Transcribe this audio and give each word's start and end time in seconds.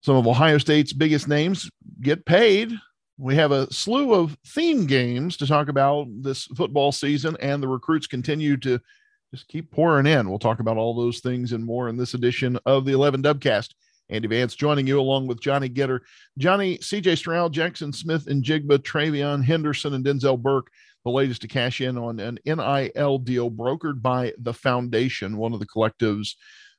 Some 0.00 0.16
of 0.16 0.26
Ohio 0.26 0.58
State's 0.58 0.92
biggest 0.92 1.28
names 1.28 1.70
get 2.00 2.24
paid. 2.24 2.72
We 3.16 3.34
have 3.34 3.50
a 3.50 3.72
slew 3.72 4.14
of 4.14 4.36
theme 4.46 4.86
games 4.86 5.36
to 5.38 5.46
talk 5.46 5.68
about 5.68 6.06
this 6.22 6.44
football 6.44 6.92
season, 6.92 7.36
and 7.40 7.62
the 7.62 7.68
recruits 7.68 8.06
continue 8.06 8.56
to 8.58 8.78
just 9.34 9.48
keep 9.48 9.70
pouring 9.72 10.06
in. 10.06 10.28
We'll 10.28 10.38
talk 10.38 10.60
about 10.60 10.76
all 10.76 10.94
those 10.94 11.18
things 11.18 11.52
and 11.52 11.64
more 11.64 11.88
in 11.88 11.96
this 11.96 12.14
edition 12.14 12.58
of 12.64 12.84
the 12.84 12.92
11 12.92 13.22
Dubcast. 13.22 13.70
Andy 14.08 14.28
Vance 14.28 14.54
joining 14.54 14.86
you 14.86 15.00
along 15.00 15.26
with 15.26 15.40
Johnny 15.40 15.68
Ginter. 15.68 16.00
Johnny, 16.38 16.78
CJ 16.78 17.18
Stroud, 17.18 17.52
Jaxon 17.52 17.94
Smith-Njigba, 17.94 18.78
TreVeyon 18.78 19.44
Henderson, 19.44 19.94
and 19.94 20.04
Denzel 20.04 20.40
Burke, 20.40 20.70
the 21.04 21.10
latest 21.10 21.42
to 21.42 21.48
cash 21.48 21.80
in 21.80 21.98
on 21.98 22.18
an 22.20 22.38
NIL 22.46 23.18
deal 23.18 23.50
brokered 23.50 24.00
by 24.00 24.32
the 24.38 24.54
Foundation, 24.54 25.36
one 25.36 25.52
of 25.52 25.60
the 25.60 25.66
collectives 25.66 26.36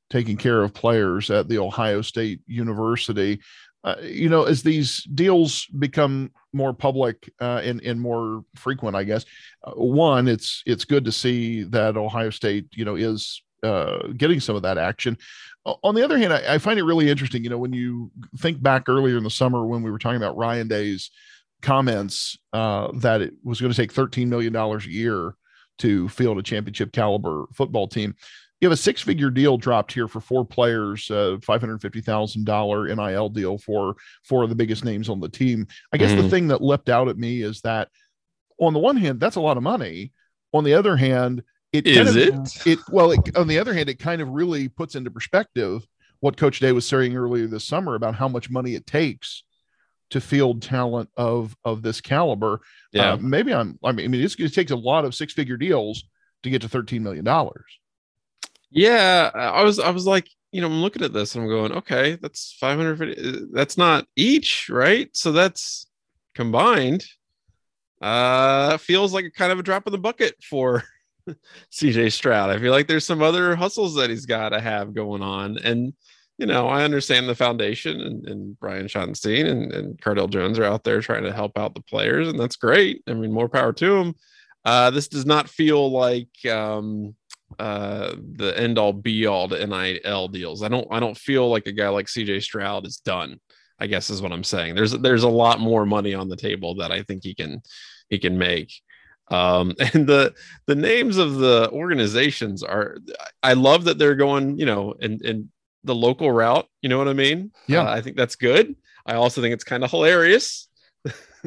taking 0.09 0.37
care 0.37 0.63
of 0.63 0.73
players 0.73 1.29
at 1.29 1.47
the 1.47 1.59
Ohio 1.59 2.01
State 2.01 2.41
University. 2.47 3.39
Uh, 3.83 3.95
you 4.01 4.27
know, 4.27 4.43
as 4.43 4.61
these 4.61 5.03
deals 5.15 5.65
become 5.77 6.31
more 6.51 6.73
public 6.73 7.31
uh, 7.39 7.61
and, 7.63 7.81
and 7.81 8.01
more 8.01 8.43
frequent, 8.55 8.95
I 8.95 9.03
guess, 9.05 9.25
uh, 9.63 9.71
one, 9.71 10.27
it's 10.27 10.63
it's 10.65 10.83
good 10.83 11.05
to 11.05 11.11
see 11.11 11.63
that 11.63 11.95
Ohio 11.95 12.29
State, 12.29 12.67
you 12.71 12.83
know, 12.83 12.95
is 12.95 13.41
uh, 13.63 14.07
getting 14.17 14.39
some 14.39 14.55
of 14.55 14.63
that 14.63 14.77
action. 14.77 15.17
On 15.83 15.93
the 15.93 16.03
other 16.03 16.17
hand, 16.17 16.33
I, 16.33 16.55
I, 16.55 16.57
find 16.57 16.79
it 16.79 16.83
really 16.83 17.09
interesting. 17.09 17.43
You 17.43 17.49
know, 17.49 17.57
when 17.57 17.73
you 17.73 18.11
think 18.37 18.61
back 18.61 18.87
earlier 18.87 19.17
in 19.17 19.23
the 19.23 19.29
summer 19.29 19.65
when 19.65 19.83
we 19.83 19.91
were 19.91 19.99
talking 19.99 20.17
about 20.17 20.37
Ryan 20.37 20.67
Day's 20.67 21.11
comments 21.61 22.37
uh, 22.53 22.89
that 22.95 23.21
it 23.21 23.33
was 23.43 23.59
going 23.59 23.71
to 23.71 23.77
take 23.77 23.93
$13 23.93 24.27
million 24.27 24.55
a 24.55 24.79
year 24.83 25.35
to 25.79 26.09
field 26.09 26.37
a 26.37 26.43
championship 26.43 26.91
caliber 26.91 27.45
football 27.53 27.87
team. 27.87 28.15
You 28.59 28.67
have 28.67 28.73
a 28.73 28.81
six 28.81 29.01
figure 29.01 29.29
deal 29.29 29.57
dropped 29.57 29.93
here 29.93 30.07
for 30.07 30.19
four 30.19 30.45
players, 30.45 31.09
uh, 31.09 31.37
$550,000 31.39 32.95
NIL 32.95 33.29
deal 33.29 33.57
for 33.57 33.95
four 34.23 34.43
of 34.43 34.49
the 34.49 34.55
biggest 34.55 34.83
names 34.83 35.07
on 35.07 35.19
the 35.19 35.29
team. 35.29 35.67
I 35.93 35.97
guess 35.97 36.11
mm-hmm. 36.11 36.23
the 36.23 36.29
thing 36.29 36.47
that 36.49 36.61
leapt 36.61 36.89
out 36.89 37.07
at 37.07 37.17
me 37.17 37.41
is 37.41 37.61
that 37.61 37.87
on 38.59 38.73
the 38.73 38.79
one 38.79 38.97
hand, 38.97 39.19
that's 39.19 39.37
a 39.37 39.41
lot 39.41 39.57
of 39.57 39.63
money. 39.63 40.11
On 40.53 40.63
the 40.63 40.73
other 40.73 40.97
hand, 40.97 41.43
it 41.71 41.85
is 41.85 42.15
of, 42.15 42.17
it 42.17 42.67
it 42.67 42.79
well 42.91 43.11
it, 43.11 43.35
on 43.37 43.47
the 43.47 43.59
other 43.59 43.73
hand 43.73 43.89
it 43.89 43.99
kind 43.99 44.21
of 44.21 44.29
really 44.29 44.67
puts 44.67 44.95
into 44.95 45.11
perspective 45.11 45.85
what 46.19 46.37
coach 46.37 46.59
day 46.59 46.71
was 46.71 46.87
saying 46.87 47.15
earlier 47.15 47.47
this 47.47 47.67
summer 47.67 47.95
about 47.95 48.15
how 48.15 48.27
much 48.27 48.49
money 48.49 48.75
it 48.75 48.85
takes 48.85 49.43
to 50.09 50.19
field 50.19 50.61
talent 50.61 51.09
of 51.15 51.55
of 51.63 51.81
this 51.81 52.01
caliber 52.01 52.59
yeah 52.91 53.13
uh, 53.13 53.17
maybe 53.17 53.53
i'm 53.53 53.77
i 53.83 53.91
mean, 53.91 54.05
I 54.05 54.07
mean 54.07 54.21
it 54.21 54.53
takes 54.53 54.71
a 54.71 54.75
lot 54.75 55.05
of 55.05 55.13
six 55.13 55.33
figure 55.33 55.57
deals 55.57 56.03
to 56.43 56.49
get 56.49 56.61
to 56.63 56.69
13 56.69 57.03
million 57.03 57.23
dollars 57.23 57.65
yeah 58.71 59.31
i 59.33 59.63
was 59.63 59.79
i 59.79 59.89
was 59.89 60.05
like 60.05 60.27
you 60.51 60.61
know 60.61 60.67
i'm 60.67 60.81
looking 60.81 61.03
at 61.03 61.13
this 61.13 61.35
and 61.35 61.43
i'm 61.43 61.49
going 61.49 61.71
okay 61.71 62.17
that's 62.21 62.55
550 62.59 63.47
that's 63.51 63.77
not 63.77 64.05
each 64.15 64.69
right 64.69 65.09
so 65.13 65.31
that's 65.31 65.87
combined 66.35 67.05
uh 68.01 68.77
feels 68.77 69.13
like 69.13 69.25
a 69.25 69.31
kind 69.31 69.51
of 69.51 69.59
a 69.59 69.63
drop 69.63 69.87
in 69.87 69.91
the 69.91 69.97
bucket 69.97 70.35
for 70.43 70.83
CJ 71.71 72.11
Stroud. 72.11 72.49
I 72.49 72.59
feel 72.59 72.71
like 72.71 72.87
there's 72.87 73.05
some 73.05 73.21
other 73.21 73.55
hustles 73.55 73.95
that 73.95 74.09
he's 74.09 74.25
got 74.25 74.49
to 74.49 74.61
have 74.61 74.93
going 74.93 75.21
on. 75.21 75.57
And, 75.59 75.93
you 76.37 76.45
know, 76.45 76.67
I 76.67 76.83
understand 76.83 77.27
the 77.27 77.35
foundation 77.35 77.99
and, 78.01 78.27
and 78.27 78.59
Brian 78.59 78.87
Schottenstein 78.87 79.45
and, 79.45 79.71
and 79.71 80.01
Cardale 80.01 80.29
Jones 80.29 80.59
are 80.59 80.65
out 80.65 80.83
there 80.83 81.01
trying 81.01 81.23
to 81.23 81.33
help 81.33 81.57
out 81.57 81.75
the 81.75 81.81
players, 81.81 82.27
and 82.27 82.39
that's 82.39 82.55
great. 82.55 83.03
I 83.07 83.13
mean, 83.13 83.31
more 83.31 83.49
power 83.49 83.73
to 83.73 83.97
them. 83.97 84.15
Uh, 84.65 84.89
this 84.89 85.07
does 85.07 85.25
not 85.25 85.49
feel 85.49 85.91
like 85.91 86.29
um, 86.49 87.15
uh, 87.57 88.15
the 88.33 88.57
end 88.57 88.77
all 88.77 88.93
be 88.93 89.25
all 89.25 89.47
to 89.49 89.65
NIL 89.65 90.27
deals. 90.27 90.61
I 90.63 90.67
don't 90.67 90.87
I 90.91 90.99
don't 90.99 91.17
feel 91.17 91.49
like 91.49 91.67
a 91.67 91.71
guy 91.71 91.89
like 91.89 92.05
CJ 92.05 92.43
Stroud 92.43 92.85
is 92.85 92.97
done. 92.97 93.39
I 93.79 93.87
guess 93.87 94.09
is 94.09 94.21
what 94.21 94.31
I'm 94.31 94.43
saying. 94.43 94.75
There's 94.75 94.91
there's 94.91 95.23
a 95.23 95.29
lot 95.29 95.59
more 95.59 95.85
money 95.85 96.13
on 96.13 96.29
the 96.29 96.35
table 96.35 96.75
that 96.75 96.91
I 96.91 97.03
think 97.03 97.23
he 97.23 97.33
can 97.33 97.61
he 98.09 98.19
can 98.19 98.37
make. 98.37 98.73
Um, 99.31 99.73
and 99.93 100.07
the 100.07 100.33
the 100.67 100.75
names 100.75 101.17
of 101.17 101.35
the 101.35 101.69
organizations 101.71 102.63
are 102.63 102.97
I 103.41 103.53
love 103.53 103.85
that 103.85 103.97
they're 103.97 104.15
going, 104.15 104.57
you 104.57 104.65
know, 104.65 104.93
in 104.99 105.19
in 105.23 105.49
the 105.83 105.95
local 105.95 106.31
route. 106.31 106.67
You 106.81 106.89
know 106.89 106.97
what 106.97 107.07
I 107.07 107.13
mean? 107.13 107.51
Yeah, 107.67 107.83
uh, 107.83 107.91
I 107.91 108.01
think 108.01 108.17
that's 108.17 108.35
good. 108.35 108.75
I 109.05 109.15
also 109.15 109.41
think 109.41 109.53
it's 109.53 109.63
kind 109.63 109.83
of 109.83 109.89
hilarious 109.89 110.67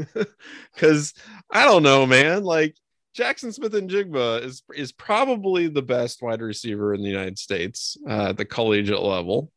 because 0.75 1.15
I 1.51 1.65
don't 1.65 1.83
know, 1.83 2.07
man. 2.07 2.45
Like 2.45 2.77
Jaxon 3.17 3.53
Smith-Njigba 3.53 4.43
is 4.43 4.63
is 4.75 4.93
probably 4.93 5.69
the 5.69 5.83
best 5.83 6.23
wide 6.23 6.41
receiver 6.41 6.95
in 6.95 7.03
the 7.03 7.09
United 7.09 7.39
States 7.39 7.97
uh, 8.09 8.31
at 8.31 8.37
the 8.37 8.45
collegiate 8.45 9.03
level. 9.03 9.53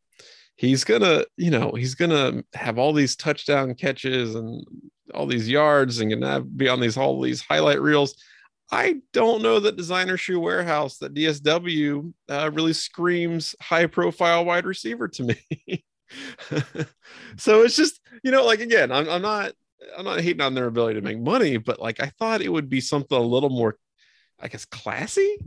He's 0.57 0.83
gonna, 0.83 1.25
you 1.38 1.51
know, 1.51 1.71
he's 1.71 1.95
gonna 1.95 2.43
have 2.53 2.77
all 2.77 2.93
these 2.93 3.16
touchdown 3.16 3.75
catches 3.75 4.35
and 4.35 4.66
all 5.13 5.25
these 5.25 5.49
yards 5.49 5.99
and 5.99 6.11
gonna 6.11 6.29
have, 6.29 6.57
be 6.57 6.67
on 6.67 6.79
these 6.79 6.97
all 6.97 7.21
these 7.21 7.41
highlight 7.41 7.81
reels. 7.81 8.16
I 8.71 9.01
don't 9.13 9.43
know 9.43 9.59
that 9.59 9.77
designer 9.77 10.17
shoe 10.17 10.39
warehouse 10.39 10.97
that 10.97 11.13
DSW 11.13 12.13
uh, 12.29 12.51
really 12.53 12.73
screams 12.73 13.55
high 13.61 13.85
profile 13.85 14.43
wide 14.43 14.66
receiver 14.66 15.07
to 15.09 15.23
me. 15.23 15.85
so 17.37 17.61
it's 17.63 17.75
just 17.75 17.99
you 18.23 18.31
know 18.31 18.45
like 18.45 18.59
again 18.59 18.91
I'm, 18.91 19.09
I'm 19.09 19.22
not 19.22 19.53
I'm 19.97 20.05
not 20.05 20.21
hating 20.21 20.41
on 20.41 20.53
their 20.53 20.67
ability 20.67 20.95
to 20.95 21.05
make 21.05 21.19
money, 21.19 21.57
but 21.57 21.79
like 21.79 21.99
I 21.99 22.07
thought 22.19 22.41
it 22.41 22.51
would 22.51 22.69
be 22.69 22.81
something 22.81 23.17
a 23.17 23.21
little 23.21 23.49
more, 23.49 23.77
I 24.39 24.47
guess, 24.47 24.65
classy. 24.65 25.37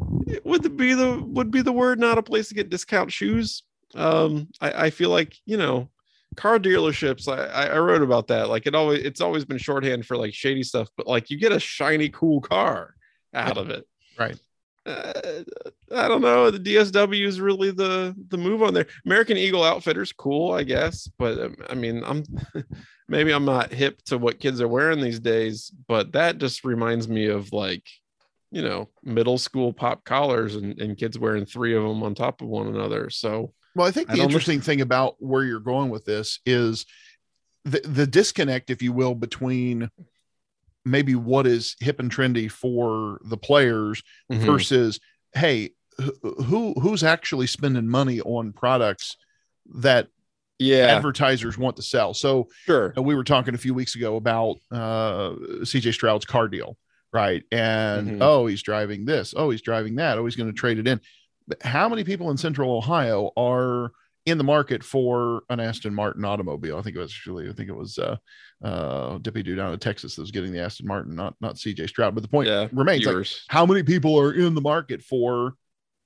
Would 0.45 0.77
be 0.77 0.95
the 0.95 1.23
would 1.23 1.51
be 1.51 1.63
the 1.63 1.73
word, 1.73 1.99
not 1.99 2.19
a 2.19 2.23
place 2.23 2.49
to 2.49 2.55
get 2.55 2.71
discount 2.71 3.13
shoes. 3.13 3.63
Um, 3.95 4.49
I, 4.61 4.87
I 4.87 4.91
feel 4.91 5.11
like 5.11 5.37
you 5.47 5.57
know 5.57 5.91
car 6.37 6.59
dealerships 6.59 7.27
I, 7.27 7.67
I 7.67 7.79
wrote 7.79 8.03
about 8.03 8.29
that 8.29 8.49
like 8.49 8.67
it 8.67 8.75
always 8.75 9.03
it's 9.03 9.21
always 9.21 9.45
been 9.45 9.59
shorthand 9.59 10.07
for 10.07 10.17
like 10.17 10.35
shady 10.35 10.63
stuff 10.63 10.89
but 10.97 11.07
like 11.07 11.31
you 11.31 11.39
get 11.39 11.53
a 11.53 11.59
shiny 11.59 12.11
cool 12.11 12.41
car 12.41 12.95
out 13.35 13.57
of 13.57 13.71
it 13.71 13.85
right 14.19 14.39
uh, 14.89 15.43
i 15.95 16.09
don't 16.09 16.23
know. 16.23 16.51
The 16.51 16.59
dsw 16.59 17.27
is 17.27 17.41
really 17.41 17.71
the 17.71 18.15
the 18.29 18.39
move 18.39 18.63
on 18.63 18.75
there. 18.75 18.87
American 19.05 19.37
eagle 19.37 19.65
outfitters 19.65 20.13
cool 20.13 20.53
i 20.53 20.63
guess 20.63 21.09
but 21.19 21.39
um, 21.39 21.57
i 21.69 21.75
mean 21.75 22.03
i'm 22.05 22.25
maybe 23.09 23.33
i'm 23.33 23.45
not 23.45 23.73
hip 23.73 24.03
to 24.07 24.19
what 24.19 24.41
kids 24.41 24.61
are 24.61 24.69
wearing 24.69 25.01
these 25.01 25.21
days 25.21 25.73
but 25.87 26.13
that 26.13 26.39
just 26.39 26.65
reminds 26.65 27.09
me 27.09 27.27
of 27.27 27.53
like 27.53 27.85
you 28.51 28.63
know 28.63 28.89
middle 29.03 29.39
school 29.39 29.73
pop 29.73 30.05
collars 30.05 30.57
and, 30.57 30.81
and 30.81 30.97
kids 30.97 31.19
wearing 31.19 31.45
three 31.45 31.77
of 31.77 31.83
them 31.83 32.03
on 32.03 32.15
top 32.15 32.41
of 32.41 32.49
one 32.49 32.69
another. 32.69 33.11
So 33.11 33.53
well, 33.75 33.87
I 33.87 33.91
think 33.91 34.09
the 34.09 34.21
I 34.21 34.25
interesting 34.25 34.61
thing 34.61 34.81
about 34.81 35.17
where 35.19 35.45
you're 35.45 35.61
going 35.61 35.91
with 35.91 36.05
this 36.05 36.41
is 36.47 36.87
the, 37.65 37.81
the 37.85 38.07
disconnect, 38.07 38.71
if 38.71 38.83
you 38.83 38.93
will, 38.93 39.15
between 39.15 39.91
maybe 40.85 41.15
what 41.15 41.47
is 41.47 41.77
hip 41.81 42.01
and 42.01 42.11
trendy 42.11 42.51
for 42.51 43.21
the 43.25 43.37
players 43.37 44.03
mm-hmm. 44.31 44.45
versus, 44.45 45.01
hey, 45.35 45.71
who 46.23 46.75
who's 46.75 47.03
actually 47.03 47.47
spending 47.47 47.89
money 47.89 48.21
on 48.21 48.53
products 48.53 49.17
that 49.75 50.09
yeah 50.59 50.97
advertisers 50.97 51.59
want 51.59 51.77
to 51.77 51.83
sell. 51.83 52.15
So 52.15 52.49
sure, 52.67 52.93
we 52.97 53.15
were 53.15 53.25
talking 53.25 53.55
a 53.55 53.59
few 53.59 53.75
weeks 53.75 53.97
ago 53.97 54.17
about 54.17 54.57
uh, 54.71 55.33
CJ 55.63 55.93
Stroud's 55.95 56.25
car 56.25 56.49
deal, 56.49 56.77
right? 57.13 57.43
And 57.51 58.09
mm-hmm. 58.09 58.23
oh, 58.23 58.47
he's 58.47 58.63
driving 58.63 59.05
this. 59.05 59.35
Oh, 59.37 59.51
he's 59.51 59.63
driving 59.63 59.97
that. 59.97 60.19
Oh, 60.19 60.25
he's 60.25 60.37
going 60.37 60.51
to 60.51 60.57
trade 60.59 60.79
it 60.79 60.87
in 60.87 61.01
how 61.63 61.89
many 61.89 62.05
people 62.05 62.31
in 62.31 62.37
central 62.37 62.77
Ohio 62.77 63.31
are 63.37 63.93
in 64.29 64.39
the 64.39 64.45
market 64.45 64.83
for 64.83 65.43
an 65.51 65.61
Aston 65.61 65.95
Martin 65.95 66.25
automobile? 66.25 66.79
I 66.79 66.83
think 66.83 66.97
it 66.97 67.01
was 67.01 67.13
actually, 67.13 67.49
I 67.49 67.53
think 67.53 67.69
it 67.69 67.77
was 67.77 67.99
uh 67.99 68.17
uh 68.63 69.19
Dippy 69.19 69.43
Dude 69.43 69.57
down 69.57 69.73
in 69.73 69.79
Texas 69.79 70.15
that 70.15 70.23
was 70.23 70.31
getting 70.31 70.53
the 70.53 70.63
Aston 70.63 70.87
Martin, 70.87 71.15
not 71.15 71.35
not 71.41 71.57
CJ 71.57 71.89
Stroud. 71.89 72.15
But 72.15 72.23
the 72.23 72.29
point 72.29 72.49
yeah, 72.49 72.69
remains 72.73 73.07
like 73.07 73.27
how 73.49 73.67
many 73.67 73.83
people 73.83 74.19
are 74.19 74.33
in 74.33 74.55
the 74.55 74.61
market 74.61 75.03
for 75.03 75.55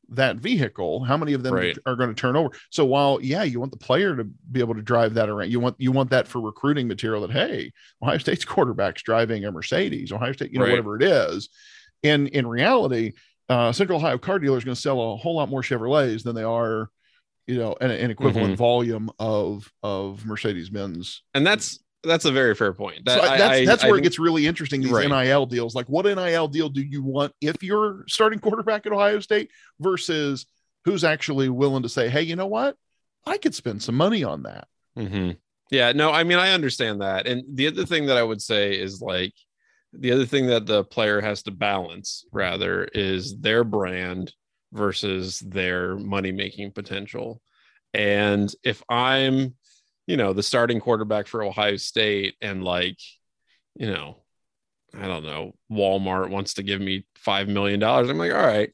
that 0.08 0.36
vehicle 0.36 1.02
how 1.04 1.16
many 1.16 1.32
of 1.32 1.42
them 1.42 1.54
right. 1.54 1.78
are 1.86 1.94
going 1.94 2.10
to 2.10 2.20
turn 2.20 2.36
over 2.36 2.50
so 2.70 2.84
while 2.84 3.18
yeah 3.22 3.44
you 3.44 3.58
want 3.60 3.70
the 3.70 3.78
player 3.78 4.14
to 4.14 4.24
be 4.50 4.60
able 4.60 4.74
to 4.74 4.82
drive 4.82 5.14
that 5.14 5.28
around 5.28 5.50
you 5.50 5.60
want 5.60 5.74
you 5.78 5.92
want 5.92 6.10
that 6.10 6.26
for 6.26 6.40
recruiting 6.40 6.86
material 6.86 7.22
that 7.22 7.30
hey 7.30 7.72
ohio 8.02 8.18
state's 8.18 8.44
quarterback's 8.44 9.02
driving 9.02 9.44
a 9.44 9.52
mercedes 9.52 10.12
ohio 10.12 10.32
state 10.32 10.50
you 10.52 10.58
know 10.58 10.64
right. 10.64 10.72
whatever 10.72 10.96
it 10.96 11.02
is 11.02 11.48
in 12.02 12.26
in 12.26 12.46
reality 12.46 13.12
uh, 13.48 13.72
Central 13.72 13.98
Ohio 13.98 14.18
car 14.18 14.38
dealer 14.38 14.56
is 14.56 14.64
going 14.64 14.74
to 14.74 14.80
sell 14.80 15.12
a 15.12 15.16
whole 15.16 15.36
lot 15.36 15.50
more 15.50 15.62
Chevrolets 15.62 16.22
than 16.22 16.34
they 16.34 16.42
are, 16.42 16.88
you 17.46 17.56
know, 17.56 17.76
an, 17.80 17.90
an 17.90 18.10
equivalent 18.10 18.48
mm-hmm. 18.48 18.56
volume 18.56 19.10
of 19.18 19.70
of 19.82 20.24
Mercedes 20.24 20.70
Benz. 20.70 21.22
And 21.34 21.46
that's 21.46 21.80
that's 22.04 22.24
a 22.24 22.32
very 22.32 22.54
fair 22.54 22.72
point. 22.72 23.04
That, 23.04 23.20
so 23.20 23.26
I, 23.26 23.38
that's, 23.38 23.58
I, 23.58 23.64
that's 23.64 23.84
I, 23.84 23.88
where 23.88 23.98
it 23.98 24.02
gets 24.02 24.18
really 24.18 24.46
interesting. 24.46 24.80
These 24.80 24.90
right. 24.90 25.08
NIL 25.08 25.46
deals, 25.46 25.74
like 25.74 25.86
what 25.86 26.04
NIL 26.04 26.48
deal 26.48 26.68
do 26.68 26.82
you 26.82 27.02
want 27.02 27.32
if 27.40 27.62
you're 27.62 28.04
starting 28.08 28.38
quarterback 28.38 28.86
at 28.86 28.92
Ohio 28.92 29.20
State 29.20 29.50
versus 29.80 30.46
who's 30.84 31.04
actually 31.04 31.48
willing 31.48 31.84
to 31.84 31.88
say, 31.88 32.08
hey, 32.08 32.22
you 32.22 32.36
know 32.36 32.46
what, 32.46 32.76
I 33.24 33.38
could 33.38 33.54
spend 33.54 33.82
some 33.82 33.94
money 33.94 34.24
on 34.24 34.42
that. 34.42 34.66
Mm-hmm. 34.98 35.32
Yeah, 35.70 35.92
no, 35.92 36.10
I 36.10 36.24
mean 36.24 36.38
I 36.38 36.52
understand 36.52 37.00
that, 37.00 37.26
and 37.26 37.44
the 37.56 37.68
other 37.68 37.86
thing 37.86 38.06
that 38.06 38.18
I 38.18 38.22
would 38.22 38.42
say 38.42 38.78
is 38.78 39.00
like 39.00 39.32
the 39.92 40.12
other 40.12 40.26
thing 40.26 40.46
that 40.46 40.66
the 40.66 40.84
player 40.84 41.20
has 41.20 41.42
to 41.44 41.50
balance 41.50 42.24
rather 42.32 42.84
is 42.84 43.38
their 43.38 43.64
brand 43.64 44.32
versus 44.72 45.40
their 45.40 45.96
money 45.96 46.32
making 46.32 46.70
potential 46.70 47.40
and 47.94 48.54
if 48.64 48.82
i'm 48.88 49.54
you 50.06 50.16
know, 50.16 50.32
the 50.32 50.42
starting 50.42 50.80
quarterback 50.80 51.26
for 51.26 51.42
Ohio 51.42 51.76
State 51.76 52.34
and 52.40 52.64
like, 52.64 52.98
you 53.74 53.86
know, 53.86 54.18
I 54.94 55.06
don't 55.06 55.24
know, 55.24 55.54
Walmart 55.70 56.30
wants 56.30 56.54
to 56.54 56.62
give 56.62 56.80
me 56.80 57.06
$5 57.26 57.48
million. 57.48 57.82
I'm 57.82 58.18
like, 58.18 58.32
all 58.32 58.46
right, 58.46 58.70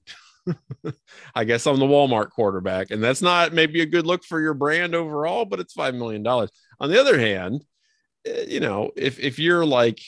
I 1.34 1.44
guess 1.44 1.66
I'm 1.66 1.78
the 1.78 1.86
Walmart 1.86 2.30
quarterback. 2.30 2.90
And 2.90 3.02
that's 3.02 3.22
not 3.22 3.52
maybe 3.52 3.82
a 3.82 3.86
good 3.86 4.06
look 4.06 4.24
for 4.24 4.40
your 4.40 4.54
brand 4.54 4.94
overall, 4.94 5.44
but 5.44 5.60
it's 5.60 5.74
$5 5.74 5.94
million. 5.94 6.26
On 6.26 6.48
the 6.90 7.00
other 7.00 7.18
hand, 7.18 7.64
eh, 8.26 8.46
you 8.48 8.60
know, 8.60 8.90
if, 8.96 9.20
if 9.20 9.38
you're 9.38 9.66
like 9.66 10.00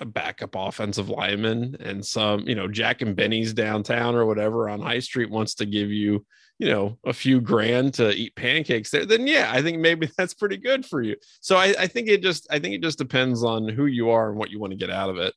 a 0.00 0.04
backup 0.04 0.54
offensive 0.54 1.08
lineman 1.08 1.76
and 1.80 2.04
some, 2.04 2.40
you 2.48 2.54
know, 2.54 2.68
Jack 2.68 3.02
and 3.02 3.16
Benny's 3.16 3.52
downtown 3.52 4.14
or 4.14 4.26
whatever 4.26 4.68
on 4.68 4.80
High 4.80 5.00
Street 5.00 5.30
wants 5.30 5.54
to 5.56 5.66
give 5.66 5.90
you, 5.90 6.24
you 6.58 6.68
know, 6.68 6.98
a 7.04 7.12
few 7.12 7.40
grand 7.40 7.94
to 7.94 8.10
eat 8.10 8.34
pancakes 8.34 8.90
there, 8.90 9.04
then 9.04 9.26
yeah, 9.26 9.50
I 9.52 9.62
think 9.62 9.78
maybe 9.78 10.10
that's 10.18 10.34
pretty 10.34 10.56
good 10.56 10.84
for 10.86 11.02
you. 11.02 11.16
So 11.40 11.56
I, 11.56 11.74
I 11.78 11.86
think 11.86 12.08
it 12.08 12.22
just, 12.22 12.46
I 12.50 12.58
think 12.58 12.74
it 12.74 12.82
just 12.82 12.98
depends 12.98 13.42
on 13.42 13.68
who 13.68 13.86
you 13.86 14.10
are 14.10 14.30
and 14.30 14.38
what 14.38 14.50
you 14.50 14.58
want 14.58 14.72
to 14.72 14.78
get 14.78 14.90
out 14.90 15.10
of 15.10 15.18
it. 15.18 15.34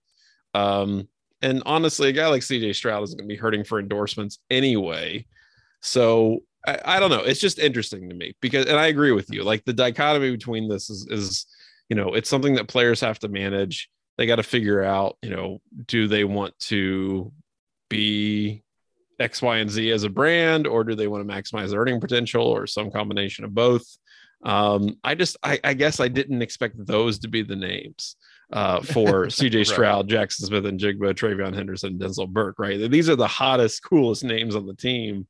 Um, 0.53 1.07
and 1.41 1.63
honestly, 1.65 2.09
a 2.09 2.13
guy 2.13 2.27
like 2.27 2.41
CJ 2.41 2.75
Stroud 2.75 3.03
is 3.03 3.13
going 3.13 3.27
to 3.27 3.33
be 3.33 3.39
hurting 3.39 3.63
for 3.63 3.79
endorsements 3.79 4.39
anyway. 4.49 5.25
So 5.81 6.39
I, 6.65 6.79
I, 6.83 6.99
don't 6.99 7.09
know. 7.09 7.23
It's 7.23 7.39
just 7.39 7.59
interesting 7.59 8.09
to 8.09 8.15
me 8.15 8.35
because, 8.41 8.65
and 8.65 8.77
I 8.77 8.87
agree 8.87 9.11
with 9.11 9.31
you. 9.31 9.43
Like 9.43 9.63
the 9.63 9.73
dichotomy 9.73 10.31
between 10.31 10.67
this 10.67 10.89
is, 10.89 11.07
is, 11.09 11.45
you 11.87 11.95
know, 11.95 12.13
it's 12.13 12.29
something 12.29 12.55
that 12.55 12.67
players 12.67 12.99
have 13.01 13.19
to 13.19 13.29
manage. 13.29 13.89
They 14.19 14.25
got 14.25 14.35
to 14.35 14.43
figure 14.43 14.83
out, 14.83 15.15
you 15.21 15.29
know, 15.29 15.61
do 15.85 16.09
they 16.09 16.25
want 16.25 16.59
to 16.63 17.31
be 17.89 18.65
X, 19.17 19.41
Y, 19.41 19.59
and 19.59 19.71
Z 19.71 19.91
as 19.91 20.03
a 20.03 20.09
brand, 20.09 20.67
or 20.67 20.83
do 20.83 20.93
they 20.93 21.07
want 21.07 21.25
to 21.25 21.33
maximize 21.33 21.73
earning 21.73 22.01
potential, 22.01 22.43
or 22.43 22.67
some 22.67 22.91
combination 22.91 23.45
of 23.45 23.55
both? 23.55 23.85
Um, 24.43 24.97
I 25.05 25.15
just, 25.15 25.37
I, 25.41 25.61
I 25.63 25.73
guess 25.73 26.01
I 26.01 26.09
didn't 26.09 26.41
expect 26.41 26.85
those 26.85 27.19
to 27.19 27.29
be 27.29 27.43
the 27.43 27.55
names 27.55 28.17
uh, 28.51 28.81
for 28.81 29.25
CJ 29.27 29.65
Stroud, 29.65 30.11
right. 30.11 30.27
Jaxon 30.27 30.47
Smith-Njigba, 30.47 31.13
TreVeyon 31.13 31.55
Henderson, 31.55 31.97
Denzel 31.97 32.27
Burke, 32.27 32.59
right? 32.59 32.91
These 32.91 33.07
are 33.07 33.15
the 33.15 33.25
hottest, 33.25 33.83
coolest 33.83 34.25
names 34.25 34.53
on 34.53 34.65
the 34.65 34.75
team. 34.75 35.27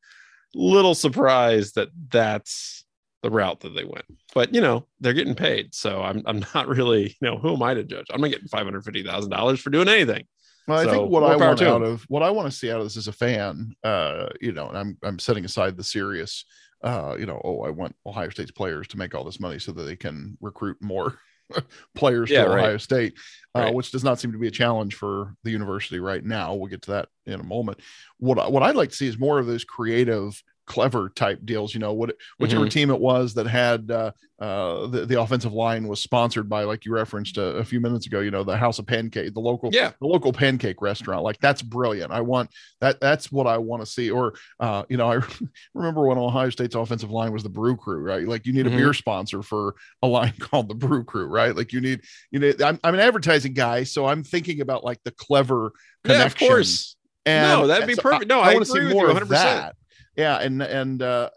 Little 0.56 0.96
surprised 0.96 1.76
that 1.76 1.90
that's 2.10 2.86
the 3.22 3.30
route 3.30 3.60
that 3.62 3.76
they 3.76 3.84
went, 3.84 4.06
but 4.34 4.54
you 4.54 4.62
know, 4.62 4.86
they're 5.00 5.14
getting 5.14 5.36
paid. 5.36 5.74
So 5.74 6.02
I'm, 6.02 6.24
I'm 6.26 6.44
not 6.56 6.68
really, 6.68 7.16
you 7.22 7.28
know, 7.28 7.38
who 7.38 7.54
am 7.54 7.64
I 7.64 7.74
to 7.74 7.84
judge? 7.84 8.08
I'm 8.12 8.22
not 8.22 8.32
getting 8.32 8.48
$550,000 8.48 9.60
for 9.60 9.70
doing 9.70 9.88
anything. 9.88 10.26
Well, 10.70 10.80
I 10.80 10.84
so, 10.84 10.92
think 10.92 11.10
what 11.10 11.24
I 11.24 11.36
want 11.36 11.62
out 11.64 11.82
of 11.82 12.04
what 12.10 12.22
I 12.22 12.30
want 12.30 12.52
to 12.52 12.56
see 12.56 12.72
out 12.72 12.78
of 12.78 12.86
this 12.86 12.98
as 12.98 13.08
a 13.08 13.12
fan, 13.12 13.74
uh, 13.84 14.28
you 14.40 14.52
know, 14.52 14.70
and 14.70 14.78
I'm 14.78 14.98
I'm 15.02 15.18
setting 15.18 15.44
aside 15.44 15.76
the 15.76 15.84
serious, 15.84 16.46
uh, 16.84 17.16
you 17.18 17.26
know, 17.26 17.42
oh, 17.44 17.62
I 17.62 17.72
want 17.72 17.96
Ohio 18.06 18.30
State's 18.30 18.52
players 18.52 18.88
to 18.90 18.98
make 18.98 19.16
all 19.16 19.24
this 19.24 19.40
money 19.40 19.58
so 19.58 19.72
that 19.72 19.82
they 19.84 19.96
can 19.96 20.38
recruit 20.42 20.78
more 20.80 21.18
players 21.96 22.30
yeah, 22.30 22.44
to 22.44 22.50
right. 22.50 22.60
Ohio 22.60 22.78
State, 22.78 23.18
uh, 23.56 23.62
right. 23.62 23.74
which 23.74 23.92
does 23.92 24.04
not 24.04 24.20
seem 24.20 24.32
to 24.32 24.38
be 24.38 24.48
a 24.48 24.52
challenge 24.52 24.94
for 24.94 25.34
the 25.44 25.50
university 25.50 26.00
right 26.00 26.24
now. 26.24 26.54
We'll 26.54 26.68
get 26.70 26.84
to 26.84 26.92
that 26.92 27.10
in 27.26 27.40
a 27.40 27.44
moment. 27.44 27.80
What 28.20 28.52
what 28.52 28.62
I'd 28.62 28.76
like 28.76 28.90
to 28.90 28.96
see 28.96 29.08
is 29.08 29.18
more 29.18 29.40
of 29.40 29.48
those 29.48 29.64
creative 29.64 30.40
clever 30.70 31.10
type 31.10 31.40
deals. 31.44 31.74
You 31.74 31.82
know, 31.82 31.92
what 31.92 32.16
whichever 32.38 32.62
mm-hmm. 32.62 32.70
team 32.70 32.90
it 32.92 33.00
was 33.00 33.34
that 33.34 33.48
had 33.48 33.92
uh, 33.92 34.12
uh, 34.40 34.88
the 34.88 35.06
the 35.06 35.20
offensive 35.20 35.52
line 35.52 35.88
was 35.88 36.00
sponsored 36.00 36.48
by, 36.48 36.64
like 36.64 36.86
you 36.86 36.94
referenced 36.94 37.38
a, 37.38 37.58
a, 37.58 37.66
few 37.66 37.82
minutes 37.82 38.06
ago. 38.06 38.22
You 38.22 38.32
know, 38.32 38.44
the 38.44 38.56
House 38.56 38.80
of 38.80 38.88
Pancake, 38.88 39.34
the 39.34 39.40
local 39.42 39.70
yeah, 39.74 39.92
the 40.00 40.08
local 40.08 40.32
pancake 40.32 40.82
restaurant. 40.82 41.24
Like 41.24 41.40
that's 41.40 41.62
brilliant. 41.62 42.14
I 42.14 42.22
want 42.22 42.52
that. 42.80 43.02
That's 43.02 43.32
what 43.32 43.48
I 43.48 43.58
want 43.58 43.82
to 43.82 43.86
see. 43.86 44.10
Or 44.12 44.36
uh, 44.62 44.84
you 44.88 44.96
know, 44.96 45.12
I 45.12 45.20
remember 45.74 46.08
when 46.08 46.18
Ohio 46.18 46.50
State's 46.52 46.76
offensive 46.76 47.12
line 47.12 47.34
was 47.34 47.44
the 47.44 47.50
Brew 47.50 47.76
Crew, 47.76 48.00
right? 48.00 48.26
Like 48.26 48.46
you 48.46 48.54
need 48.54 48.68
a 48.68 48.70
mm-hmm. 48.70 48.78
beer 48.78 48.94
sponsor 48.94 49.42
for 49.42 49.76
a 50.02 50.08
line 50.08 50.34
called 50.40 50.70
the 50.70 50.76
Brew 50.76 51.04
Crew, 51.04 51.26
right? 51.26 51.54
Like 51.54 51.74
you 51.74 51.82
need 51.82 52.02
you 52.32 52.40
need. 52.40 52.62
I'm, 52.62 52.80
I'm 52.84 52.94
an 52.94 53.02
advertising 53.02 53.54
guy, 53.54 53.84
so 53.84 54.06
I'm 54.06 54.24
thinking 54.24 54.62
about 54.62 54.86
like 54.86 55.00
the 55.04 55.12
clever 55.12 55.74
connection. 56.06 56.22
Yeah, 56.22 56.26
of 56.28 56.38
course. 56.38 56.96
And 57.26 57.60
no, 57.60 57.68
that'd 57.68 57.88
be 57.88 57.96
perfect. 57.96 58.30
No, 58.30 58.40
I, 58.40 58.50
I, 58.50 58.52
I 58.52 58.54
want 58.54 58.66
to 58.66 58.72
see 58.72 58.94
more 58.94 59.08
100%. 59.08 59.22
of 59.22 59.28
that 59.30 59.76
yeah 60.20 60.38
and 60.42 60.62
and 60.62 61.02
uh 61.02 61.30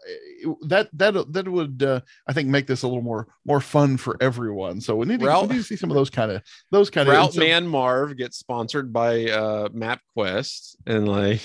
that 0.63 0.89
that 0.93 1.31
that 1.31 1.47
would 1.47 1.81
uh, 1.81 2.01
i 2.27 2.33
think 2.33 2.49
make 2.49 2.67
this 2.67 2.83
a 2.83 2.87
little 2.87 3.01
more 3.01 3.27
more 3.45 3.61
fun 3.61 3.97
for 3.97 4.17
everyone. 4.21 4.81
So 4.81 4.95
we 4.95 5.05
need 5.05 5.19
to, 5.21 5.25
we 5.25 5.47
need 5.47 5.59
to 5.59 5.63
see 5.63 5.75
some 5.75 5.89
of 5.89 5.95
those 5.95 6.09
kind 6.09 6.31
of 6.31 6.41
those 6.71 6.89
kind 6.89 7.07
of 7.07 7.15
route 7.15 7.35
man 7.37 7.67
marv 7.67 8.17
gets 8.17 8.37
sponsored 8.37 8.91
by 8.91 9.29
uh 9.29 9.69
mapquest 9.69 10.75
and 10.85 11.07
like 11.07 11.41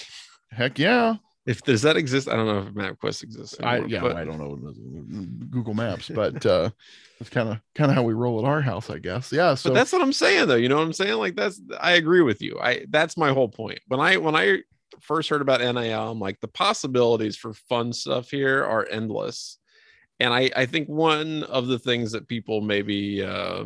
heck 0.51 0.79
yeah. 0.79 1.17
if 1.47 1.63
does 1.63 1.83
that 1.83 1.97
exist? 1.97 2.29
I 2.29 2.37
don't 2.37 2.47
know 2.47 2.59
if 2.59 2.75
mapquest 2.75 3.23
exists 3.23 3.59
anymore, 3.61 3.87
i 3.87 3.89
yeah 3.89 4.01
but... 4.01 4.17
i 4.17 4.25
don't 4.25 4.39
know 4.39 4.57
google 5.51 5.75
maps 5.75 6.09
but 6.09 6.45
uh 6.45 6.71
that's 7.19 7.31
kind 7.31 7.49
of 7.49 7.61
kind 7.75 7.91
of 7.91 7.97
how 7.97 8.03
we 8.03 8.15
roll 8.15 8.39
at 8.39 8.45
our 8.45 8.61
house 8.61 8.91
i 8.91 8.99
guess. 8.99 9.33
Yeah 9.33 9.55
so 9.55 9.71
but 9.71 9.75
that's 9.75 9.93
what 9.93 10.03
i'm 10.03 10.13
saying 10.13 10.49
though. 10.49 10.57
You 10.57 10.69
know 10.69 10.77
what 10.77 10.87
i'm 10.87 10.93
saying? 10.93 11.19
Like 11.19 11.37
that's 11.37 11.61
i 11.81 11.93
agree 11.93 12.23
with 12.23 12.43
you. 12.43 12.59
I 12.61 12.87
that's 12.89 13.17
my 13.17 13.33
whole 13.33 13.49
point. 13.49 13.81
When 13.87 14.01
i 14.01 14.17
when 14.17 14.35
i 14.35 14.59
first 15.01 15.29
heard 15.29 15.43
about 15.43 15.61
NIL, 15.61 16.11
I'm 16.11 16.21
like, 16.21 16.41
the 16.41 16.49
possibilities 16.49 17.37
for 17.37 17.53
fun 17.53 17.93
stuff 17.93 18.31
here 18.31 18.65
are 18.65 18.89
endless. 18.91 19.59
And 20.21 20.33
I, 20.35 20.51
I 20.57 20.67
think 20.67 20.89
one 20.89 21.45
of 21.45 21.69
the 21.69 21.79
things 21.79 22.13
that 22.13 22.29
people 22.29 22.61
maybe, 22.61 23.23
uh, 23.23 23.65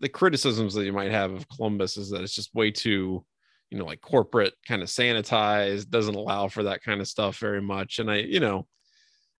the 0.00 0.08
criticisms 0.08 0.74
that 0.74 0.84
you 0.84 0.92
might 0.92 1.10
have 1.10 1.32
of 1.32 1.48
Columbus 1.48 1.96
is 1.96 2.10
that 2.10 2.22
it's 2.22 2.34
just 2.34 2.54
way 2.54 2.70
too, 2.70 3.24
you 3.70 3.78
know, 3.78 3.84
like 3.84 4.00
corporate 4.00 4.54
kind 4.66 4.82
of 4.82 4.88
sanitized, 4.88 5.90
doesn't 5.90 6.14
allow 6.14 6.48
for 6.48 6.62
that 6.64 6.82
kind 6.82 7.00
of 7.00 7.08
stuff 7.08 7.38
very 7.38 7.60
much. 7.62 7.98
And 7.98 8.10
I, 8.10 8.16
you 8.16 8.40
know, 8.40 8.66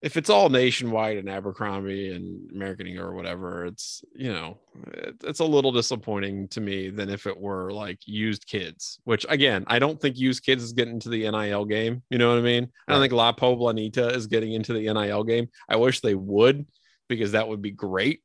if 0.02 0.16
it's 0.16 0.30
all 0.30 0.48
nationwide 0.48 1.18
and 1.18 1.28
Abercrombie 1.28 2.12
and 2.12 2.50
American 2.52 2.86
Eagle 2.86 3.04
or 3.04 3.14
whatever, 3.14 3.66
it's 3.66 4.02
you 4.14 4.32
know 4.32 4.58
it, 4.94 5.16
it's 5.24 5.40
a 5.40 5.44
little 5.44 5.72
disappointing 5.72 6.48
to 6.48 6.60
me 6.60 6.88
than 6.88 7.10
if 7.10 7.26
it 7.26 7.38
were 7.38 7.70
like 7.70 7.98
used 8.06 8.46
kids. 8.46 8.98
Which 9.04 9.26
again, 9.28 9.64
I 9.66 9.78
don't 9.78 10.00
think 10.00 10.18
used 10.18 10.42
kids 10.42 10.62
is 10.62 10.72
getting 10.72 10.94
into 10.94 11.10
the 11.10 11.30
NIL 11.30 11.66
game. 11.66 12.02
You 12.08 12.16
know 12.16 12.30
what 12.30 12.38
I 12.38 12.42
mean? 12.42 12.62
Right. 12.62 12.70
I 12.88 12.92
don't 12.92 13.02
think 13.02 13.12
La 13.12 13.32
Poblanita 13.32 14.14
is 14.14 14.26
getting 14.26 14.54
into 14.54 14.72
the 14.72 14.92
NIL 14.92 15.24
game. 15.24 15.48
I 15.68 15.76
wish 15.76 16.00
they 16.00 16.14
would 16.14 16.66
because 17.08 17.32
that 17.32 17.48
would 17.48 17.60
be 17.60 17.72
great. 17.72 18.22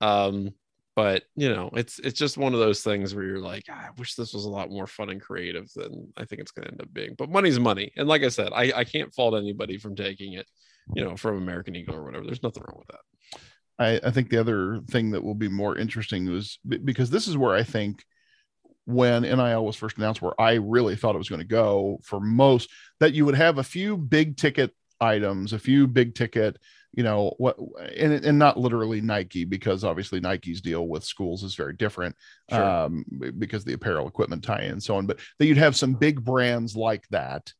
Um, 0.00 0.54
but 0.96 1.24
you 1.36 1.50
know, 1.50 1.68
it's 1.74 1.98
it's 1.98 2.18
just 2.18 2.38
one 2.38 2.54
of 2.54 2.60
those 2.60 2.82
things 2.82 3.14
where 3.14 3.24
you're 3.24 3.40
like, 3.40 3.64
ah, 3.68 3.88
I 3.88 3.90
wish 3.98 4.14
this 4.14 4.32
was 4.32 4.46
a 4.46 4.50
lot 4.50 4.70
more 4.70 4.86
fun 4.86 5.10
and 5.10 5.20
creative 5.20 5.70
than 5.74 6.12
I 6.16 6.24
think 6.24 6.40
it's 6.40 6.50
going 6.50 6.64
to 6.64 6.72
end 6.72 6.80
up 6.80 6.92
being. 6.94 7.14
But 7.18 7.30
money's 7.30 7.60
money, 7.60 7.92
and 7.96 8.08
like 8.08 8.22
I 8.22 8.28
said, 8.28 8.52
I 8.54 8.72
I 8.74 8.84
can't 8.84 9.14
fault 9.14 9.34
anybody 9.34 9.76
from 9.76 9.94
taking 9.94 10.32
it 10.32 10.46
you 10.94 11.04
know, 11.04 11.16
from 11.16 11.36
American 11.36 11.76
Eagle 11.76 11.96
or 11.96 12.04
whatever. 12.04 12.24
There's 12.24 12.42
nothing 12.42 12.62
wrong 12.66 12.78
with 12.78 12.88
that. 12.88 13.00
I, 13.78 14.08
I 14.08 14.10
think 14.10 14.28
the 14.28 14.38
other 14.38 14.80
thing 14.90 15.10
that 15.12 15.24
will 15.24 15.34
be 15.34 15.48
more 15.48 15.76
interesting 15.76 16.28
is 16.28 16.58
because 16.68 17.10
this 17.10 17.26
is 17.26 17.36
where 17.36 17.54
I 17.54 17.62
think 17.62 18.04
when 18.84 19.22
NIL 19.22 19.64
was 19.64 19.76
first 19.76 19.96
announced, 19.96 20.20
where 20.20 20.38
I 20.40 20.54
really 20.54 20.96
thought 20.96 21.14
it 21.14 21.18
was 21.18 21.28
going 21.28 21.40
to 21.40 21.46
go 21.46 21.98
for 22.02 22.20
most, 22.20 22.70
that 22.98 23.14
you 23.14 23.24
would 23.24 23.36
have 23.36 23.58
a 23.58 23.64
few 23.64 23.96
big 23.96 24.36
ticket 24.36 24.74
items, 25.00 25.52
a 25.52 25.58
few 25.58 25.86
big 25.86 26.14
ticket, 26.14 26.58
you 26.92 27.02
know, 27.02 27.34
what, 27.38 27.56
and, 27.96 28.12
and 28.12 28.38
not 28.38 28.58
literally 28.58 29.00
Nike, 29.00 29.44
because 29.44 29.84
obviously 29.84 30.20
Nike's 30.20 30.60
deal 30.60 30.88
with 30.88 31.04
schools 31.04 31.42
is 31.42 31.54
very 31.54 31.74
different 31.74 32.16
sure. 32.50 32.62
um, 32.62 33.04
because 33.38 33.64
the 33.64 33.74
apparel 33.74 34.08
equipment 34.08 34.44
tie 34.44 34.62
in 34.62 34.72
and 34.72 34.82
so 34.82 34.96
on, 34.96 35.06
but 35.06 35.20
that 35.38 35.46
you'd 35.46 35.56
have 35.56 35.76
some 35.76 35.94
big 35.94 36.22
brands 36.22 36.76
like 36.76 37.06
that 37.08 37.52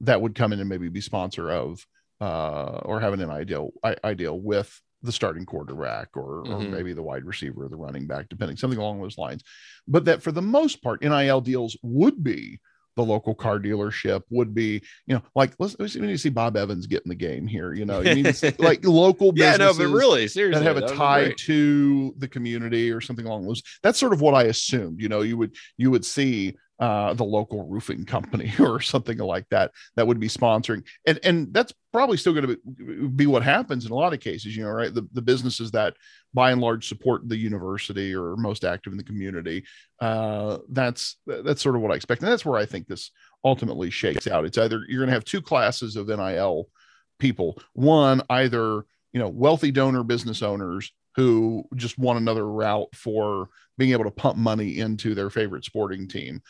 that 0.00 0.20
would 0.20 0.34
come 0.34 0.52
in 0.52 0.60
and 0.60 0.68
maybe 0.68 0.88
be 0.88 1.00
sponsor 1.00 1.50
of 1.50 1.86
uh, 2.22 2.80
or 2.84 3.00
having 3.00 3.20
an 3.20 3.30
ideal 3.30 3.72
ideal 4.04 4.38
with 4.38 4.80
the 5.02 5.10
starting 5.10 5.44
quarterback 5.44 6.16
or, 6.16 6.44
mm-hmm. 6.44 6.52
or 6.52 6.60
maybe 6.60 6.92
the 6.92 7.02
wide 7.02 7.24
receiver 7.24 7.64
or 7.64 7.68
the 7.68 7.76
running 7.76 8.06
back, 8.06 8.28
depending 8.28 8.56
something 8.56 8.78
along 8.78 9.02
those 9.02 9.18
lines. 9.18 9.42
But 9.88 10.04
that 10.04 10.22
for 10.22 10.30
the 10.30 10.40
most 10.40 10.80
part, 10.82 11.02
NIL 11.02 11.40
deals 11.40 11.76
would 11.82 12.22
be 12.22 12.60
the 12.94 13.02
local 13.02 13.34
car 13.34 13.58
dealership 13.58 14.22
would 14.30 14.54
be, 14.54 14.82
you 15.06 15.16
know, 15.16 15.22
like 15.34 15.54
let's, 15.58 15.74
let's 15.80 15.96
need 15.96 16.06
to 16.06 16.18
see 16.18 16.28
Bob 16.28 16.56
Evans 16.56 16.86
get 16.86 17.02
in 17.04 17.08
the 17.08 17.16
game 17.16 17.48
here. 17.48 17.74
You 17.74 17.86
know, 17.86 18.02
you 18.02 18.14
need 18.14 18.36
see, 18.36 18.52
like 18.58 18.84
local 18.84 19.32
yeah, 19.34 19.56
no, 19.56 19.74
but 19.74 19.88
really 19.88 20.28
seriously 20.28 20.62
that 20.62 20.76
have 20.76 20.76
a 20.76 20.94
tie 20.94 21.34
to 21.38 22.14
the 22.18 22.28
community 22.28 22.92
or 22.92 23.00
something 23.00 23.26
along 23.26 23.46
those. 23.46 23.62
That's 23.82 23.98
sort 23.98 24.12
of 24.12 24.20
what 24.20 24.34
I 24.34 24.44
assumed. 24.44 25.00
You 25.00 25.08
know, 25.08 25.22
you 25.22 25.36
would 25.38 25.56
you 25.76 25.90
would 25.90 26.04
see 26.04 26.56
uh, 26.82 27.14
the 27.14 27.22
local 27.22 27.64
roofing 27.68 28.04
company 28.04 28.52
or 28.58 28.80
something 28.80 29.18
like 29.18 29.48
that 29.50 29.70
that 29.94 30.04
would 30.04 30.18
be 30.18 30.26
sponsoring. 30.26 30.82
And 31.06 31.20
and 31.22 31.54
that's 31.54 31.72
probably 31.92 32.16
still 32.16 32.32
going 32.32 32.48
to 32.48 33.08
be 33.08 33.28
what 33.28 33.44
happens 33.44 33.86
in 33.86 33.92
a 33.92 33.94
lot 33.94 34.12
of 34.12 34.18
cases 34.18 34.56
you 34.56 34.64
know 34.64 34.70
right? 34.70 34.92
The, 34.92 35.06
the 35.12 35.22
businesses 35.22 35.70
that 35.70 35.94
by 36.34 36.50
and 36.50 36.60
large 36.60 36.88
support 36.88 37.28
the 37.28 37.36
university 37.36 38.12
or 38.12 38.34
most 38.34 38.64
active 38.64 38.92
in 38.92 38.96
the 38.96 39.04
community 39.04 39.64
uh, 40.00 40.58
that's 40.70 41.18
that's 41.24 41.62
sort 41.62 41.76
of 41.76 41.82
what 41.82 41.92
i 41.92 41.94
expect. 41.94 42.20
And 42.22 42.32
that's 42.32 42.44
where 42.44 42.58
i 42.58 42.66
think 42.66 42.88
this 42.88 43.12
ultimately 43.44 43.90
shakes 43.90 44.26
out. 44.26 44.44
It's 44.44 44.58
either 44.58 44.82
you're 44.88 44.98
going 44.98 45.08
to 45.08 45.14
have 45.14 45.24
two 45.24 45.40
classes 45.40 45.94
of 45.94 46.08
nil 46.08 46.64
people. 47.20 47.62
One 47.74 48.22
either 48.28 48.84
you 49.12 49.20
know 49.20 49.28
wealthy 49.28 49.70
donor 49.70 50.02
business 50.02 50.42
owners 50.42 50.90
who 51.14 51.62
just 51.76 51.96
want 51.96 52.18
another 52.18 52.50
route 52.50 52.88
for 52.92 53.50
being 53.78 53.92
able 53.92 54.04
to 54.04 54.10
pump 54.10 54.36
money 54.36 54.78
into 54.78 55.14
their 55.14 55.30
favorite 55.30 55.64
sporting 55.64 56.08
team 56.08 56.42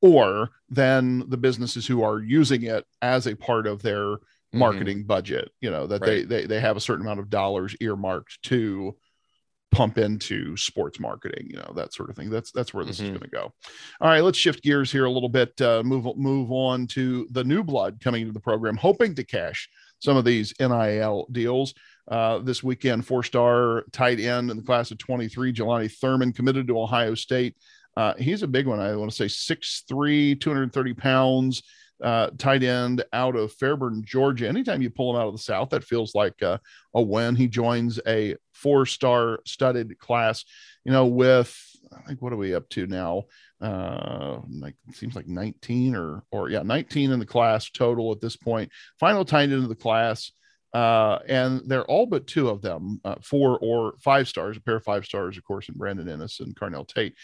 or 0.00 0.50
then 0.68 1.24
the 1.28 1.36
businesses 1.36 1.86
who 1.86 2.02
are 2.02 2.20
using 2.20 2.62
it 2.62 2.84
as 3.02 3.26
a 3.26 3.34
part 3.36 3.66
of 3.66 3.82
their 3.82 4.16
Mhm. 4.16 4.18
marketing 4.54 5.04
budget. 5.04 5.50
You 5.60 5.70
know 5.70 5.86
that 5.86 6.00
Right. 6.00 6.08
they 6.28 6.40
they 6.42 6.46
they 6.46 6.60
have 6.60 6.76
a 6.76 6.80
certain 6.80 7.04
amount 7.06 7.20
of 7.20 7.30
dollars 7.30 7.76
earmarked 7.80 8.42
to 8.44 8.96
pump 9.70 9.98
into 9.98 10.56
sports 10.56 10.98
marketing. 10.98 11.46
You 11.48 11.58
know 11.58 11.72
that 11.76 11.92
sort 11.94 12.10
of 12.10 12.16
thing. 12.16 12.28
That's 12.30 12.50
that's 12.50 12.74
where 12.74 12.84
this 12.84 12.98
is 12.98 13.06
Mhm. 13.06 13.18
going 13.18 13.20
to 13.20 13.28
go. 13.28 13.52
All 14.00 14.08
right, 14.08 14.22
let's 14.24 14.36
shift 14.38 14.64
gears 14.64 14.90
here 14.90 15.04
a 15.04 15.10
little 15.10 15.28
bit. 15.28 15.60
Uh, 15.60 15.82
move 15.84 16.06
move 16.16 16.50
on 16.50 16.88
to 16.88 17.28
the 17.30 17.44
new 17.44 17.62
blood 17.62 18.00
coming 18.02 18.22
into 18.22 18.32
the 18.32 18.40
program, 18.40 18.76
hoping 18.76 19.14
to 19.14 19.24
cash 19.24 19.68
some 20.00 20.16
of 20.16 20.24
these 20.24 20.52
NIL 20.58 21.28
deals. 21.30 21.72
Uh, 22.08 22.38
this 22.40 22.64
weekend, 22.64 23.06
four 23.06 23.22
star 23.22 23.84
tight 23.92 24.18
end 24.18 24.50
in 24.50 24.56
the 24.56 24.62
class 24.64 24.90
of 24.90 24.98
23, 24.98 25.52
Jelani 25.52 25.88
Thurman, 25.92 26.32
committed 26.32 26.66
to 26.66 26.80
Ohio 26.80 27.14
State. 27.14 27.54
Uh, 27.96 28.14
he's 28.18 28.42
a 28.42 28.48
big 28.48 28.66
one. 28.66 28.80
I 28.80 28.94
want 28.96 29.10
to 29.10 29.28
say 29.28 29.54
6'3, 29.54 30.40
230 30.40 30.94
pounds, 30.94 31.62
uh, 32.02 32.30
tight 32.38 32.62
end 32.62 33.04
out 33.12 33.36
of 33.36 33.52
Fairburn, 33.54 34.02
Georgia. 34.04 34.48
Anytime 34.48 34.82
you 34.82 34.90
pull 34.90 35.10
him 35.10 35.20
out 35.20 35.26
of 35.26 35.34
the 35.34 35.42
South, 35.42 35.70
that 35.70 35.84
feels 35.84 36.14
like 36.14 36.40
a 36.42 36.60
win. 36.94 37.36
He 37.36 37.48
joins 37.48 38.00
a 38.06 38.36
four 38.54 38.86
star 38.86 39.40
studded 39.44 39.98
class, 39.98 40.44
you 40.84 40.92
know, 40.92 41.06
with, 41.06 41.56
I 41.92 42.02
think, 42.02 42.22
what 42.22 42.32
are 42.32 42.36
we 42.36 42.54
up 42.54 42.68
to 42.70 42.86
now? 42.86 43.24
Uh, 43.60 44.38
like 44.48 44.74
seems 44.94 45.14
like 45.14 45.28
19 45.28 45.94
or, 45.94 46.22
or 46.30 46.48
yeah, 46.48 46.62
19 46.62 47.10
in 47.10 47.18
the 47.18 47.26
class 47.26 47.68
total 47.70 48.12
at 48.12 48.20
this 48.20 48.36
point. 48.36 48.70
Final 48.98 49.24
tight 49.24 49.50
end 49.50 49.64
of 49.64 49.68
the 49.68 49.74
class 49.74 50.32
uh, 50.72 51.18
and 51.28 51.62
they're 51.66 51.84
all 51.84 52.06
but 52.06 52.26
two 52.26 52.48
of 52.48 52.62
them, 52.62 53.00
uh, 53.04 53.16
four 53.22 53.58
or 53.60 53.94
five 53.98 54.28
stars, 54.28 54.56
a 54.56 54.60
pair 54.60 54.76
of 54.76 54.84
five 54.84 55.04
stars, 55.04 55.36
of 55.36 55.44
course, 55.44 55.68
in 55.68 55.74
Brandon 55.76 56.06
Inniss 56.06 56.40
and 56.40 56.54
Carnell 56.54 56.86
Tate. 56.86 57.14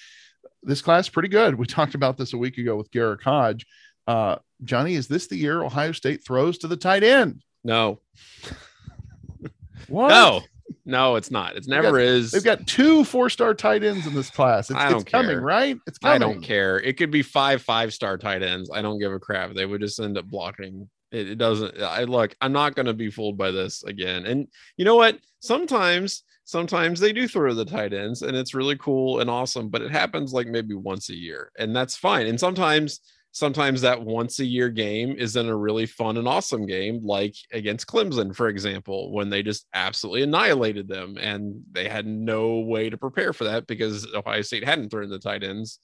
This 0.66 0.82
class 0.82 1.08
pretty 1.08 1.28
good. 1.28 1.54
We 1.54 1.66
talked 1.66 1.94
about 1.94 2.18
this 2.18 2.32
a 2.34 2.38
week 2.38 2.58
ago 2.58 2.76
with 2.76 2.90
Garrick 2.90 3.22
Hodge. 3.22 3.66
Uh, 4.06 4.36
Johnny, 4.64 4.94
is 4.94 5.08
this 5.08 5.26
the 5.26 5.36
year 5.36 5.62
Ohio 5.62 5.92
State 5.92 6.24
throws 6.24 6.58
to 6.58 6.68
the 6.68 6.76
tight 6.76 7.02
end? 7.02 7.42
No, 7.64 8.00
What? 9.88 10.08
no, 10.08 10.40
no, 10.84 11.16
it's 11.16 11.30
not. 11.30 11.56
It's 11.56 11.68
never 11.68 11.98
is. 11.98 12.30
They've 12.32 12.42
got 12.44 12.66
two 12.66 13.04
four-star 13.04 13.54
tight 13.54 13.84
ends 13.84 14.06
in 14.06 14.14
this 14.14 14.30
class. 14.30 14.70
It's, 14.70 14.78
I 14.78 14.88
don't 14.90 15.02
it's 15.02 15.10
coming, 15.10 15.30
care. 15.30 15.40
right? 15.40 15.76
It's 15.86 15.98
coming. 15.98 16.14
I 16.14 16.18
don't 16.18 16.40
care. 16.42 16.80
It 16.80 16.96
could 16.96 17.10
be 17.10 17.22
five 17.22 17.62
five 17.62 17.92
star 17.94 18.18
tight 18.18 18.42
ends. 18.42 18.70
I 18.72 18.82
don't 18.82 18.98
give 18.98 19.12
a 19.12 19.18
crap. 19.18 19.54
They 19.54 19.66
would 19.66 19.80
just 19.80 20.00
end 20.00 20.18
up 20.18 20.26
blocking. 20.26 20.88
It, 21.12 21.30
it 21.30 21.38
doesn't. 21.38 21.80
I 21.80 22.04
look. 22.04 22.34
I'm 22.40 22.52
not 22.52 22.74
going 22.74 22.86
to 22.86 22.94
be 22.94 23.10
fooled 23.10 23.38
by 23.38 23.50
this 23.52 23.84
again. 23.84 24.26
And 24.26 24.48
you 24.76 24.84
know 24.84 24.96
what? 24.96 25.18
Sometimes, 25.40 26.24
sometimes 26.46 27.00
they 27.00 27.12
do 27.12 27.28
throw 27.28 27.52
the 27.52 27.64
tight 27.64 27.92
ends, 27.92 28.22
and 28.22 28.36
it's 28.36 28.54
really 28.54 28.78
cool 28.78 29.20
and 29.20 29.28
awesome. 29.28 29.68
But 29.68 29.82
it 29.82 29.90
happens 29.90 30.32
like 30.32 30.46
maybe 30.46 30.74
once 30.74 31.10
a 31.10 31.14
year, 31.14 31.52
and 31.58 31.76
that's 31.76 31.96
fine. 31.96 32.26
And 32.28 32.40
sometimes, 32.40 33.00
sometimes 33.32 33.82
that 33.82 34.02
once 34.02 34.38
a 34.38 34.44
year 34.46 34.70
game 34.70 35.16
is 35.18 35.36
in 35.36 35.48
a 35.48 35.56
really 35.56 35.86
fun 35.86 36.16
and 36.16 36.28
awesome 36.28 36.64
game, 36.64 37.00
like 37.04 37.34
against 37.52 37.88
Clemson, 37.88 38.34
for 38.34 38.48
example, 38.48 39.12
when 39.12 39.28
they 39.28 39.42
just 39.42 39.66
absolutely 39.74 40.22
annihilated 40.22 40.88
them, 40.88 41.18
and 41.20 41.62
they 41.72 41.88
had 41.88 42.06
no 42.06 42.60
way 42.60 42.88
to 42.88 42.96
prepare 42.96 43.32
for 43.32 43.44
that 43.44 43.66
because 43.66 44.06
Ohio 44.14 44.40
State 44.42 44.64
hadn't 44.64 44.90
thrown 44.90 45.10
the 45.10 45.18
tight 45.18 45.42
ends 45.42 45.80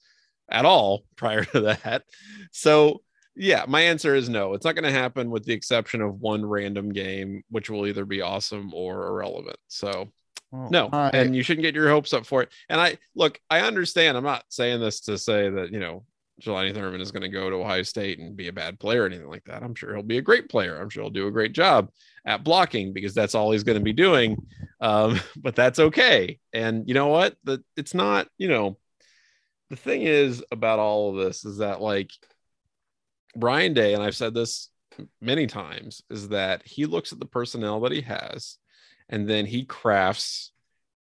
at 0.49 0.65
all 0.65 1.03
prior 1.17 1.43
to 1.43 1.59
that. 1.61 2.03
So, 2.53 3.01
yeah, 3.35 3.65
my 3.67 3.81
answer 3.81 4.15
is 4.15 4.29
no. 4.29 4.53
It's 4.53 4.63
not 4.63 4.75
going 4.75 4.83
to 4.85 4.91
happen 4.91 5.29
with 5.29 5.43
the 5.43 5.53
exception 5.53 6.01
of 6.01 6.21
one 6.21 6.45
random 6.45 6.89
game, 6.93 7.43
which 7.49 7.69
will 7.69 7.85
either 7.85 8.05
be 8.05 8.21
awesome 8.21 8.73
or 8.73 9.07
irrelevant. 9.07 9.57
So, 9.67 10.09
No, 10.53 10.89
and 10.91 11.35
you 11.35 11.41
shouldn't 11.41 11.63
get 11.63 11.73
your 11.73 11.89
hopes 11.89 12.13
up 12.13 12.25
for 12.25 12.43
it. 12.43 12.49
And 12.69 12.79
I 12.79 12.97
look, 13.15 13.39
I 13.49 13.61
understand. 13.61 14.15
I'm 14.15 14.23
not 14.23 14.43
saying 14.49 14.79
this 14.79 15.01
to 15.01 15.17
say 15.17 15.49
that, 15.49 15.71
you 15.71 15.79
know, 15.79 16.05
Jelani 16.41 16.73
Thurman 16.73 17.01
is 17.01 17.11
going 17.11 17.23
to 17.23 17.29
go 17.29 17.49
to 17.49 17.55
Ohio 17.55 17.83
State 17.83 18.19
and 18.19 18.35
be 18.35 18.47
a 18.47 18.53
bad 18.53 18.79
player 18.79 19.03
or 19.03 19.05
anything 19.05 19.27
like 19.27 19.43
that. 19.45 19.63
I'm 19.63 19.75
sure 19.75 19.93
he'll 19.93 20.03
be 20.03 20.17
a 20.17 20.21
great 20.21 20.49
player. 20.49 20.79
I'm 20.79 20.89
sure 20.89 21.03
he'll 21.03 21.09
do 21.09 21.27
a 21.27 21.31
great 21.31 21.53
job 21.53 21.89
at 22.25 22.43
blocking 22.43 22.93
because 22.93 23.13
that's 23.13 23.35
all 23.35 23.51
he's 23.51 23.63
going 23.63 23.77
to 23.77 23.83
be 23.83 23.93
doing. 23.93 24.37
Um, 24.79 25.19
but 25.37 25.55
that's 25.55 25.79
okay. 25.79 26.39
And 26.53 26.87
you 26.87 26.93
know 26.93 27.07
what? 27.07 27.35
The, 27.43 27.63
it's 27.75 27.93
not, 27.93 28.27
you 28.37 28.47
know, 28.47 28.77
the 29.69 29.75
thing 29.75 30.03
is 30.03 30.43
about 30.51 30.79
all 30.79 31.09
of 31.09 31.25
this 31.25 31.45
is 31.45 31.57
that 31.57 31.81
like 31.81 32.11
Brian 33.35 33.73
Day, 33.73 33.93
and 33.93 34.03
I've 34.03 34.15
said 34.15 34.33
this 34.33 34.69
many 35.21 35.47
times, 35.47 36.03
is 36.09 36.29
that 36.29 36.61
he 36.65 36.85
looks 36.85 37.11
at 37.11 37.19
the 37.19 37.25
personnel 37.25 37.79
that 37.81 37.91
he 37.91 38.01
has 38.01 38.57
and 39.13 39.29
then 39.29 39.45
he 39.45 39.63
crafts 39.63 40.51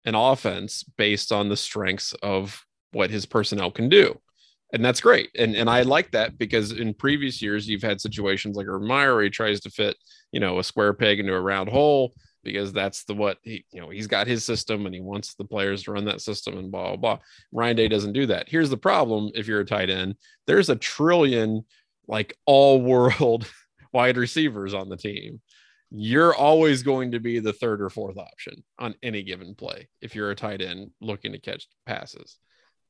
an 0.05 0.15
offense 0.15 0.83
based 0.99 1.33
on 1.33 1.49
the 1.49 1.57
strengths 1.57 2.13
of 2.23 2.63
what 2.93 3.11
his 3.11 3.25
personnel 3.25 3.71
can 3.71 3.89
do. 3.89 4.21
And 4.75 4.85
that's 4.85 5.01
great. 5.01 5.31
And 5.35 5.55
and 5.55 5.71
I 5.71 5.83
like 5.83 6.11
that 6.11 6.37
because 6.37 6.73
in 6.73 6.93
previous 6.93 7.41
years 7.41 7.67
you've 7.67 7.83
had 7.83 8.03
situations 8.03 8.57
like 8.57 8.67
Meyer 8.67 9.15
where 9.15 9.25
he 9.25 9.31
tries 9.31 9.61
to 9.61 9.71
fit, 9.71 9.97
you 10.33 10.41
know, 10.41 10.59
a 10.59 10.65
square 10.65 10.93
peg 10.93 11.19
into 11.19 11.33
a 11.33 11.41
round 11.41 11.71
hole 11.71 12.13
because 12.43 12.75
that's 12.75 13.05
the 13.05 13.15
what 13.15 13.39
he, 13.43 13.65
you 13.73 13.81
know, 13.81 13.89
he's 13.89 14.07
got 14.07 14.27
his 14.27 14.45
system 14.45 14.85
and 14.85 14.95
he 14.95 15.01
wants 15.01 15.35
the 15.35 15.45
players 15.45 15.85
to 15.85 15.93
run 15.93 16.05
that 16.05 16.21
system 16.21 16.59
and 16.59 16.71
blah 16.71 16.89
blah 16.89 16.97
blah. 16.97 17.19
Ryan 17.53 17.77
Day 17.77 17.89
doesn't 17.89 18.13
do 18.13 18.27
that. 18.27 18.51
Here's 18.51 18.69
the 18.69 18.77
problem 18.77 19.31
if 19.35 19.49
you're 19.49 19.61
a 19.61 19.65
tight 19.65 19.89
end, 19.89 20.17
there's 20.47 20.69
a 20.69 20.77
trillion 20.77 21.65
like 22.07 22.37
all 22.45 22.83
world 22.83 23.51
wide 23.95 24.19
receivers 24.19 24.75
on 24.75 24.91
the 24.91 24.97
team 24.99 25.41
you're 25.97 26.35
always 26.35 26.83
going 26.83 27.13
to 27.13 27.21
be 27.21 27.39
the 27.39 27.53
third 27.53 27.81
or 27.81 27.89
fourth 27.89 28.17
option 28.19 28.65
on 28.81 28.95
any 29.03 29.23
given 29.23 29.55
play 29.55 29.89
if 30.03 30.15
you're 30.17 30.33
a 30.33 30.35
tight 30.35 30.61
end 30.61 30.91
looking 31.01 31.31
to 31.33 31.39
catch 31.39 31.69
passes. 31.87 32.37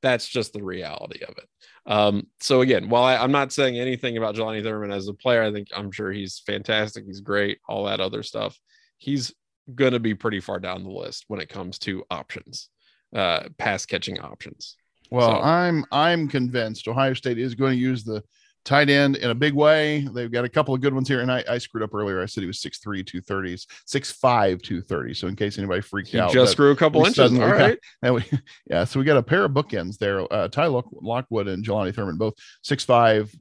That's 0.01 0.27
just 0.27 0.53
the 0.55 0.63
reality 0.63 1.23
of 1.25 1.35
it. 1.37 1.49
Um, 1.87 2.27
so 2.41 2.63
again, 2.63 2.89
while 2.89 3.05
I, 3.05 3.17
I'm 3.17 3.33
not 3.33 3.53
saying 3.53 3.79
anything 3.79 4.17
about 4.17 4.35
Jelani 4.37 4.63
Thurman 4.63 4.91
as 4.91 5.09
a 5.09 5.15
player, 5.15 5.43
I 5.43 5.53
think 5.53 5.69
I'm 5.77 5.91
sure 5.93 6.13
he's 6.13 6.43
fantastic. 6.47 7.05
He's 7.07 7.21
great, 7.21 7.59
all 7.69 7.85
that 7.85 8.01
other 8.01 8.23
stuff. 8.23 8.59
He's 8.97 9.35
going 9.75 9.93
to 9.93 10.01
be 10.01 10.15
pretty 10.15 10.41
far 10.41 10.59
down 10.59 10.83
the 10.83 10.91
list 10.91 11.25
when 11.29 11.41
it 11.41 11.49
comes 11.49 11.79
to 11.81 12.05
options, 12.11 12.69
uh, 13.15 13.45
pass 13.59 13.85
catching 13.87 14.19
options. 14.21 14.77
Well, 15.11 15.31
So- 15.31 15.43
I'm 15.43 15.85
I'm 15.93 16.29
convinced 16.29 16.89
Ohio 16.89 17.13
State 17.15 17.39
is 17.39 17.55
going 17.55 17.73
to 17.73 17.79
use 17.79 18.03
the 18.05 18.23
tight 18.65 18.89
end 18.89 19.17
in 19.17 19.31
a 19.31 19.35
big 19.35 19.55
way. 19.55 20.07
They've 20.13 20.31
got 20.31 20.45
a 20.45 20.49
couple 20.49 20.75
of 20.75 20.81
good 20.81 20.95
ones 20.95 21.07
here. 21.07 21.21
And 21.21 21.31
I, 21.31 21.45
I 21.49 21.59
screwed 21.59 21.83
up 21.83 21.95
earlier. 21.95 22.23
I 22.23 22.27
said 22.27 22.41
he 22.43 22.47
was 22.47 22.61
6'3, 22.61 23.05
230s, 23.05 23.67
6'5, 23.87 24.63
230. 24.63 25.15
So 25.15 25.27
in 25.27 25.37
case 25.37 25.59
anybody 25.59 25.83
freaked 25.83 26.11
He 26.11 26.19
out, 26.19 26.33
just 26.33 26.57
grew 26.57 26.71
a 26.71 26.77
couple 26.77 27.05
inches. 27.05 27.33
All 27.33 27.39
got- 27.39 27.51
right. 27.51 27.79
we, 28.13 28.25
yeah, 28.69 28.85
so 28.85 28.99
we 28.99 29.05
got 29.05 29.17
a 29.17 29.23
pair 29.23 29.45
of 29.45 29.53
bookends 29.53 29.99
there. 29.99 30.31
Uh, 30.33 30.49
Ty 30.49 30.67
Lock, 30.67 30.87
Lockwood 30.93 31.49
and 31.49 31.65
Jelani 31.65 31.95
Thurman, 31.95 32.17
both 32.17 32.35
6'5, 32.65 32.87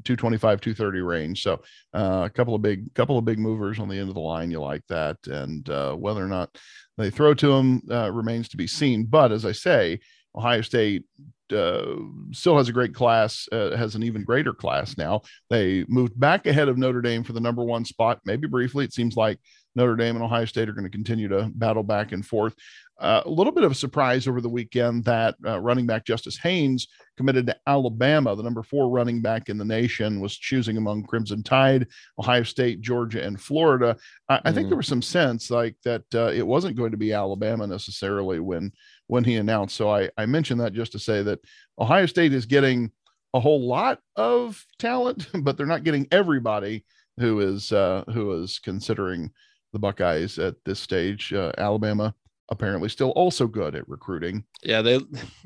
225, 0.04 0.62
230 0.62 1.02
range. 1.02 1.42
So 1.42 1.62
uh, 1.94 2.24
a 2.26 2.30
couple 2.30 2.56
of 2.56 2.62
big, 2.62 2.94
couple 2.94 3.18
of 3.18 3.26
big 3.26 3.40
movers 3.40 3.80
on 3.80 3.88
the 3.88 3.98
end 3.98 4.10
of 4.10 4.16
the 4.16 4.22
line. 4.22 4.52
You 4.52 4.60
like 4.60 4.86
that. 4.90 5.18
And 5.28 5.68
uh, 5.70 5.96
whether 5.96 6.24
or 6.24 6.28
not 6.28 6.58
they 6.98 7.10
throw 7.10 7.34
to 7.36 7.52
him 7.54 7.82
uh, 7.90 8.12
remains 8.12 8.50
to 8.50 8.58
be 8.58 8.68
seen. 8.68 9.06
But 9.06 9.32
as 9.32 9.46
I 9.46 9.52
say, 9.54 10.00
Ohio 10.36 10.62
State 10.62 11.06
uh, 11.54 11.96
still 12.32 12.58
has 12.58 12.70
a 12.70 12.74
great 12.74 12.94
class, 12.94 13.48
uh, 13.52 13.76
has 13.76 13.96
an 13.96 14.04
even 14.04 14.24
greater 14.24 14.54
class 14.54 14.98
now. 14.98 15.22
They 15.50 15.86
moved 15.88 16.20
back 16.20 16.46
ahead 16.48 16.70
of 16.70 16.78
Notre 16.78 17.02
Dame 17.02 17.24
for 17.24 17.34
the 17.34 17.40
number 17.40 17.64
one 17.64 17.86
spot, 17.86 18.20
maybe 18.26 18.48
briefly. 18.48 18.86
It 18.86 18.94
seems 18.94 19.16
like 19.16 19.40
Notre 19.76 19.96
Dame 19.96 20.16
and 20.16 20.24
Ohio 20.24 20.46
State 20.46 20.70
are 20.70 20.74
going 20.74 20.84
to 20.86 20.90
continue 20.90 21.28
to 21.30 21.50
battle 21.56 21.84
back 21.84 22.12
and 22.12 22.26
forth. 22.26 22.54
Uh, 23.00 23.22
a 23.26 23.30
little 23.30 23.52
bit 23.52 23.64
of 23.64 23.72
a 23.72 23.76
surprise 23.76 24.28
over 24.28 24.40
the 24.40 24.48
weekend 24.48 25.04
that 25.04 25.36
uh, 25.46 25.60
running 25.60 25.88
back 25.88 26.06
Justice 26.06 26.38
Haynes 26.38 26.88
committed 27.18 27.48
to 27.48 27.56
Alabama, 27.68 28.36
the 28.36 28.44
number 28.44 28.62
four 28.64 28.90
running 28.90 29.20
back 29.20 29.50
in 29.50 29.58
the 29.58 29.66
nation, 29.66 30.20
was 30.22 30.38
choosing 30.38 30.78
among 30.78 31.04
Crimson 31.04 31.42
Tide, 31.44 31.88
Ohio 32.20 32.44
State, 32.44 32.82
Georgia, 32.82 33.24
and 33.24 33.42
Florida. 33.42 33.98
I, 34.30 34.42
I 34.46 34.52
think 34.52 34.68
Mhm. 34.68 34.70
there 34.70 34.78
was 34.78 34.88
some 34.88 35.02
sense 35.02 35.50
like 35.50 35.76
that 35.84 36.04
uh, 36.14 36.32
it 36.32 36.46
wasn't 36.46 36.78
going 36.78 36.92
to 36.92 36.98
be 36.98 37.12
Alabama 37.14 37.66
necessarily 37.66 38.40
when 38.40 38.72
when 39.08 39.24
he 39.24 39.36
announced. 39.36 39.76
So 39.76 39.90
I, 39.90 40.10
I 40.18 40.26
mentioned 40.26 40.62
that 40.62 40.74
just 40.74 40.92
to 40.94 41.00
say 41.00 41.24
that 41.24 41.40
Ohio 41.80 42.06
State 42.06 42.34
is 42.34 42.46
getting 42.46 42.92
a 43.34 43.40
whole 43.40 43.68
lot 43.68 44.00
of 44.16 44.64
talent, 44.80 45.28
but 45.44 45.58
they're 45.58 45.66
not 45.66 45.84
getting 45.84 46.08
everybody 46.12 46.86
who 47.20 47.40
is 47.42 47.72
uh, 47.72 48.04
who 48.14 48.42
is 48.42 48.60
considering 48.60 49.32
the 49.72 49.80
Buckeyes 49.80 50.40
at 50.40 50.56
this 50.66 50.80
stage. 50.80 51.34
Uh, 51.34 51.52
Alabama 51.58 52.14
apparently 52.50 52.90
still 52.90 53.12
also 53.12 53.48
good 53.48 53.76
at 53.76 53.88
recruiting. 53.88 54.44
Yeah, 54.64 54.82
they 54.82 55.00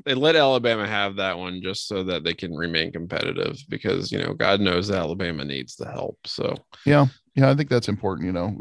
they 0.04 0.14
let 0.14 0.36
Alabama 0.36 0.86
have 0.86 1.16
that 1.16 1.36
one 1.36 1.62
just 1.62 1.88
so 1.88 2.02
that 2.04 2.24
they 2.24 2.34
can 2.34 2.54
remain 2.54 2.92
competitive 2.92 3.58
because 3.68 4.12
you 4.12 4.18
know 4.18 4.34
God 4.34 4.60
knows 4.60 4.90
Alabama 4.90 5.44
needs 5.44 5.76
the 5.76 5.90
help. 5.90 6.18
So 6.26 6.54
Yeah, 6.84 7.06
I 7.42 7.54
think 7.54 7.68
that's 7.68 7.88
important. 7.88 8.26
You 8.26 8.32
know, 8.32 8.56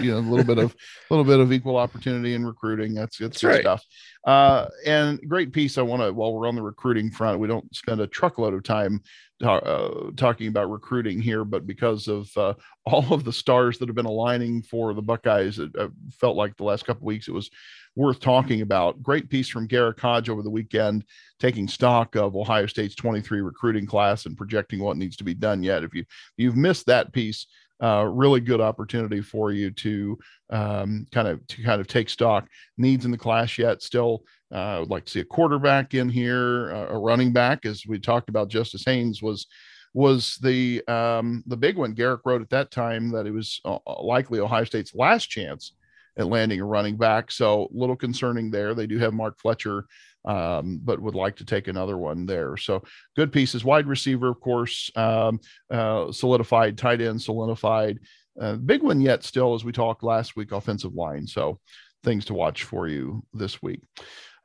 you 0.00 0.10
know, 0.10 0.18
a 0.18 0.20
little 0.20 0.44
bit 0.44 0.58
of 0.58 0.72
a 0.72 1.14
little 1.14 1.24
bit 1.24 1.40
of 1.40 1.52
equal 1.52 1.76
opportunity 1.76 2.34
in 2.34 2.44
recruiting. 2.46 2.94
That's 2.94 3.18
that's 3.18 3.40
That's 3.40 3.42
good 3.42 3.48
right. 3.48 3.60
stuff. 3.60 3.84
Uh, 4.26 4.68
and 4.84 5.20
great 5.28 5.52
piece. 5.52 5.78
I 5.78 5.82
want 5.82 6.02
to 6.02 6.12
while 6.12 6.32
we're 6.32 6.48
on 6.48 6.56
the 6.56 6.62
recruiting 6.62 7.10
front, 7.10 7.38
we 7.38 7.48
don't 7.48 7.74
spend 7.74 8.00
a 8.00 8.06
truckload 8.06 8.54
of 8.54 8.62
time 8.62 9.00
ta- 9.42 9.58
uh, 9.58 10.10
talking 10.16 10.48
about 10.48 10.70
recruiting 10.70 11.20
here, 11.20 11.44
but 11.44 11.66
because 11.66 12.08
of 12.08 12.28
uh, 12.36 12.54
all 12.84 13.12
of 13.12 13.24
the 13.24 13.32
stars 13.32 13.78
that 13.78 13.88
have 13.88 13.96
been 13.96 14.06
aligning 14.06 14.62
for 14.62 14.94
the 14.94 15.02
Buckeyes, 15.02 15.58
it, 15.58 15.70
uh 15.78 15.88
felt 16.12 16.36
like 16.36 16.56
the 16.56 16.64
last 16.64 16.86
couple 16.86 17.02
of 17.02 17.06
weeks 17.06 17.28
it 17.28 17.32
was 17.32 17.50
worth 17.96 18.20
talking 18.20 18.60
about. 18.60 19.02
Great 19.02 19.30
piece 19.30 19.48
from 19.48 19.66
Garrick 19.66 19.98
Hodge 19.98 20.28
over 20.28 20.42
the 20.42 20.50
weekend, 20.50 21.04
taking 21.40 21.66
stock 21.66 22.14
of 22.14 22.36
Ohio 22.36 22.66
State's 22.66 22.94
23 22.94 23.40
recruiting 23.40 23.86
class 23.86 24.26
and 24.26 24.36
projecting 24.36 24.80
what 24.80 24.98
needs 24.98 25.16
to 25.16 25.24
be 25.24 25.34
done 25.34 25.62
yet. 25.62 25.82
If 25.82 25.94
you 25.94 26.02
if 26.02 26.34
you've 26.36 26.56
missed 26.56 26.86
that 26.86 27.12
piece, 27.12 27.46
uh, 27.82 28.06
really 28.08 28.40
good 28.40 28.60
opportunity 28.60 29.20
for 29.20 29.52
you 29.52 29.70
to 29.70 30.18
um, 30.50 31.06
kind 31.12 31.28
of 31.28 31.46
to 31.48 31.62
kind 31.62 31.80
of 31.80 31.86
take 31.86 32.08
stock. 32.08 32.48
Needs 32.78 33.04
in 33.04 33.10
the 33.10 33.18
class 33.18 33.58
yet? 33.58 33.82
Still, 33.82 34.24
uh, 34.52 34.78
would 34.80 34.90
like 34.90 35.04
to 35.06 35.10
see 35.10 35.20
a 35.20 35.24
quarterback 35.24 35.94
in 35.94 36.08
here, 36.08 36.72
uh, 36.74 36.94
a 36.94 36.98
running 36.98 37.32
back, 37.32 37.66
as 37.66 37.84
we 37.86 37.98
talked 37.98 38.28
about. 38.28 38.48
Justice 38.48 38.84
Haynes 38.86 39.22
was 39.22 39.46
was 39.94 40.36
the 40.42 40.86
um, 40.88 41.42
the 41.46 41.56
big 41.56 41.76
one. 41.76 41.92
Garrick 41.92 42.20
wrote 42.24 42.42
at 42.42 42.50
that 42.50 42.70
time 42.70 43.10
that 43.10 43.26
it 43.26 43.32
was 43.32 43.60
uh, 43.64 43.78
likely 44.02 44.40
Ohio 44.40 44.64
State's 44.64 44.94
last 44.94 45.28
chance 45.30 45.72
at 46.16 46.26
landing 46.26 46.60
a 46.60 46.64
running 46.64 46.96
back. 46.96 47.30
So 47.30 47.64
a 47.64 47.68
little 47.72 47.96
concerning 47.96 48.50
there. 48.50 48.74
They 48.74 48.86
do 48.86 48.98
have 48.98 49.14
Mark 49.14 49.38
Fletcher 49.38 49.86
um, 50.26 50.80
but 50.82 51.00
would 51.00 51.14
like 51.14 51.36
to 51.36 51.44
take 51.44 51.68
another 51.68 51.96
one 51.96 52.26
there. 52.26 52.56
So 52.56 52.82
good 53.14 53.32
pieces. 53.32 53.64
Wide 53.64 53.86
receiver, 53.86 54.28
of 54.28 54.40
course, 54.40 54.90
um, 54.96 55.40
uh, 55.70 56.10
solidified. 56.10 56.76
Tight 56.76 57.00
end 57.00 57.22
solidified. 57.22 58.00
Uh, 58.38 58.56
big 58.56 58.82
one 58.82 59.00
yet 59.00 59.22
still, 59.22 59.54
as 59.54 59.64
we 59.64 59.72
talked 59.72 60.02
last 60.02 60.36
week, 60.36 60.52
offensive 60.52 60.94
line. 60.94 61.26
So 61.26 61.60
things 62.02 62.24
to 62.26 62.34
watch 62.34 62.64
for 62.64 62.88
you 62.88 63.24
this 63.32 63.62
week. 63.62 63.80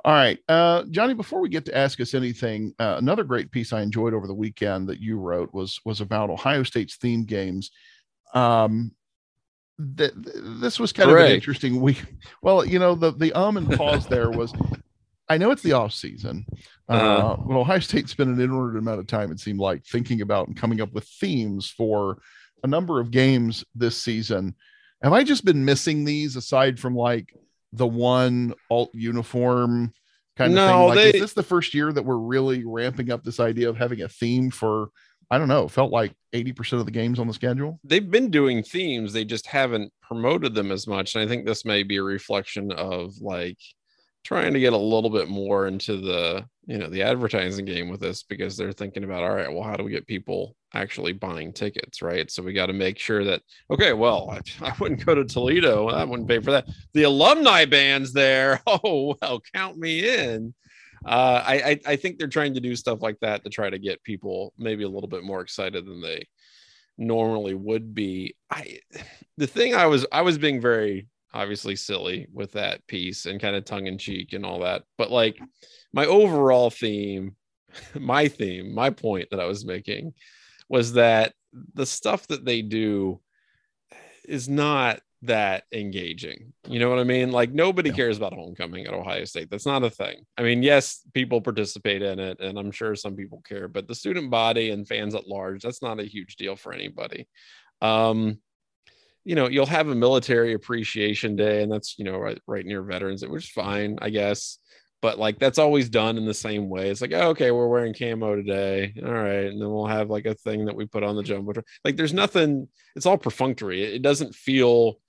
All 0.03 0.13
right, 0.13 0.39
uh, 0.47 0.83
Johnny. 0.89 1.13
Before 1.13 1.41
we 1.41 1.49
get 1.49 1.65
to 1.65 1.77
ask 1.77 1.99
us 1.99 2.15
anything, 2.15 2.73
uh, 2.79 2.95
another 2.97 3.23
great 3.23 3.51
piece 3.51 3.71
I 3.71 3.81
enjoyed 3.81 4.15
over 4.15 4.25
the 4.25 4.33
weekend 4.33 4.89
that 4.89 4.99
you 4.99 5.17
wrote 5.17 5.53
was 5.53 5.79
was 5.85 6.01
about 6.01 6.31
Ohio 6.31 6.63
State's 6.63 6.97
theme 6.97 7.23
games. 7.23 7.69
Um, 8.33 8.93
th- 9.97 10.13
this 10.15 10.79
was 10.79 10.91
kind 10.93 11.09
of 11.09 11.17
an 11.17 11.31
interesting 11.31 11.81
week. 11.81 12.03
Well, 12.41 12.65
you 12.65 12.79
know, 12.79 12.95
the 12.95 13.11
the 13.11 13.33
um 13.33 13.57
and 13.57 13.71
pause 13.77 14.07
there 14.07 14.29
was 14.29 14.53
I 15.29 15.37
know 15.37 15.51
it's 15.51 15.61
the 15.61 15.73
off 15.73 15.93
season. 15.93 16.45
Uh, 16.89 16.93
uh, 16.93 17.35
but 17.37 17.55
Ohio 17.55 17.79
State 17.79 18.09
spent 18.09 18.29
an 18.29 18.41
inordinate 18.41 18.81
amount 18.81 18.99
of 18.99 19.07
time, 19.07 19.31
it 19.31 19.39
seemed 19.39 19.59
like, 19.59 19.85
thinking 19.85 20.19
about 20.19 20.47
and 20.47 20.57
coming 20.57 20.81
up 20.81 20.91
with 20.91 21.05
themes 21.05 21.69
for 21.69 22.17
a 22.63 22.67
number 22.67 22.99
of 22.99 23.11
games 23.11 23.63
this 23.73 23.95
season. 23.95 24.55
Have 25.01 25.13
I 25.13 25.23
just 25.23 25.45
been 25.45 25.63
missing 25.63 26.03
these 26.03 26.35
aside 26.35 26.79
from 26.79 26.95
like 26.95 27.33
the 27.71 27.87
one 27.87 28.53
alt 28.69 28.89
uniform 28.93 29.93
kind 30.35 30.53
no, 30.53 30.65
of 30.65 30.69
thing? 30.69 30.87
Like, 30.87 30.95
they, 31.13 31.17
is 31.17 31.21
this 31.21 31.33
the 31.33 31.43
first 31.43 31.73
year 31.73 31.93
that 31.93 32.03
we're 32.03 32.17
really 32.17 32.65
ramping 32.65 33.09
up 33.09 33.23
this 33.23 33.39
idea 33.39 33.69
of 33.69 33.77
having 33.77 34.01
a 34.01 34.09
theme 34.09 34.51
for? 34.51 34.89
I 35.31 35.37
don't 35.37 35.47
know. 35.47 35.69
Felt 35.69 35.93
like 35.93 36.13
80% 36.35 36.73
of 36.79 36.85
the 36.85 36.91
games 36.91 37.17
on 37.17 37.25
the 37.25 37.33
schedule. 37.33 37.79
They've 37.85 38.11
been 38.11 38.29
doing 38.29 38.63
themes, 38.63 39.13
they 39.13 39.23
just 39.23 39.47
haven't 39.47 39.93
promoted 40.01 40.53
them 40.53 40.71
as 40.71 40.87
much. 40.87 41.15
And 41.15 41.23
I 41.23 41.27
think 41.27 41.45
this 41.45 41.63
may 41.63 41.83
be 41.83 41.97
a 41.97 42.03
reflection 42.03 42.71
of 42.73 43.13
like 43.21 43.57
trying 44.23 44.53
to 44.53 44.59
get 44.59 44.73
a 44.73 44.77
little 44.77 45.09
bit 45.09 45.29
more 45.29 45.67
into 45.67 45.97
the 45.97 46.45
you 46.67 46.77
know 46.77 46.87
the 46.89 47.01
advertising 47.01 47.65
game 47.65 47.89
with 47.89 47.99
this 47.99 48.21
because 48.21 48.55
they're 48.55 48.71
thinking 48.71 49.03
about 49.03 49.23
all 49.23 49.33
right 49.33 49.51
well 49.51 49.63
how 49.63 49.75
do 49.75 49.83
we 49.83 49.89
get 49.89 50.05
people 50.05 50.55
actually 50.73 51.13
buying 51.13 51.53
tickets? 51.53 52.01
Right? 52.01 52.29
So 52.29 52.43
we 52.43 52.53
got 52.53 52.67
to 52.67 52.73
make 52.73 52.99
sure 52.99 53.23
that 53.23 53.41
okay 53.71 53.93
well 53.93 54.29
I, 54.29 54.41
I, 54.69 54.73
wouldn't 54.79 55.05
go 55.05 55.15
to 55.15 55.23
toledo. 55.23 55.87
I 55.87 56.03
wouldn't 56.03 56.29
pay 56.29 56.39
for 56.39 56.51
that. 56.51 56.67
The 56.93 57.03
alumni 57.03 57.65
bands 57.65 58.11
there. 58.13 58.61
Oh 58.67 59.15
well 59.21 59.41
count 59.53 59.77
me 59.77 60.07
in 60.07 60.53
uh, 61.05 61.43
I, 61.45 61.53
I 61.53 61.79
i 61.87 61.95
think 61.95 62.17
they're 62.17 62.27
trying 62.27 62.53
to 62.53 62.59
do 62.59 62.75
stuff 62.75 63.01
like 63.01 63.19
that 63.21 63.43
to 63.43 63.49
try 63.49 63.69
to 63.69 63.79
get 63.79 64.03
people 64.03 64.53
maybe 64.57 64.83
a 64.83 64.89
little 64.89 65.09
bit 65.09 65.23
more 65.23 65.41
excited 65.41 65.85
than 65.85 66.01
they 66.01 66.27
normally 66.97 67.53
would 67.53 67.93
be 67.93 68.35
i 68.49 68.79
the 69.37 69.47
thing 69.47 69.75
i 69.75 69.85
was 69.87 70.05
i 70.11 70.21
was 70.21 70.37
being 70.37 70.61
very 70.61 71.07
obviously 71.33 71.75
silly 71.75 72.27
with 72.33 72.51
that 72.53 72.85
piece 72.87 73.25
and 73.25 73.39
kind 73.39 73.55
of 73.55 73.65
tongue 73.65 73.87
in 73.87 73.97
cheek 73.97 74.33
and 74.33 74.45
all 74.45 74.59
that. 74.59 74.83
But 74.97 75.11
like 75.11 75.39
my 75.93 76.05
overall 76.05 76.69
theme, 76.69 77.35
my 77.99 78.27
theme, 78.27 78.73
my 78.73 78.89
point 78.89 79.29
that 79.31 79.39
I 79.39 79.45
was 79.45 79.65
making 79.65 80.13
was 80.69 80.93
that 80.93 81.33
the 81.73 81.85
stuff 81.85 82.27
that 82.27 82.45
they 82.45 82.61
do 82.61 83.19
is 84.25 84.47
not 84.47 85.01
that 85.23 85.63
engaging. 85.71 86.53
You 86.67 86.79
know 86.79 86.89
what 86.89 86.99
I 86.99 87.03
mean? 87.03 87.31
Like 87.31 87.51
nobody 87.51 87.89
yeah. 87.89 87.95
cares 87.95 88.17
about 88.17 88.33
homecoming 88.33 88.87
at 88.87 88.93
Ohio 88.93 89.25
State. 89.25 89.49
That's 89.51 89.65
not 89.65 89.83
a 89.83 89.89
thing. 89.89 90.25
I 90.37 90.41
mean, 90.41 90.63
yes, 90.63 91.01
people 91.13 91.41
participate 91.41 92.01
in 92.01 92.19
it 92.19 92.39
and 92.39 92.57
I'm 92.57 92.71
sure 92.71 92.95
some 92.95 93.15
people 93.15 93.41
care, 93.47 93.67
but 93.67 93.87
the 93.87 93.95
student 93.95 94.31
body 94.31 94.71
and 94.71 94.87
fans 94.87 95.13
at 95.13 95.27
large, 95.27 95.61
that's 95.61 95.81
not 95.81 95.99
a 95.99 96.05
huge 96.05 96.37
deal 96.37 96.55
for 96.55 96.73
anybody. 96.73 97.27
Um 97.81 98.39
you 99.23 99.35
know, 99.35 99.47
you'll 99.47 99.65
have 99.67 99.87
a 99.87 99.95
military 99.95 100.53
appreciation 100.53 101.35
day, 101.35 101.61
and 101.61 101.71
that's 101.71 101.97
you 101.99 102.05
know 102.05 102.17
right 102.17 102.41
right 102.47 102.65
near 102.65 102.81
veterans, 102.81 103.25
which 103.25 103.43
is 103.43 103.49
fine, 103.49 103.97
I 104.01 104.09
guess. 104.09 104.57
But 105.01 105.17
like 105.19 105.39
that's 105.39 105.59
always 105.59 105.89
done 105.89 106.17
in 106.17 106.25
the 106.25 106.33
same 106.33 106.69
way. 106.69 106.89
It's 106.89 107.01
like, 107.01 107.13
oh, 107.13 107.29
okay, 107.29 107.51
we're 107.51 107.67
wearing 107.67 107.93
camo 107.93 108.35
today, 108.35 108.93
all 109.03 109.11
right, 109.11 109.45
and 109.45 109.61
then 109.61 109.69
we'll 109.69 109.87
have 109.87 110.09
like 110.09 110.25
a 110.25 110.35
thing 110.35 110.65
that 110.65 110.75
we 110.75 110.85
put 110.85 111.03
on 111.03 111.15
the 111.15 111.23
jumbo. 111.23 111.53
Like, 111.85 111.97
there's 111.97 112.13
nothing. 112.13 112.67
It's 112.95 113.05
all 113.05 113.17
perfunctory. 113.17 113.83
It, 113.83 113.95
it 113.95 114.01
doesn't 114.01 114.35
feel 114.35 114.99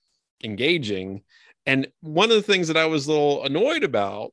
engaging. 0.42 1.22
And 1.66 1.88
one 2.00 2.30
of 2.30 2.36
the 2.36 2.42
things 2.42 2.68
that 2.68 2.76
I 2.76 2.86
was 2.86 3.06
a 3.06 3.10
little 3.10 3.44
annoyed 3.44 3.84
about, 3.84 4.32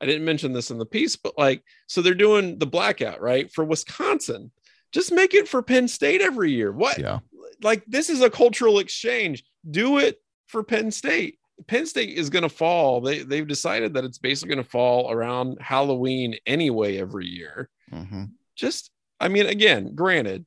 I 0.00 0.06
didn't 0.06 0.24
mention 0.24 0.52
this 0.52 0.70
in 0.70 0.78
the 0.78 0.86
piece, 0.86 1.16
but 1.16 1.36
like, 1.36 1.62
so 1.86 2.02
they're 2.02 2.14
doing 2.14 2.58
the 2.58 2.66
blackout 2.66 3.20
right 3.20 3.52
for 3.52 3.64
Wisconsin. 3.64 4.52
Just 4.92 5.12
make 5.12 5.34
it 5.34 5.48
for 5.48 5.62
Penn 5.62 5.88
State 5.88 6.20
every 6.20 6.52
year. 6.52 6.72
What? 6.72 6.98
Yeah 6.98 7.18
like 7.62 7.84
this 7.86 8.10
is 8.10 8.20
a 8.20 8.30
cultural 8.30 8.78
exchange. 8.78 9.44
Do 9.68 9.98
it 9.98 10.20
for 10.46 10.62
Penn 10.62 10.90
State. 10.90 11.38
Penn 11.66 11.86
State 11.86 12.16
is 12.16 12.30
going 12.30 12.44
to 12.44 12.48
fall. 12.48 13.00
They 13.00 13.20
they've 13.22 13.46
decided 13.46 13.94
that 13.94 14.04
it's 14.04 14.18
basically 14.18 14.54
going 14.54 14.64
to 14.64 14.70
fall 14.70 15.10
around 15.10 15.58
Halloween 15.60 16.36
anyway 16.46 16.98
every 16.98 17.26
year. 17.26 17.68
Mm-hmm. 17.92 18.24
Just, 18.54 18.90
I 19.20 19.28
mean, 19.28 19.46
again, 19.46 19.94
granted, 19.94 20.46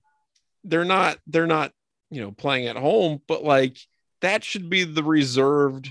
they're 0.63 0.85
not 0.85 1.17
they're 1.27 1.47
not 1.47 1.73
you 2.09 2.21
know 2.21 2.31
playing 2.31 2.67
at 2.67 2.77
home, 2.77 3.21
but 3.27 3.43
like 3.43 3.77
that 4.21 4.43
should 4.43 4.69
be 4.69 4.83
the 4.83 5.03
reserved, 5.03 5.89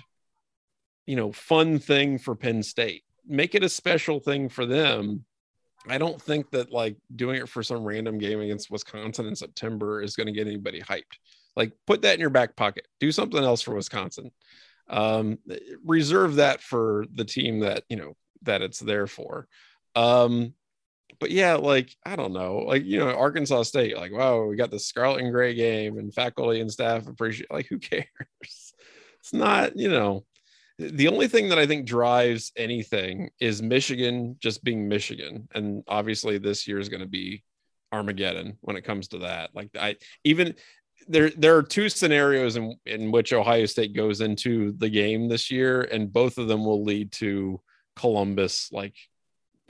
you 1.06 1.16
know, 1.16 1.32
fun 1.32 1.78
thing 1.78 2.18
for 2.18 2.34
Penn 2.34 2.62
State. 2.62 3.02
Make 3.26 3.54
it 3.54 3.62
a 3.62 3.68
special 3.68 4.18
thing 4.18 4.48
for 4.48 4.66
them 4.66 5.24
I 5.88 5.98
don't 5.98 6.20
think 6.20 6.50
that 6.50 6.72
like 6.72 6.96
doing 7.14 7.40
it 7.40 7.48
for 7.48 7.62
some 7.62 7.84
random 7.84 8.18
game 8.18 8.40
against 8.40 8.70
Wisconsin 8.70 9.26
in 9.26 9.36
September 9.36 10.02
is 10.02 10.14
going 10.14 10.26
to 10.26 10.32
get 10.32 10.46
anybody 10.46 10.80
hyped. 10.80 11.18
Like 11.56 11.72
put 11.86 12.02
that 12.02 12.14
in 12.14 12.20
your 12.20 12.30
back 12.30 12.54
pocket. 12.56 12.86
Do 12.98 13.10
something 13.12 13.42
else 13.42 13.62
for 13.62 13.74
Wisconsin. 13.74 14.30
Um, 14.88 15.38
reserve 15.84 16.36
that 16.36 16.60
for 16.60 17.06
the 17.14 17.24
team 17.24 17.60
that 17.60 17.84
you 17.88 17.96
know 17.96 18.14
that 18.42 18.62
it's 18.62 18.80
there 18.80 19.06
for. 19.06 19.46
Um, 19.94 20.54
but 21.20 21.30
yeah, 21.30 21.54
like 21.54 21.94
I 22.04 22.16
don't 22.16 22.32
know, 22.32 22.58
like 22.66 22.84
you 22.84 22.98
know, 22.98 23.10
Arkansas 23.10 23.64
State, 23.64 23.96
like 23.96 24.12
wow, 24.12 24.44
we 24.44 24.56
got 24.56 24.70
the 24.70 24.78
Scarlet 24.78 25.20
and 25.20 25.32
Gray 25.32 25.54
game, 25.54 25.98
and 25.98 26.12
faculty 26.12 26.60
and 26.60 26.72
staff 26.72 27.06
appreciate. 27.06 27.50
Like 27.52 27.66
who 27.66 27.78
cares? 27.78 28.06
It's 29.20 29.32
not, 29.34 29.76
you 29.76 29.90
know, 29.90 30.24
the 30.78 31.08
only 31.08 31.28
thing 31.28 31.50
that 31.50 31.58
I 31.58 31.66
think 31.66 31.86
drives 31.86 32.52
anything 32.56 33.30
is 33.38 33.60
Michigan 33.60 34.36
just 34.40 34.64
being 34.64 34.88
Michigan. 34.88 35.46
And 35.54 35.84
obviously 35.86 36.38
this 36.38 36.66
year 36.66 36.78
is 36.78 36.88
going 36.88 37.02
to 37.02 37.08
be 37.08 37.44
Armageddon 37.92 38.56
when 38.62 38.76
it 38.76 38.84
comes 38.84 39.08
to 39.08 39.18
that. 39.18 39.50
Like 39.54 39.68
I 39.78 39.96
even 40.24 40.54
there 41.06 41.30
there 41.30 41.56
are 41.56 41.62
two 41.62 41.90
scenarios 41.90 42.56
in, 42.56 42.76
in 42.86 43.10
which 43.10 43.34
Ohio 43.34 43.66
State 43.66 43.94
goes 43.94 44.22
into 44.22 44.72
the 44.72 44.88
game 44.88 45.28
this 45.28 45.50
year, 45.50 45.82
and 45.82 46.12
both 46.12 46.38
of 46.38 46.48
them 46.48 46.64
will 46.64 46.82
lead 46.82 47.12
to 47.12 47.60
Columbus 47.96 48.70
like 48.72 48.94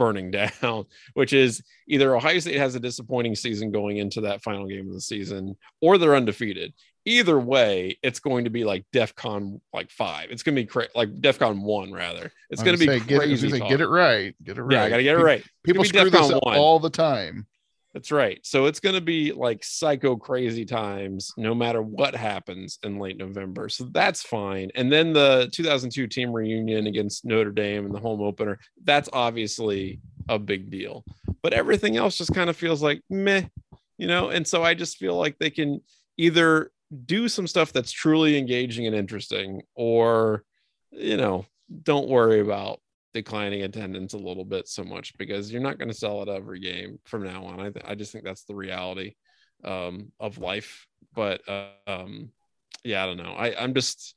burning 0.00 0.30
down, 0.62 0.86
which 1.14 1.32
is 1.32 1.62
either 1.86 2.16
Ohio 2.16 2.40
State 2.40 2.56
has 2.56 2.74
a 2.74 2.80
disappointing 2.80 3.36
season 3.36 3.70
going 3.70 3.98
into 3.98 4.22
that 4.22 4.42
final 4.42 4.66
game 4.66 4.88
of 4.88 4.94
the 4.94 5.00
season, 5.00 5.56
or 5.80 5.98
they're 5.98 6.16
undefeated 6.16 6.72
either 7.04 7.38
way, 7.38 7.98
it's 8.02 8.20
going 8.20 8.44
to 8.44 8.50
be 8.50 8.64
like 8.64 8.84
DEF 8.92 9.14
CON 9.14 9.60
like 9.72 9.90
five. 9.90 10.30
It's 10.30 10.42
going 10.42 10.54
to 10.54 10.62
be 10.62 10.66
cra- 10.66 10.88
like 10.94 11.20
DEF 11.20 11.38
CON 11.38 11.62
one 11.62 11.92
rather. 11.92 12.32
It's 12.50 12.62
going 12.62 12.76
to 12.76 12.80
be 12.80 12.86
say, 12.86 13.00
crazy. 13.00 13.48
Get 13.48 13.62
it, 13.62 13.68
get 13.68 13.80
it 13.80 13.88
right. 13.88 14.34
Get 14.42 14.58
it 14.58 14.62
right. 14.62 14.74
Yeah, 14.74 14.84
I 14.84 14.90
got 14.90 14.96
to 14.98 15.02
get 15.02 15.16
it 15.16 15.22
right. 15.22 15.44
People 15.64 15.84
screw 15.84 16.10
this 16.10 16.30
up 16.30 16.42
one. 16.44 16.56
all 16.56 16.78
the 16.78 16.90
time. 16.90 17.46
That's 17.92 18.12
right. 18.12 18.38
So 18.44 18.66
it's 18.66 18.78
going 18.78 18.94
to 18.94 19.00
be 19.00 19.32
like 19.32 19.64
psycho 19.64 20.16
crazy 20.16 20.64
times 20.64 21.32
no 21.36 21.54
matter 21.54 21.82
what 21.82 22.14
happens 22.14 22.78
in 22.84 22.98
late 23.00 23.16
November. 23.16 23.68
So 23.68 23.88
that's 23.92 24.22
fine. 24.22 24.70
And 24.76 24.92
then 24.92 25.12
the 25.12 25.50
2002 25.52 26.06
team 26.06 26.32
reunion 26.32 26.86
against 26.86 27.24
Notre 27.24 27.50
Dame 27.50 27.86
and 27.86 27.94
the 27.94 27.98
home 27.98 28.20
opener, 28.20 28.60
that's 28.84 29.08
obviously 29.12 30.00
a 30.28 30.38
big 30.38 30.70
deal. 30.70 31.04
But 31.42 31.52
everything 31.52 31.96
else 31.96 32.16
just 32.16 32.32
kind 32.32 32.48
of 32.48 32.56
feels 32.56 32.80
like 32.80 33.02
meh, 33.10 33.46
you 33.98 34.06
know? 34.06 34.28
And 34.28 34.46
so 34.46 34.62
I 34.62 34.74
just 34.74 34.98
feel 34.98 35.16
like 35.16 35.38
they 35.38 35.50
can 35.50 35.80
either 36.16 36.70
do 37.06 37.28
some 37.28 37.46
stuff 37.46 37.72
that's 37.72 37.92
truly 37.92 38.36
engaging 38.36 38.86
and 38.86 38.96
interesting 38.96 39.62
or 39.74 40.42
you 40.90 41.16
know 41.16 41.46
don't 41.82 42.08
worry 42.08 42.40
about 42.40 42.80
declining 43.12 43.62
attendance 43.62 44.14
a 44.14 44.18
little 44.18 44.44
bit 44.44 44.68
so 44.68 44.84
much 44.84 45.16
because 45.18 45.52
you're 45.52 45.62
not 45.62 45.78
going 45.78 45.88
to 45.88 45.94
sell 45.94 46.22
it 46.22 46.28
every 46.28 46.60
game 46.60 46.98
from 47.04 47.24
now 47.24 47.44
on. 47.44 47.60
I, 47.60 47.70
th- 47.70 47.84
I 47.86 47.94
just 47.94 48.12
think 48.12 48.24
that's 48.24 48.44
the 48.44 48.54
reality 48.54 49.14
um, 49.64 50.12
of 50.20 50.38
life. 50.38 50.86
But 51.14 51.40
uh, 51.48 51.68
um, 51.86 52.30
yeah 52.84 53.02
i 53.02 53.06
don't 53.06 53.16
know. 53.16 53.32
I, 53.32 53.62
i'm 53.62 53.74
just 53.74 54.14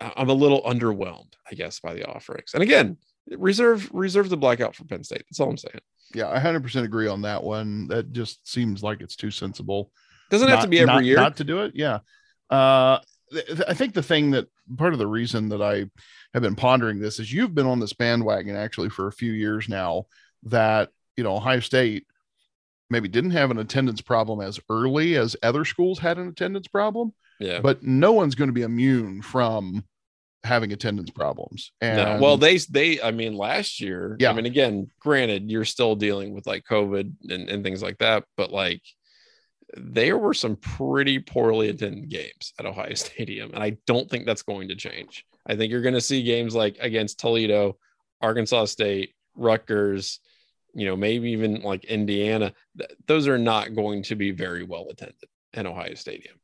i'm 0.00 0.30
a 0.30 0.34
little 0.34 0.62
underwhelmed 0.62 1.34
i 1.50 1.54
guess 1.54 1.78
by 1.78 1.94
the 1.94 2.08
offerings 2.08 2.54
and 2.54 2.62
again 2.62 2.96
reserve 3.30 3.88
reserve 3.92 4.28
the 4.28 4.36
blackout 4.36 4.74
for 4.74 4.84
penn 4.84 5.04
state. 5.04 5.24
That's 5.28 5.40
all 5.40 5.50
i'm 5.50 5.56
saying. 5.56 5.80
Yeah 6.14 6.28
i 6.28 6.38
100% 6.38 6.82
agree 6.82 7.08
on 7.08 7.22
that 7.22 7.42
one. 7.42 7.88
That 7.88 8.12
just 8.12 8.48
seems 8.48 8.82
like 8.82 9.00
it's 9.00 9.16
too 9.16 9.30
sensible. 9.30 9.90
Doesn't 10.30 10.48
not, 10.48 10.56
have 10.56 10.64
to 10.64 10.70
be 10.70 10.80
every 10.80 10.94
not, 10.94 11.04
year. 11.04 11.16
Not 11.16 11.36
to 11.36 11.44
do 11.44 11.60
it. 11.62 11.72
Yeah. 11.74 12.00
Uh, 12.50 12.98
I 13.66 13.74
think 13.74 13.94
the 13.94 14.02
thing 14.02 14.32
that 14.32 14.48
part 14.76 14.92
of 14.92 14.98
the 14.98 15.06
reason 15.06 15.50
that 15.50 15.62
I 15.62 15.86
have 16.34 16.42
been 16.42 16.56
pondering 16.56 16.98
this 16.98 17.18
is 17.18 17.32
you've 17.32 17.54
been 17.54 17.66
on 17.66 17.80
this 17.80 17.92
bandwagon 17.92 18.56
actually 18.56 18.88
for 18.88 19.06
a 19.06 19.12
few 19.12 19.32
years 19.32 19.68
now 19.68 20.06
that, 20.44 20.90
you 21.16 21.24
know, 21.24 21.36
Ohio 21.36 21.60
State 21.60 22.06
maybe 22.90 23.08
didn't 23.08 23.30
have 23.32 23.50
an 23.50 23.58
attendance 23.58 24.00
problem 24.00 24.40
as 24.40 24.60
early 24.68 25.16
as 25.16 25.36
other 25.42 25.64
schools 25.64 25.98
had 25.98 26.18
an 26.18 26.28
attendance 26.28 26.68
problem. 26.68 27.12
Yeah. 27.40 27.60
But 27.60 27.82
no 27.82 28.12
one's 28.12 28.34
going 28.34 28.48
to 28.48 28.54
be 28.54 28.62
immune 28.62 29.22
from 29.22 29.84
having 30.44 30.72
attendance 30.72 31.10
problems. 31.10 31.72
And 31.80 31.96
no. 31.96 32.18
well, 32.20 32.36
they 32.36 32.58
they 32.58 33.00
I 33.00 33.10
mean 33.10 33.34
last 33.34 33.80
year, 33.80 34.16
Yeah. 34.18 34.30
I 34.30 34.32
mean 34.34 34.46
again, 34.46 34.88
granted, 35.00 35.50
you're 35.50 35.64
still 35.64 35.96
dealing 35.96 36.34
with 36.34 36.46
like 36.46 36.64
COVID 36.64 37.30
and, 37.30 37.48
and 37.48 37.64
things 37.64 37.82
like 37.82 37.98
that, 37.98 38.24
but 38.36 38.50
like 38.50 38.82
there 39.74 40.18
were 40.18 40.34
some 40.34 40.56
pretty 40.56 41.18
poorly 41.18 41.68
attended 41.68 42.10
games 42.10 42.52
at 42.58 42.66
Ohio 42.66 42.94
Stadium, 42.94 43.52
and 43.54 43.62
I 43.62 43.78
don't 43.86 44.08
think 44.08 44.26
that's 44.26 44.42
going 44.42 44.68
to 44.68 44.76
change. 44.76 45.24
I 45.46 45.56
think 45.56 45.70
you're 45.70 45.82
going 45.82 45.94
to 45.94 46.00
see 46.00 46.22
games 46.22 46.54
like 46.54 46.76
against 46.80 47.18
Toledo, 47.18 47.76
Arkansas 48.20 48.66
State, 48.66 49.14
Rutgers, 49.34 50.20
you 50.74 50.86
know, 50.86 50.96
maybe 50.96 51.30
even 51.30 51.62
like 51.62 51.84
Indiana. 51.84 52.52
Th- 52.78 52.90
those 53.06 53.26
are 53.28 53.38
not 53.38 53.74
going 53.74 54.02
to 54.04 54.14
be 54.14 54.30
very 54.30 54.62
well 54.62 54.86
attended 54.90 55.28
in 55.52 55.66
Ohio 55.66 55.94
Stadium. 55.94 56.36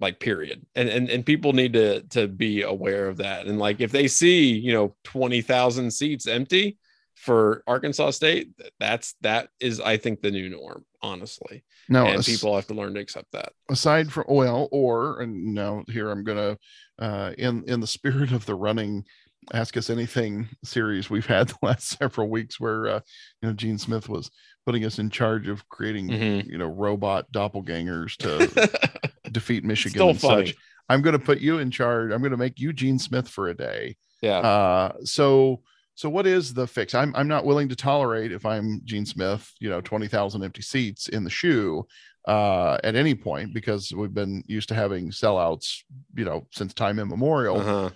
Like 0.00 0.18
period. 0.18 0.66
And 0.74 0.88
and 0.88 1.08
and 1.08 1.24
people 1.24 1.52
need 1.52 1.74
to 1.74 2.02
to 2.10 2.26
be 2.26 2.62
aware 2.62 3.06
of 3.08 3.18
that. 3.18 3.46
And 3.46 3.58
like 3.58 3.80
if 3.80 3.92
they 3.92 4.08
see, 4.08 4.52
you 4.52 4.72
know, 4.72 4.96
20,000 5.04 5.90
seats 5.92 6.26
empty 6.26 6.78
for 7.14 7.62
Arkansas 7.66 8.10
State, 8.10 8.50
that's 8.80 9.14
that 9.20 9.48
is 9.60 9.80
I 9.80 9.96
think 9.96 10.20
the 10.20 10.32
new 10.32 10.50
norm, 10.50 10.84
honestly. 11.00 11.64
No, 11.88 12.06
and 12.06 12.18
as- 12.18 12.26
people 12.26 12.54
have 12.56 12.66
to 12.66 12.74
learn 12.74 12.94
to 12.94 13.00
accept 13.00 13.30
that. 13.32 13.52
aside 13.70 14.12
from 14.12 14.24
well, 14.28 14.68
or 14.72 15.20
and 15.20 15.54
now 15.54 15.84
here 15.88 16.10
I'm 16.10 16.24
gonna 16.24 16.58
uh 16.98 17.32
in 17.38 17.64
in 17.66 17.80
the 17.80 17.86
spirit 17.86 18.32
of 18.32 18.46
the 18.46 18.54
running 18.54 19.04
ask 19.52 19.76
us 19.76 19.90
anything 19.90 20.48
series 20.64 21.10
we've 21.10 21.26
had 21.26 21.48
the 21.48 21.56
last 21.62 21.88
several 21.98 22.28
weeks 22.30 22.58
where 22.60 22.86
uh 22.88 23.00
you 23.42 23.48
know 23.48 23.54
Gene 23.54 23.78
Smith 23.78 24.08
was 24.08 24.30
putting 24.66 24.84
us 24.84 24.98
in 24.98 25.10
charge 25.10 25.48
of 25.48 25.68
creating 25.68 26.08
Mhm. 26.08 26.46
you 26.46 26.56
know 26.58 26.66
robot 26.66 27.30
doppelgangers 27.32 28.16
to 28.18 28.90
defeat 29.32 29.64
Michigan 29.64 29.96
Still 29.98 30.08
and 30.10 30.20
funny. 30.20 30.46
such. 30.46 30.56
I'm 30.88 31.02
gonna 31.02 31.18
put 31.18 31.40
you 31.40 31.58
in 31.58 31.70
charge. 31.70 32.12
I'm 32.12 32.22
gonna 32.22 32.36
make 32.36 32.58
you 32.58 32.72
Gene 32.72 32.98
Smith 32.98 33.28
for 33.28 33.48
a 33.48 33.54
day. 33.54 33.96
Yeah. 34.22 34.38
Uh 34.38 34.92
so 35.04 35.62
so 35.96 36.08
what 36.10 36.26
is 36.26 36.54
the 36.54 36.66
fix? 36.66 36.94
I'm 36.94 37.14
I'm 37.14 37.28
not 37.28 37.44
willing 37.44 37.68
to 37.68 37.76
tolerate 37.76 38.32
if 38.32 38.44
I'm 38.46 38.80
Gene 38.84 39.06
Smith, 39.06 39.50
you 39.60 39.68
know, 39.70 39.80
20,000 39.80 40.42
empty 40.42 40.62
seats 40.62 41.08
in 41.08 41.22
the 41.24 41.30
shoe 41.30 41.86
uh 42.26 42.78
at 42.82 42.94
any 42.94 43.14
point 43.14 43.52
because 43.52 43.92
we've 43.92 44.14
been 44.14 44.42
used 44.46 44.68
to 44.70 44.74
having 44.74 45.10
sellouts, 45.10 45.82
you 46.16 46.24
know, 46.24 46.46
since 46.52 46.72
time 46.74 46.98
immemorial. 46.98 47.58
Uh-huh. 47.60 47.90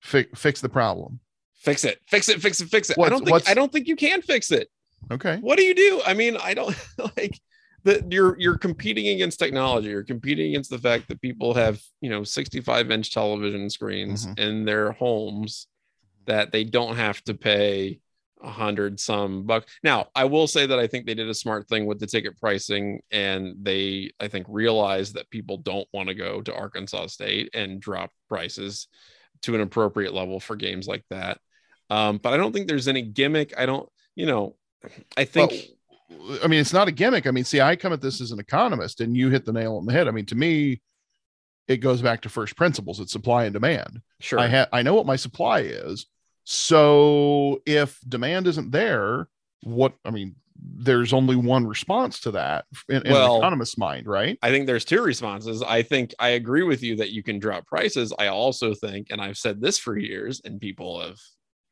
Fi- 0.00 0.28
fix 0.34 0.60
the 0.60 0.68
problem. 0.68 1.20
Fix 1.54 1.84
it. 1.84 2.00
Fix 2.06 2.28
it. 2.28 2.40
Fix 2.40 2.60
it. 2.60 2.68
Fix 2.68 2.90
it. 2.90 2.98
I 2.98 3.08
don't 3.08 3.24
think 3.24 3.48
I 3.48 3.54
don't 3.54 3.72
think 3.72 3.88
you 3.88 3.96
can 3.96 4.20
fix 4.22 4.50
it. 4.52 4.68
Okay. 5.10 5.38
What 5.38 5.58
do 5.58 5.64
you 5.64 5.74
do? 5.74 6.00
I 6.06 6.14
mean, 6.14 6.36
I 6.42 6.54
don't 6.54 6.76
like 7.16 7.40
that 7.84 8.12
you're 8.12 8.38
you're 8.38 8.58
competing 8.58 9.08
against 9.08 9.38
technology. 9.38 9.88
You're 9.88 10.04
competing 10.04 10.50
against 10.50 10.70
the 10.70 10.78
fact 10.78 11.08
that 11.08 11.20
people 11.20 11.54
have, 11.54 11.80
you 12.00 12.10
know, 12.10 12.22
65 12.22 12.90
inch 12.90 13.12
television 13.12 13.68
screens 13.70 14.26
Mhm. 14.26 14.38
in 14.38 14.64
their 14.64 14.92
homes 14.92 15.66
that 16.26 16.52
they 16.52 16.64
don't 16.64 16.96
have 16.96 17.22
to 17.24 17.34
pay 17.34 18.00
a 18.44 18.50
hundred 18.50 19.00
some 19.00 19.44
bucks. 19.44 19.72
Now, 19.82 20.08
I 20.14 20.24
will 20.24 20.46
say 20.46 20.66
that 20.66 20.78
I 20.78 20.86
think 20.86 21.06
they 21.06 21.14
did 21.14 21.28
a 21.28 21.34
smart 21.34 21.68
thing 21.68 21.86
with 21.86 21.98
the 21.98 22.06
ticket 22.06 22.38
pricing, 22.38 23.00
and 23.10 23.56
they 23.62 24.12
I 24.20 24.28
think 24.28 24.46
realized 24.48 25.14
that 25.14 25.30
people 25.30 25.56
don't 25.56 25.88
want 25.92 26.08
to 26.08 26.14
go 26.14 26.42
to 26.42 26.54
Arkansas 26.54 27.06
State 27.08 27.50
and 27.54 27.80
drop 27.80 28.10
prices 28.28 28.88
to 29.42 29.54
an 29.54 29.60
appropriate 29.60 30.14
level 30.14 30.40
for 30.40 30.56
games 30.56 30.86
like 30.86 31.04
that. 31.10 31.38
Um, 31.90 32.18
but 32.18 32.32
I 32.32 32.36
don't 32.36 32.52
think 32.52 32.68
there's 32.68 32.88
any 32.88 33.02
gimmick. 33.02 33.52
I 33.58 33.66
don't, 33.66 33.88
you 34.14 34.26
know, 34.26 34.56
I 35.16 35.24
think 35.24 35.52
Well, 36.10 36.38
I 36.42 36.46
mean, 36.46 36.60
it's 36.60 36.72
not 36.72 36.88
a 36.88 36.92
gimmick. 36.92 37.26
I 37.26 37.30
mean, 37.30 37.44
see, 37.44 37.60
I 37.60 37.76
come 37.76 37.92
at 37.92 38.00
this 38.00 38.20
as 38.20 38.30
an 38.30 38.38
economist, 38.38 39.00
and 39.00 39.16
you 39.16 39.30
hit 39.30 39.44
the 39.44 39.52
nail 39.52 39.76
on 39.76 39.86
the 39.86 39.92
head. 39.92 40.08
I 40.08 40.10
mean, 40.10 40.26
to 40.26 40.34
me, 40.34 40.80
it 41.66 41.78
goes 41.78 42.02
back 42.02 42.20
to 42.22 42.28
first 42.28 42.56
principles. 42.56 43.00
It's 43.00 43.12
supply 43.12 43.44
and 43.44 43.52
demand. 43.52 44.02
sure. 44.20 44.38
I 44.38 44.46
have 44.48 44.68
I 44.72 44.82
know 44.82 44.94
what 44.94 45.06
my 45.06 45.16
supply 45.16 45.60
is. 45.60 46.06
So 46.44 47.62
if 47.66 47.98
demand 48.08 48.46
isn't 48.46 48.70
there, 48.70 49.28
what 49.62 49.94
I 50.04 50.10
mean, 50.10 50.36
there's 50.56 51.12
only 51.12 51.36
one 51.36 51.66
response 51.66 52.20
to 52.20 52.30
that 52.32 52.64
in, 52.88 53.02
in 53.06 53.12
Well- 53.12 53.34
an 53.36 53.40
economist's 53.40 53.78
mind, 53.78 54.06
right? 54.06 54.38
I 54.42 54.50
think 54.50 54.66
there's 54.66 54.84
two 54.84 55.02
responses. 55.02 55.62
I 55.62 55.82
think 55.82 56.14
I 56.18 56.28
agree 56.30 56.62
with 56.62 56.82
you 56.82 56.96
that 56.96 57.10
you 57.12 57.22
can 57.22 57.38
drop 57.38 57.66
prices. 57.66 58.12
I 58.18 58.28
also 58.28 58.74
think, 58.74 59.08
and 59.10 59.20
I've 59.20 59.38
said 59.38 59.60
this 59.60 59.78
for 59.78 59.96
years, 59.98 60.40
and 60.44 60.60
people 60.60 61.00
have 61.00 61.18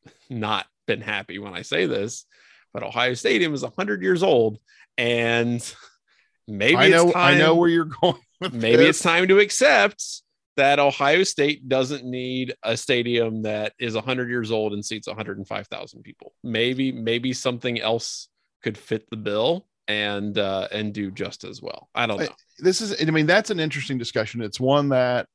not 0.30 0.66
been 0.86 1.00
happy 1.00 1.38
when 1.38 1.54
I 1.54 1.62
say 1.62 1.86
this, 1.86 2.26
but 2.72 2.82
Ohio 2.82 3.14
Stadium 3.14 3.54
is 3.54 3.62
100 3.62 4.02
years 4.02 4.22
old, 4.22 4.58
and 4.98 5.62
maybe 6.48 6.76
I 6.76 6.88
know 6.88 7.04
it's 7.04 7.12
time, 7.12 7.34
I 7.34 7.38
know 7.38 7.54
where 7.54 7.68
you're 7.68 7.84
going. 8.02 8.16
With 8.40 8.54
maybe 8.54 8.78
this. 8.78 8.96
it's 8.96 9.02
time 9.02 9.28
to 9.28 9.38
accept 9.38 10.22
that 10.56 10.78
Ohio 10.78 11.22
State 11.22 11.68
doesn't 11.68 12.04
need 12.04 12.54
a 12.62 12.76
stadium 12.76 13.42
that 13.42 13.72
is 13.78 13.94
100 13.94 14.28
years 14.28 14.50
old 14.50 14.72
and 14.72 14.84
seats 14.84 15.06
105,000 15.06 16.02
people. 16.02 16.34
Maybe 16.42 16.92
maybe 16.92 17.32
something 17.32 17.80
else 17.80 18.28
could 18.62 18.76
fit 18.78 19.08
the 19.10 19.16
bill 19.16 19.66
and 19.88 20.38
uh 20.38 20.68
and 20.70 20.92
do 20.94 21.10
just 21.10 21.44
as 21.44 21.60
well. 21.60 21.88
I 21.94 22.06
don't 22.06 22.20
know. 22.20 22.28
this 22.58 22.80
is 22.80 22.94
i 23.02 23.10
mean 23.10 23.26
that's 23.26 23.50
an 23.50 23.58
interesting 23.58 23.98
discussion 23.98 24.40
it's 24.42 24.60
one 24.60 24.90
that 24.90 25.26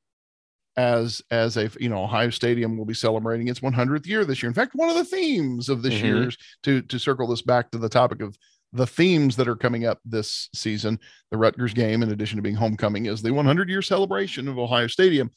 as 0.77 1.21
as 1.31 1.57
a 1.57 1.69
you 1.79 1.89
know 1.89 2.03
ohio 2.03 2.29
stadium 2.29 2.77
will 2.77 2.85
be 2.85 2.93
celebrating 2.93 3.47
its 3.47 3.59
100th 3.59 4.05
year 4.05 4.23
this 4.23 4.41
year 4.41 4.47
in 4.47 4.53
fact 4.53 4.71
one 4.75 4.87
of 4.89 4.95
the 4.95 5.03
themes 5.03 5.67
of 5.67 5.81
this 5.81 5.95
Mhm. 5.95 6.03
year's 6.03 6.37
to 6.63 6.81
to 6.83 6.99
circle 6.99 7.27
this 7.27 7.41
back 7.41 7.71
to 7.71 7.77
the 7.79 7.89
topic 7.89 8.21
of 8.21 8.37
the 8.77 8.87
themes 8.87 9.35
that 9.35 9.47
are 9.47 9.55
coming 9.55 9.85
up 9.85 9.99
this 10.05 10.49
season 10.53 10.99
the 11.31 11.37
rutgers 11.37 11.73
game 11.73 12.03
in 12.03 12.11
addition 12.11 12.37
to 12.37 12.41
being 12.41 12.55
homecoming 12.55 13.05
is 13.07 13.21
the 13.21 13.33
100 13.33 13.69
year 13.69 13.81
celebration 13.81 14.47
of 14.47 14.57
ohio 14.57 14.87
stadium 14.87 15.29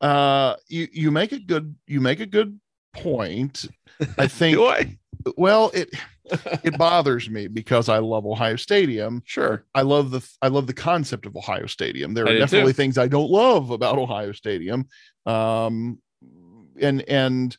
uh 0.00 0.54
you 0.68 0.86
you 0.92 1.10
make 1.10 1.32
a 1.32 1.38
good 1.38 1.74
you 1.86 2.00
make 2.00 2.20
a 2.20 2.26
good 2.26 2.60
point 2.94 3.64
i 4.18 4.26
think 4.38 4.58
I? 4.58 4.96
well 5.36 5.70
it 5.74 5.88
it 6.62 6.76
bothers 6.76 7.30
me 7.30 7.46
because 7.46 7.88
i 7.88 7.98
love 7.98 8.26
ohio 8.26 8.56
stadium 8.56 9.22
Sure. 9.24 9.64
I 9.74 9.82
love 9.82 10.10
the 10.10 10.28
I 10.42 10.48
love 10.48 10.66
the 10.66 10.74
concept 10.74 11.26
of 11.26 11.36
Ohio 11.36 11.66
Stadium. 11.66 12.14
There 12.14 12.26
I 12.28 12.32
are 12.32 12.38
definitely 12.38 12.72
too. 12.72 12.76
things 12.76 12.98
I 12.98 13.08
don't 13.08 13.30
love 13.30 13.70
about 13.70 13.98
Ohio 13.98 14.32
Stadium, 14.32 14.88
um, 15.24 15.98
and 16.80 17.02
and 17.02 17.56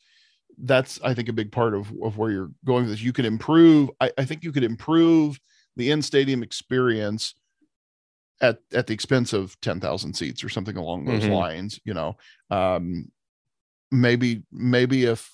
that's 0.57 0.99
I 1.03 1.13
think 1.13 1.29
a 1.29 1.33
big 1.33 1.51
part 1.51 1.73
of 1.73 1.91
of 2.03 2.17
where 2.17 2.31
you're 2.31 2.51
going 2.65 2.83
with 2.83 2.91
this. 2.91 3.01
You 3.01 3.13
could 3.13 3.25
improve. 3.25 3.89
I, 4.01 4.11
I 4.17 4.25
think 4.25 4.43
you 4.43 4.51
could 4.51 4.63
improve 4.63 5.39
the 5.75 5.91
in 5.91 6.01
stadium 6.01 6.43
experience 6.43 7.35
at 8.41 8.59
at 8.73 8.87
the 8.87 8.93
expense 8.93 9.33
of 9.33 9.59
ten 9.61 9.79
thousand 9.79 10.13
seats 10.15 10.43
or 10.43 10.49
something 10.49 10.77
along 10.77 11.05
those 11.05 11.23
Mhm. 11.25 11.31
lines. 11.31 11.79
You 11.83 11.93
know, 11.93 12.17
um, 12.49 13.11
maybe 13.91 14.43
maybe 14.51 15.05
if 15.05 15.31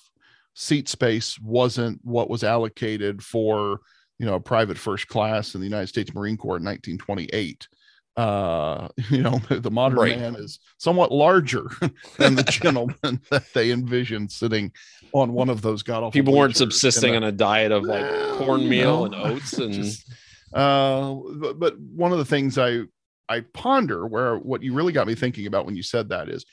seat 0.54 0.88
space 0.88 1.38
wasn't 1.40 2.00
what 2.04 2.30
was 2.30 2.44
allocated 2.44 3.22
for 3.22 3.80
you 4.18 4.26
know 4.26 4.34
a 4.34 4.40
private 4.40 4.78
first 4.78 5.08
class 5.08 5.54
in 5.54 5.60
the 5.60 5.66
United 5.66 5.88
States 5.88 6.14
Marine 6.14 6.36
Corps 6.36 6.58
in 6.58 6.64
1928. 6.64 7.68
Uh, 8.16 8.88
you 9.10 9.22
know, 9.22 9.38
the 9.50 9.70
modern 9.70 9.98
Right. 9.98 10.18
man 10.18 10.36
is 10.36 10.60
somewhat 10.78 11.10
larger 11.12 11.64
than 12.18 12.36
the 12.36 12.44
gentleman 12.44 13.20
that 13.30 13.44
they 13.54 13.70
envisioned 13.72 14.30
sitting 14.30 14.72
on 15.12 15.32
one 15.32 15.48
of 15.50 15.62
those 15.62 15.82
god 15.82 15.98
awful. 15.98 16.10
People 16.12 16.34
weren't 16.36 16.56
subsisting 16.56 17.10
the- 17.12 17.16
on 17.18 17.24
a 17.24 17.32
diet 17.32 17.72
of 17.72 17.82
like 17.84 18.02
Well, 18.02 18.36
cornmeal 18.38 18.98
you 19.00 19.04
and 19.06 19.14
oats 19.14 19.52
and 19.54 19.72
just, 19.72 20.12
uh, 20.52 21.14
but, 21.40 21.58
but 21.58 21.78
one 21.78 22.12
of 22.12 22.18
the 22.18 22.24
things 22.24 22.56
I 22.58 22.82
I 23.28 23.40
ponder 23.40 24.06
where 24.06 24.36
what 24.36 24.62
you 24.62 24.74
really 24.74 24.92
got 24.92 25.06
me 25.06 25.14
thinking 25.14 25.46
about 25.46 25.66
when 25.66 25.74
you 25.76 25.82
said 25.82 26.10
that 26.10 26.28
is 26.28 26.44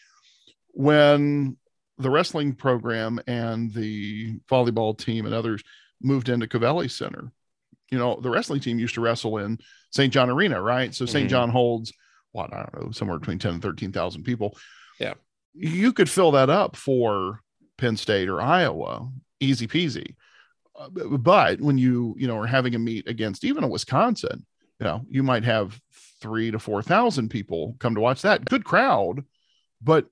when 0.71 1.57
the 1.97 2.09
wrestling 2.09 2.53
program 2.53 3.19
and 3.27 3.71
the 3.73 4.39
volleyball 4.49 4.97
team 4.97 5.25
and 5.25 5.35
others 5.35 5.61
moved 6.01 6.29
into 6.29 6.47
Covelli 6.47 6.89
Center. 6.89 7.31
You 7.91 7.99
know, 7.99 8.19
the 8.19 8.29
wrestling 8.29 8.61
team 8.61 8.79
used 8.79 8.95
to 8.95 9.01
wrestle 9.01 9.37
in 9.37 9.59
St. 9.91 10.11
John 10.11 10.29
Arena, 10.29 10.61
right? 10.61 10.95
So 10.95 11.05
St. 11.05 11.27
Mhm. 11.27 11.29
John 11.29 11.49
holds 11.49 11.91
what 12.31 12.53
I 12.53 12.69
don't 12.71 12.85
know, 12.85 12.91
somewhere 12.91 13.19
between 13.19 13.39
10 13.39 13.55
and 13.55 13.61
13,000 13.61 14.23
people. 14.23 14.57
Yeah. 14.99 15.15
You 15.53 15.91
could 15.91 16.09
fill 16.09 16.31
that 16.31 16.49
up 16.49 16.77
for 16.77 17.41
Penn 17.77 17.97
State 17.97 18.29
or 18.29 18.41
Iowa, 18.41 19.09
easy 19.41 19.67
peasy. 19.67 20.15
Uh, 20.79 20.87
but 21.17 21.59
when 21.59 21.77
you, 21.77 22.15
you 22.17 22.27
know, 22.27 22.37
are 22.37 22.47
having 22.47 22.73
a 22.73 22.79
meet 22.79 23.09
against 23.09 23.43
even 23.43 23.65
a 23.65 23.67
Wisconsin, 23.67 24.45
you 24.79 24.85
know, 24.85 25.01
you 25.09 25.23
might 25.23 25.43
have 25.43 25.77
three 26.21 26.51
to 26.51 26.59
4,000 26.59 27.27
people 27.27 27.75
come 27.79 27.95
to 27.95 28.01
watch 28.01 28.21
that. 28.21 28.45
Good 28.45 28.63
crowd, 28.63 29.25
but 29.81 30.05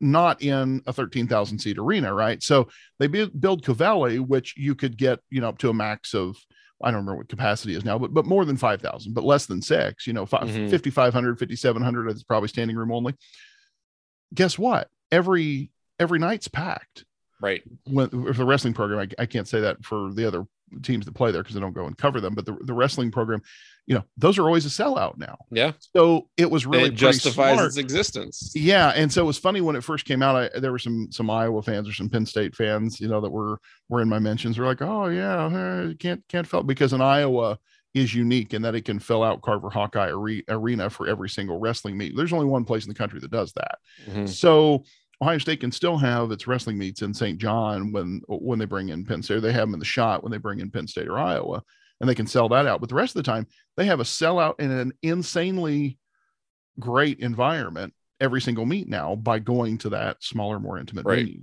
not 0.00 0.40
in 0.40 0.82
a 0.86 0.92
13,000 0.94 1.58
seat 1.58 1.76
arena, 1.76 2.14
right? 2.14 2.42
So 2.42 2.68
they 2.98 3.06
build 3.06 3.62
Covelli, 3.62 4.18
which 4.18 4.54
you 4.56 4.74
could 4.74 4.96
get, 4.96 5.20
you 5.28 5.42
know, 5.42 5.50
up 5.50 5.58
to 5.58 5.68
a 5.68 5.74
max 5.74 6.14
of 6.14 6.38
I 6.82 6.90
don't 6.90 7.00
remember 7.00 7.16
what 7.18 7.28
capacity 7.28 7.74
is 7.74 7.84
now, 7.84 7.98
but 7.98 8.14
but 8.14 8.24
more 8.26 8.44
than 8.44 8.56
5,000, 8.56 9.12
but 9.14 9.24
less 9.24 9.46
than 9.46 9.60
six, 9.62 10.06
you 10.06 10.12
know, 10.12 10.24
five, 10.26 10.48
Mhm. 10.48 10.70
5,500, 10.70 11.38
5,700 11.38 12.08
is 12.10 12.24
probably 12.24 12.48
standing 12.48 12.76
room 12.76 12.90
only. 12.92 13.14
Guess 14.34 14.58
what? 14.58 14.88
Every 15.12 15.70
every 15.98 16.18
night's 16.18 16.48
packed. 16.48 17.04
Right. 17.40 17.62
When 17.86 18.08
for 18.10 18.32
the 18.32 18.44
wrestling 18.44 18.74
program, 18.74 19.00
I, 19.18 19.22
I 19.22 19.26
can't 19.26 19.48
say 19.48 19.60
that 19.60 19.84
for 19.84 20.12
the 20.12 20.26
other 20.26 20.44
teams 20.82 21.06
that 21.06 21.12
play 21.14 21.30
there 21.30 21.42
because 21.42 21.56
I 21.56 21.60
don't 21.60 21.72
go 21.74 21.86
and 21.86 21.96
cover 21.96 22.20
them. 22.20 22.34
But 22.34 22.46
the, 22.46 22.56
the 22.62 22.74
wrestling 22.74 23.10
program, 23.10 23.42
you 23.86 23.94
know, 23.94 24.04
those 24.16 24.38
are 24.38 24.42
always 24.46 24.66
a 24.66 24.68
sellout 24.68 25.18
now. 25.18 25.36
Yeah. 25.50 25.72
So 25.96 26.28
it 26.36 26.50
was 26.50 26.66
really 26.66 26.88
it 26.88 26.94
justifies 26.94 27.54
smart. 27.54 27.66
its 27.66 27.76
existence. 27.76 28.52
Yeah, 28.54 28.90
and 28.94 29.12
so 29.12 29.22
it 29.22 29.26
was 29.26 29.38
funny 29.38 29.60
when 29.60 29.76
it 29.76 29.84
first 29.84 30.04
came 30.04 30.22
out. 30.22 30.36
I, 30.36 30.58
there 30.58 30.72
were 30.72 30.78
some 30.78 31.08
some 31.10 31.28
Iowa 31.30 31.62
fans 31.62 31.88
or 31.88 31.92
some 31.92 32.08
Penn 32.08 32.26
State 32.26 32.54
fans, 32.54 33.00
you 33.00 33.08
know, 33.08 33.20
that 33.20 33.30
were 33.30 33.58
were 33.88 34.02
in 34.02 34.08
my 34.08 34.18
mentions. 34.18 34.58
Were 34.58 34.66
like, 34.66 34.82
"Oh 34.82 35.06
yeah, 35.08 35.46
eh, 35.90 35.94
can't 35.98 36.22
can't 36.28 36.46
fill 36.46 36.62
because 36.62 36.92
in 36.92 37.00
Iowa 37.00 37.58
is 37.92 38.14
unique 38.14 38.54
in 38.54 38.62
that 38.62 38.76
it 38.76 38.84
can 38.84 39.00
fill 39.00 39.24
out 39.24 39.42
Carver 39.42 39.68
Hawkeye 39.68 40.10
Are- 40.10 40.42
Arena 40.48 40.88
for 40.88 41.08
every 41.08 41.28
single 41.28 41.58
wrestling 41.58 41.96
meet. 41.98 42.16
There's 42.16 42.32
only 42.32 42.46
one 42.46 42.64
place 42.64 42.84
in 42.84 42.88
the 42.88 42.94
country 42.94 43.18
that 43.18 43.32
does 43.32 43.52
that. 43.54 43.78
Mhm. 44.08 44.28
So 44.28 44.84
Ohio 45.22 45.38
State 45.38 45.60
can 45.60 45.70
still 45.72 45.98
have 45.98 46.30
its 46.30 46.46
wrestling 46.46 46.78
meets 46.78 47.02
in 47.02 47.12
St. 47.12 47.38
John 47.38 47.92
when 47.92 48.22
when 48.28 48.58
they 48.58 48.64
bring 48.64 48.88
in 48.88 49.04
Penn 49.04 49.22
State. 49.22 49.36
Or 49.36 49.40
they 49.40 49.52
have 49.52 49.62
them 49.68 49.74
in 49.74 49.80
the 49.80 49.84
shot 49.86 50.22
when 50.22 50.32
they 50.32 50.38
bring 50.38 50.60
in 50.60 50.70
Penn 50.70 50.86
State 50.86 51.08
or 51.08 51.18
Iowa, 51.18 51.62
and 52.00 52.08
they 52.08 52.14
can 52.14 52.26
sell 52.26 52.48
that 52.50 52.66
out. 52.66 52.80
But 52.80 52.88
the 52.88 52.94
rest 52.94 53.14
of 53.16 53.22
the 53.22 53.30
time, 53.30 53.46
they 53.76 53.84
have 53.86 54.00
a 54.00 54.04
sellout 54.04 54.58
in 54.60 54.70
an 54.70 54.92
insanely 55.02 55.98
great 56.78 57.18
environment 57.20 57.92
every 58.20 58.40
single 58.40 58.64
meet 58.66 58.88
now 58.88 59.14
by 59.14 59.38
going 59.38 59.78
to 59.78 59.90
that 59.90 60.16
smaller, 60.22 60.58
more 60.60 60.78
intimate 60.78 61.04
Right. 61.06 61.24
venue. 61.26 61.42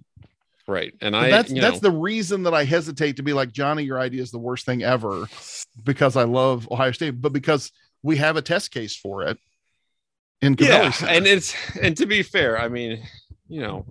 Right. 0.68 0.94
And 1.02 1.14
But 1.14 1.24
I 1.24 1.30
that's 1.30 1.54
that's 1.54 1.82
know, 1.82 1.90
the 1.92 1.98
reason 1.98 2.44
that 2.44 2.54
I 2.54 2.66
hesitate 2.66 3.16
to 3.18 3.24
be 3.24 3.32
like 3.34 3.52
Johnny. 3.52 3.84
Your 3.84 4.00
idea 4.00 4.22
is 4.22 4.32
the 4.32 4.40
worst 4.40 4.66
thing 4.66 4.84
ever 4.84 5.28
because 5.84 6.16
I 6.18 6.24
love 6.24 6.68
Ohio 6.72 6.92
State, 6.92 7.22
but 7.22 7.32
because 7.32 7.72
we 8.04 8.18
have 8.18 8.36
a 8.38 8.42
test 8.42 8.72
case 8.72 8.96
for 8.96 9.24
it 9.24 9.38
in 10.42 10.56
Covelli 10.56 10.68
yeah 10.68 10.92
Center. 10.92 11.12
and 11.14 11.28
it's 11.28 11.56
and 11.82 11.98
to 11.98 12.06
be 12.06 12.22
fair 12.22 12.60
i 12.60 12.68
mean 12.68 13.02
you 13.48 13.62
know 13.62 13.86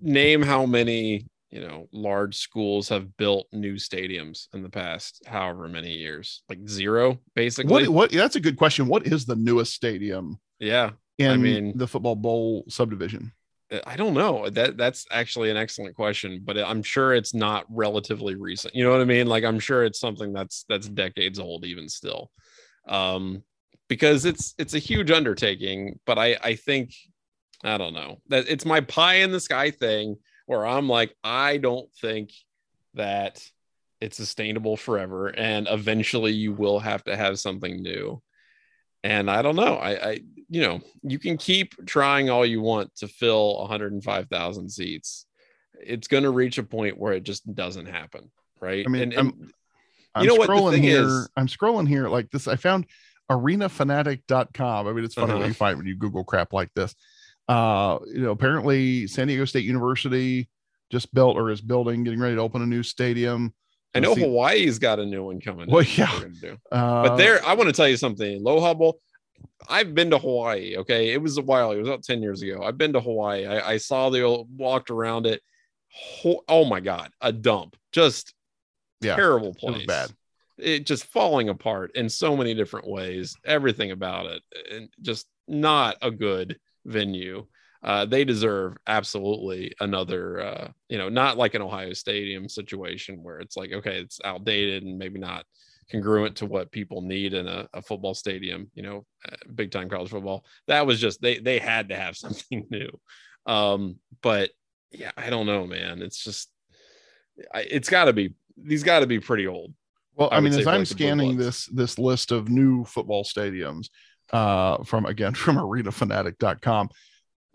name 0.00 0.42
how 0.42 0.66
many 0.66 1.26
you 1.50 1.60
know 1.60 1.88
large 1.92 2.36
schools 2.36 2.88
have 2.88 3.16
built 3.16 3.46
new 3.52 3.74
stadiums 3.74 4.48
in 4.54 4.62
the 4.62 4.68
past 4.68 5.22
however 5.26 5.68
many 5.68 5.92
years. 5.92 6.42
Like 6.48 6.68
zero 6.68 7.20
basically? 7.34 7.88
What 7.88 7.88
what 7.88 8.12
that's 8.12 8.36
a 8.36 8.40
good 8.40 8.56
question. 8.56 8.88
What 8.88 9.06
is 9.06 9.24
the 9.24 9.36
newest 9.36 9.72
stadium 9.72 10.38
yeah 10.58 10.90
in 11.18 11.40
mean- 11.40 11.78
the 11.78 11.86
football 11.86 12.16
bowl 12.16 12.64
subdivision? 12.68 13.32
i 13.86 13.96
don't 13.96 14.14
know. 14.14 14.48
That 14.50 14.76
that's 14.76 15.06
actually 15.10 15.50
an 15.50 15.56
excellent 15.56 15.96
question 15.96 16.42
but 16.44 16.58
i'm 16.58 16.82
sure 16.82 17.14
it's 17.14 17.34
not 17.34 17.64
relatively 17.68 18.34
recent. 18.34 18.74
You 18.74 18.84
know 18.84 18.90
what 18.90 19.00
i 19.00 19.04
mean? 19.04 19.26
Like 19.26 19.44
i'm 19.44 19.60
sure 19.60 19.84
it's 19.84 20.00
something 20.00 20.32
that's 20.32 20.64
that's 20.68 20.88
decades 20.88 21.38
old 21.38 21.64
even 21.64 21.88
still. 21.88 22.30
Um 22.88 23.42
because 23.88 24.24
it's 24.24 24.54
it's 24.58 24.74
a 24.74 24.78
huge 24.78 25.10
undertaking 25.10 26.00
but 26.06 26.18
i 26.18 26.36
i 26.42 26.54
think 26.54 26.94
i 27.62 27.76
don't 27.78 27.94
know 27.94 28.20
that 28.28 28.46
it's 28.48 28.64
my 28.64 28.80
pie 28.80 29.16
in 29.16 29.30
the 29.32 29.40
sky 29.40 29.70
thing 29.70 30.16
where 30.46 30.66
i'm 30.66 30.88
like 30.88 31.14
i 31.22 31.56
don't 31.58 31.90
think 32.00 32.30
that 32.94 33.42
it's 34.00 34.16
sustainable 34.16 34.76
forever 34.76 35.28
and 35.28 35.66
eventually 35.70 36.32
you 36.32 36.52
will 36.52 36.78
have 36.78 37.02
to 37.04 37.16
have 37.16 37.38
something 37.38 37.82
new 37.82 38.20
and 39.02 39.30
i 39.30 39.40
don't 39.42 39.56
know 39.56 39.74
i 39.76 40.10
i 40.10 40.20
you 40.48 40.60
know 40.60 40.80
you 41.02 41.18
can 41.18 41.36
keep 41.36 41.74
trying 41.86 42.28
all 42.30 42.44
you 42.44 42.60
want 42.60 42.94
to 42.96 43.08
fill 43.08 43.58
105000 43.60 44.68
seats 44.70 45.26
it's 45.80 46.08
going 46.08 46.22
to 46.24 46.30
reach 46.30 46.58
a 46.58 46.62
point 46.62 46.98
where 46.98 47.12
it 47.12 47.22
just 47.24 47.52
doesn't 47.54 47.86
happen 47.86 48.30
right 48.60 48.84
I 48.86 48.90
mean, 48.90 49.02
and, 49.02 49.14
I'm- 49.14 49.26
and 49.40 49.52
I'm 50.16 50.22
You 50.22 50.28
know 50.28 50.34
what 50.36 50.46
the 50.46 50.52
scrolling 50.54 50.72
thing 50.74 50.82
here. 50.84 51.02
is- 51.04 51.28
I'm 51.36 51.48
scrolling 51.48 51.88
here 51.88 52.08
like 52.08 52.30
this. 52.30 52.46
I 52.46 52.54
found 52.54 52.86
arenafanatic.com. 53.28 54.86
I 54.86 54.92
mean, 54.92 55.04
it's 55.04 55.14
funny 55.14 55.32
Uh-huh. 55.32 55.40
what 55.40 55.48
you 55.48 55.54
find 55.54 55.76
when 55.78 55.86
you 55.86 55.96
Google 55.96 56.22
crap 56.24 56.52
like 56.52 56.72
this. 56.74 56.94
Uh, 57.48 57.98
you 58.06 58.20
know, 58.20 58.30
apparently 58.30 59.06
San 59.06 59.26
Diego 59.28 59.44
State 59.44 59.64
University 59.64 60.48
just 60.90 61.12
built 61.14 61.36
or 61.36 61.50
is 61.50 61.60
building, 61.60 62.04
getting 62.04 62.20
ready 62.20 62.34
to 62.36 62.40
open 62.40 62.62
a 62.62 62.66
new 62.66 62.82
stadium. 62.82 63.52
i 63.94 64.00
know 64.00 64.14
Hawaii's 64.14 64.78
got 64.78 64.98
a 64.98 65.04
new 65.06 65.24
one 65.24 65.40
coming 65.40 65.68
Well, 65.70 65.82
yeah. 65.82 66.10
they're 66.12 66.28
gonna 66.28 66.40
do. 66.40 66.56
Uh, 66.72 67.02
but 67.08 67.16
there 67.16 67.44
i 67.46 67.54
want 67.54 67.68
to 67.68 67.72
tell 67.72 67.88
you 67.88 67.96
something 67.96 68.42
low 68.42 68.60
hubble 68.60 68.98
i've 69.68 69.94
been 69.94 70.10
to 70.10 70.18
hawaii 70.18 70.76
okay 70.76 71.12
it 71.12 71.20
was 71.20 71.36
a 71.38 71.42
while 71.42 71.72
it 71.72 71.78
was 71.78 71.88
about 71.88 72.02
10 72.02 72.22
years 72.22 72.42
ago 72.42 72.62
i've 72.62 72.78
been 72.78 72.92
to 72.92 73.00
hawaii 73.00 73.46
i, 73.46 73.72
I 73.72 73.76
saw 73.78 74.10
the 74.10 74.22
old 74.22 74.48
walked 74.56 74.90
around 74.90 75.26
it 75.26 75.42
oh 76.48 76.64
my 76.64 76.80
god 76.80 77.10
a 77.20 77.32
dump 77.32 77.76
just 77.92 78.34
Yeah, 79.00 79.16
terrible 79.16 79.48
it 79.50 79.58
place 79.58 79.76
was 79.78 79.86
bad. 79.86 80.10
it 80.58 80.86
just 80.86 81.04
falling 81.06 81.48
apart 81.48 81.92
in 81.94 82.08
so 82.08 82.36
many 82.36 82.54
different 82.54 82.88
ways 82.88 83.36
everything 83.44 83.90
about 83.90 84.26
it 84.26 84.42
and 84.72 84.88
just 85.02 85.26
not 85.48 85.96
a 86.02 86.10
good 86.10 86.58
venue 86.84 87.46
uh, 87.84 88.06
they 88.06 88.24
deserve 88.24 88.76
absolutely 88.86 89.74
another 89.80 90.40
uh, 90.40 90.68
you 90.88 90.96
know 90.96 91.08
not 91.08 91.36
like 91.36 91.54
an 91.54 91.62
ohio 91.62 91.92
stadium 91.92 92.48
situation 92.48 93.22
where 93.22 93.40
it's 93.40 93.56
like 93.56 93.72
okay 93.72 93.98
it's 94.00 94.20
outdated 94.24 94.82
and 94.82 94.98
maybe 94.98 95.18
not 95.18 95.44
congruent 95.90 96.36
to 96.36 96.46
what 96.46 96.72
people 96.72 97.02
need 97.02 97.34
in 97.34 97.46
a, 97.46 97.68
a 97.74 97.82
football 97.82 98.14
stadium 98.14 98.70
you 98.74 98.82
know 98.82 99.04
uh, 99.30 99.36
big 99.54 99.70
time 99.70 99.88
college 99.88 100.10
football. 100.10 100.44
That 100.66 100.86
was 100.86 100.98
just 100.98 101.20
they 101.20 101.38
they 101.38 101.58
had 101.58 101.90
to 101.90 101.96
have 101.96 102.16
something 102.24 102.66
new. 102.70 102.88
Um 103.46 103.96
but 104.22 104.50
yeah 104.90 105.10
i 105.16 105.28
don't 105.28 105.46
know 105.46 105.66
man. 105.66 106.00
It's 106.02 106.22
just 106.24 106.50
I, 107.52 107.66
it's 107.70 107.90
got 107.90 108.06
to 108.06 108.12
be 108.12 108.32
these 108.56 108.82
got 108.82 109.00
to 109.00 109.06
be 109.06 109.20
pretty 109.20 109.46
old 109.46 109.74
Well, 110.14 110.28
I 110.30 110.36
I, 110.36 110.40
mean, 110.40 110.54
as 110.54 110.66
I'm 110.66 110.86
scanning 110.86 111.36
this 111.36 111.66
this 111.66 111.98
list 111.98 112.30
of 112.30 112.48
new 112.48 112.84
football 112.84 113.24
stadiums 113.24 113.88
uh, 114.32 114.82
from 114.84 115.06
again 115.06 115.34
from 115.34 115.56
arenafanatic.com, 115.56 116.88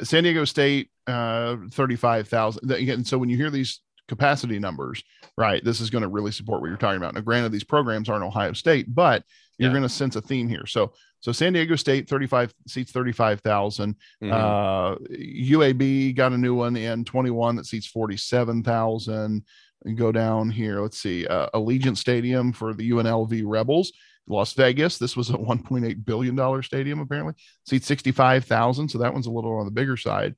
San 0.03 0.23
Diego 0.23 0.45
State 0.45 0.89
uh, 1.07 1.57
35,000. 1.71 2.71
Again, 2.71 3.03
so 3.03 3.17
when 3.17 3.29
you 3.29 3.37
hear 3.37 3.49
these 3.49 3.81
capacity 4.07 4.59
numbers, 4.59 5.03
right, 5.37 5.63
this 5.63 5.81
is 5.81 5.89
going 5.89 6.01
to 6.01 6.07
really 6.07 6.31
support 6.31 6.61
what 6.61 6.67
you're 6.67 6.77
talking 6.77 6.97
about. 6.97 7.13
Now, 7.13 7.21
granted, 7.21 7.51
these 7.51 7.63
programs 7.63 8.09
aren't 8.09 8.23
Ohio 8.23 8.53
State, 8.53 8.93
but 8.93 9.23
you're 9.57 9.69
Yeah. 9.69 9.73
going 9.73 9.83
to 9.83 9.89
sense 9.89 10.15
a 10.15 10.21
theme 10.21 10.47
here. 10.47 10.65
So, 10.65 10.93
so 11.19 11.31
San 11.31 11.53
Diego 11.53 11.75
State 11.75 12.07
35 12.09 12.53
seats 12.67 12.91
35,000. 12.91 13.95
Mhm. 14.23 14.31
Uh, 14.31 14.95
UAB 15.11 16.13
got 16.13 16.31
a 16.31 16.37
new 16.37 16.55
one 16.55 16.75
in 16.77 17.03
21 17.03 17.57
that 17.57 17.65
seats 17.65 17.87
47,000. 17.87 19.43
And 19.85 19.97
go 19.97 20.11
down 20.11 20.49
here. 20.49 20.81
Let's 20.81 20.99
see. 20.99 21.25
Uh, 21.25 21.47
Allegiant 21.53 21.95
Stadium 21.97 22.51
for 22.51 22.73
the 22.73 22.89
UNLV 22.91 23.43
Rebels. 23.45 23.93
Las 24.29 24.53
Vegas. 24.53 24.97
This 24.97 25.17
was 25.17 25.29
a 25.29 25.33
1.8 25.33 26.05
billion 26.05 26.35
dollar 26.35 26.61
stadium. 26.61 26.99
Apparently, 26.99 27.33
seats 27.65 27.87
65,000. 27.87 28.89
So 28.89 28.99
that 28.99 29.13
one's 29.13 29.27
a 29.27 29.31
little 29.31 29.57
on 29.57 29.65
the 29.65 29.71
bigger 29.71 29.97
side. 29.97 30.35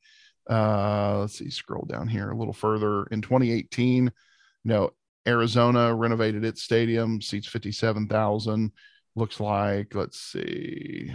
Uh, 0.50 1.20
let's 1.20 1.38
see. 1.38 1.50
Scroll 1.50 1.86
down 1.88 2.08
here 2.08 2.32
a 2.32 2.38
little 2.38 2.54
further. 2.54 3.04
In 3.06 3.22
2018, 3.22 4.06
you 4.06 4.12
know, 4.64 4.92
Arizona 5.28 5.94
renovated 5.94 6.44
its 6.44 6.64
stadium. 6.64 7.22
Seats 7.22 7.48
57,000. 7.48 8.72
Looks 9.16 9.40
like. 9.40 9.94
Let's 9.94 10.20
see. 10.20 11.14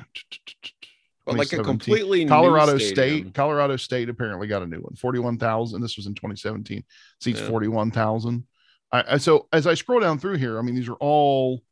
but 1.26 1.36
like 1.36 1.52
a 1.52 1.62
completely 1.62 2.24
Colorado. 2.24 2.78
State, 2.78 3.34
Colorado 3.34 3.76
State 3.76 4.08
apparently 4.08 4.46
got 4.46 4.62
a 4.62 4.66
new 4.66 4.78
one, 4.78 4.94
41,000. 4.94 5.80
This 5.82 5.96
was 5.96 6.06
in 6.06 6.14
2017, 6.14 6.84
seats 7.20 7.40
Yeah. 7.40 7.48
41,000. 7.48 8.46
I, 8.92 9.04
I, 9.10 9.16
so 9.18 9.48
as 9.52 9.66
I 9.66 9.74
scroll 9.74 10.00
down 10.00 10.18
through 10.20 10.36
here, 10.36 10.58
I 10.58 10.62
mean, 10.62 10.76
these 10.76 10.88
are 10.88 10.94
all, 10.94 11.62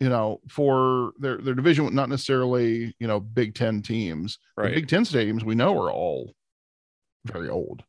you 0.00 0.08
know, 0.08 0.40
for 0.48 1.12
their, 1.18 1.38
their 1.38 1.54
division, 1.54 1.94
not 1.94 2.08
necessarily, 2.08 2.94
you 2.98 3.06
know, 3.06 3.18
Big 3.20 3.54
Ten 3.54 3.82
teams. 3.82 4.38
The 4.56 4.62
right? 4.62 4.74
Big 4.74 4.88
Ten 4.88 5.04
stadiums 5.04 5.42
we 5.42 5.54
know 5.54 5.76
are 5.80 5.90
all 5.90 6.34
very 7.26 7.48
old. 7.48 7.82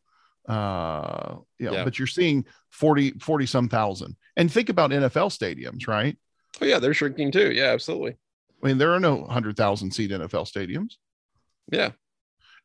Uh, 0.47 1.35
you 1.59 1.67
know, 1.67 1.73
Yeah. 1.73 1.83
but 1.83 1.99
you're 1.99 2.07
seeing 2.07 2.45
40, 2.71 3.19
40 3.19 3.45
some 3.45 3.69
thousand. 3.69 4.15
And 4.35 4.51
think 4.51 4.69
about 4.69 4.91
NFL 4.91 5.29
stadiums, 5.29 5.87
right? 5.87 6.17
oh 6.61 6.65
yeah, 6.65 6.79
they're 6.79 6.93
shrinking 6.95 7.31
too. 7.31 7.51
Yeah, 7.51 7.65
absolutely. 7.67 8.17
I 8.63 8.67
mean, 8.67 8.77
there 8.79 8.91
are 8.93 8.99
no 8.99 9.17
100,000 9.17 9.91
seat 9.91 10.11
NFL 10.11 10.51
stadiums. 10.51 10.93
Yeah, 11.71 11.91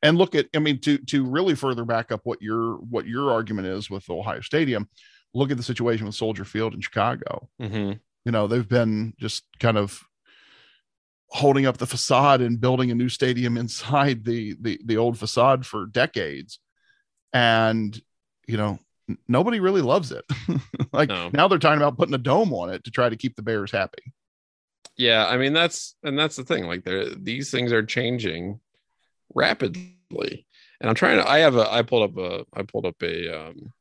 and 0.02 0.16
look 0.18 0.34
at 0.34 0.46
i 0.56 0.58
mean 0.58 0.78
to 0.80 0.96
to 0.98 1.24
really 1.24 1.54
further 1.54 1.84
back 1.84 2.10
up 2.10 2.20
what 2.24 2.40
your 2.40 2.76
what 2.76 3.06
your 3.06 3.30
argument 3.30 3.66
is 3.68 3.90
with 3.90 4.08
ohio 4.08 4.40
stadium 4.40 4.88
look 5.34 5.50
at 5.50 5.56
the 5.58 5.62
situation 5.62 6.06
with 6.06 6.14
soldier 6.14 6.44
field 6.44 6.72
in 6.74 6.80
chicago 6.80 7.48
hmm 7.60 7.92
you 8.24 8.32
know 8.32 8.46
they've 8.46 8.68
been 8.68 9.14
just 9.18 9.44
kind 9.60 9.76
of 9.78 10.02
holding 11.28 11.66
up 11.66 11.78
the 11.78 11.86
facade 11.86 12.40
and 12.40 12.60
building 12.60 12.90
a 12.90 12.94
new 12.94 13.08
stadium 13.08 13.56
inside 13.64 14.24
the 14.24 14.56
the, 14.60 14.80
the 14.84 14.96
old 14.96 15.18
facade 15.18 15.66
for 15.66 15.86
decades 15.86 16.58
and 17.32 18.00
you 18.46 18.56
know 18.56 18.78
n- 19.08 19.18
nobody 19.28 19.58
really 19.60 19.82
loves 19.82 20.12
it 20.12 20.24
like 20.92 21.08
No. 21.08 21.30
now 21.32 21.48
they're 21.48 21.58
talking 21.58 21.82
about 21.82 21.96
putting 21.98 22.14
a 22.14 22.18
dome 22.18 22.52
on 22.54 22.70
it 22.70 22.84
to 22.84 22.90
try 22.90 23.08
to 23.08 23.16
keep 23.16 23.36
the 23.36 23.42
bears 23.42 23.70
happy 23.72 24.12
yeah. 24.96 25.26
I 25.26 25.38
mean, 25.38 25.52
that's 25.52 25.96
and 26.04 26.16
that's 26.16 26.36
the 26.36 26.44
thing. 26.44 26.66
Like, 26.68 26.84
there, 26.84 27.06
these 27.16 27.50
things 27.50 27.72
are 27.72 27.82
changing 27.84 28.60
rapidly, 29.34 30.46
and 30.80 30.88
I'm 30.88 30.94
trying 30.94 31.16
to. 31.18 31.28
I 31.28 31.38
have 31.40 31.56
a. 31.56 31.68
I 31.72 31.82
pulled 31.82 32.10
up 32.10 32.16
a. 32.18 32.44
I 32.56 32.62
pulled 32.62 32.86
up 32.86 33.02
a. 33.02 33.48
Um, 33.48 33.72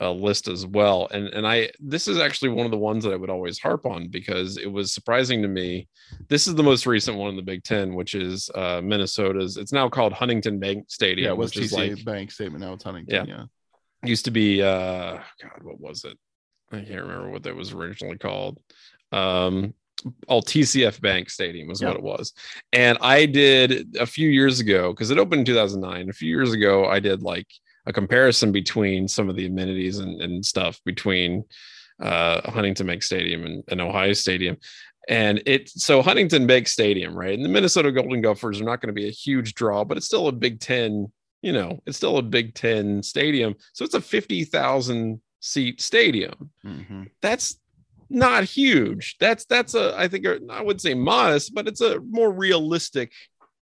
uh, 0.00 0.10
list 0.12 0.48
as 0.48 0.66
well. 0.66 1.08
And 1.10 1.28
and 1.28 1.46
I 1.46 1.70
this 1.78 2.08
is 2.08 2.18
actually 2.18 2.50
one 2.50 2.64
of 2.64 2.72
the 2.72 2.78
ones 2.78 3.04
that 3.04 3.12
I 3.12 3.16
would 3.16 3.30
always 3.30 3.58
harp 3.58 3.84
on 3.86 4.08
because 4.08 4.56
it 4.56 4.66
was 4.70 4.92
surprising 4.92 5.42
to 5.42 5.48
me. 5.48 5.88
This 6.28 6.46
is 6.46 6.54
the 6.54 6.62
most 6.62 6.86
recent 6.86 7.16
one 7.18 7.30
in 7.30 7.36
the 7.36 7.42
Big 7.42 7.62
Ten, 7.64 7.94
which 7.94 8.14
is 8.14 8.50
uh, 8.54 8.80
Minnesota's. 8.82 9.56
It's 9.56 9.72
now 9.72 9.88
called 9.88 10.12
Huntington 10.12 10.58
Bank 10.58 10.86
Stadium. 10.90 11.26
Yeah, 11.26 11.32
it 11.32 11.36
was 11.36 11.54
which 11.54 11.64
is 11.66 11.72
like 11.72 12.04
Bank 12.04 12.30
statement. 12.30 12.64
Now 12.64 12.72
it's 12.72 12.84
Huntington. 12.84 13.26
Yeah. 13.26 13.36
Yeah. 14.02 14.08
used 14.08 14.24
to 14.24 14.30
be 14.30 14.62
uh 14.62 15.18
God, 15.42 15.62
what 15.62 15.80
was 15.80 16.04
it? 16.04 16.16
I 16.72 16.76
can't 16.78 17.02
remember 17.02 17.30
what 17.30 17.42
that 17.42 17.54
was 17.54 17.72
originally 17.72 18.18
called. 18.18 18.58
Um 19.12 19.74
all 20.28 20.40
TCF 20.42 20.98
Bank 21.02 21.28
Stadium 21.28 21.68
was 21.68 21.82
Yeah. 21.82 21.88
what 21.88 21.96
it 21.98 22.02
was. 22.02 22.32
And 22.72 22.96
I 23.02 23.26
did 23.26 23.96
a 24.00 24.06
few 24.06 24.30
years 24.30 24.58
ago, 24.58 24.92
because 24.94 25.10
it 25.10 25.18
opened 25.18 25.40
in 25.40 25.44
2009. 25.44 26.08
A 26.08 26.12
few 26.14 26.30
years 26.30 26.54
ago, 26.54 26.86
I 26.86 27.00
did 27.00 27.22
like 27.22 27.46
a 27.90 27.92
comparison 27.92 28.52
between 28.52 29.06
some 29.08 29.28
of 29.28 29.36
the 29.36 29.46
amenities 29.46 29.98
and, 29.98 30.20
and 30.22 30.44
stuff 30.44 30.80
between 30.86 31.44
uh, 32.00 32.50
Huntington 32.50 32.86
Bank 32.86 33.02
Stadium 33.02 33.44
and, 33.44 33.62
and 33.68 33.80
Ohio 33.80 34.14
Stadium. 34.14 34.56
And 35.08 35.42
it 35.44 35.68
so 35.68 36.02
Huntington 36.02 36.46
Bank 36.46 36.68
Stadium, 36.68 37.14
right? 37.14 37.34
And 37.34 37.44
the 37.44 37.48
Minnesota 37.48 37.90
Golden 37.92 38.20
Gophers 38.22 38.60
are 38.60 38.64
not 38.64 38.80
going 38.80 38.94
to 38.94 39.00
be 39.02 39.08
a 39.08 39.12
huge 39.12 39.54
draw, 39.54 39.84
but 39.84 39.96
it's 39.96 40.06
still 40.06 40.28
a 40.28 40.32
Big 40.32 40.60
Ten, 40.60 41.10
you 41.42 41.52
know, 41.52 41.80
it's 41.86 41.96
still 41.96 42.18
a 42.18 42.22
Big 42.22 42.54
Ten 42.54 43.02
stadium. 43.02 43.54
So 43.72 43.84
it's 43.84 43.94
a 43.94 44.00
50,000 44.00 45.20
seat 45.42 45.80
stadium 45.80 46.50
Mhm. 46.64 47.10
that's 47.22 47.58
not 48.10 48.44
huge. 48.44 49.16
That's 49.20 49.44
that's 49.46 49.74
a 49.74 49.94
I 49.96 50.06
think 50.08 50.26
I 50.50 50.62
would 50.62 50.80
say 50.80 50.94
modest, 50.94 51.54
but 51.54 51.66
it's 51.68 51.80
a 51.80 52.00
more 52.00 52.30
realistic 52.30 53.12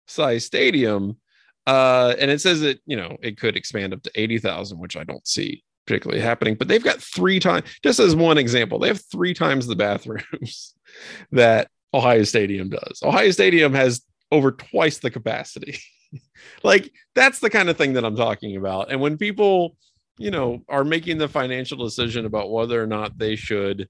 size 0.07 0.45
stadium. 0.45 1.17
Uh, 1.67 2.15
and 2.19 2.31
it 2.31 2.41
says 2.41 2.61
that 2.61 2.81
you 2.87 2.97
know 2.97 3.17
it 3.23 3.39
could 3.39 3.57
expand 3.57 3.93
up 3.93 4.03
to 4.03 4.11
eighty 4.15 4.39
thousand, 4.39 4.79
which 4.79 4.97
I 4.97 5.05
don't 5.05 5.27
see 5.27 5.63
particularly 5.87 6.23
happening. 6.23 6.55
But 6.55 6.69
they've 6.69 6.83
got 6.83 7.01
three 7.01 7.41
times, 7.41 7.69
just 7.83 7.99
as 7.99 8.15
one 8.15 8.39
example, 8.39 8.79
they 8.79 8.89
have 8.89 9.03
three 9.11 9.35
times 9.35 9.67
the 9.67 9.77
bathrooms 9.77 10.75
that 11.33 11.69
Ohio 11.95 12.23
Stadium 12.25 12.71
does. 12.71 13.01
Ohio 13.03 13.31
Stadium 13.31 13.75
has 13.75 14.03
over 14.31 14.53
twice 14.53 14.99
the 14.99 15.11
capacity. 15.11 15.79
like 16.63 16.93
that's 17.15 17.41
the 17.41 17.51
kind 17.51 17.69
of 17.69 17.77
thing 17.77 17.95
that 17.95 18.05
I'm 18.05 18.17
talking 18.17 18.57
about. 18.57 18.91
And 18.91 19.01
when 19.01 19.19
people, 19.19 19.77
you 20.19 20.31
know, 20.31 20.63
are 20.69 20.85
making 20.85 21.19
the 21.19 21.29
financial 21.29 21.79
decision 21.79 22.27
about 22.27 22.51
whether 22.51 22.83
or 22.83 22.87
not 22.87 23.19
they 23.19 23.37
should 23.37 23.89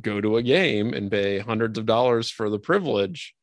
go 0.00 0.20
to 0.20 0.36
a 0.36 0.42
game 0.42 0.92
and 0.92 1.10
pay 1.10 1.38
hundreds 1.38 1.78
of 1.78 1.86
dollars 1.86 2.30
for 2.30 2.50
the 2.50 2.58
privilege, 2.58 3.34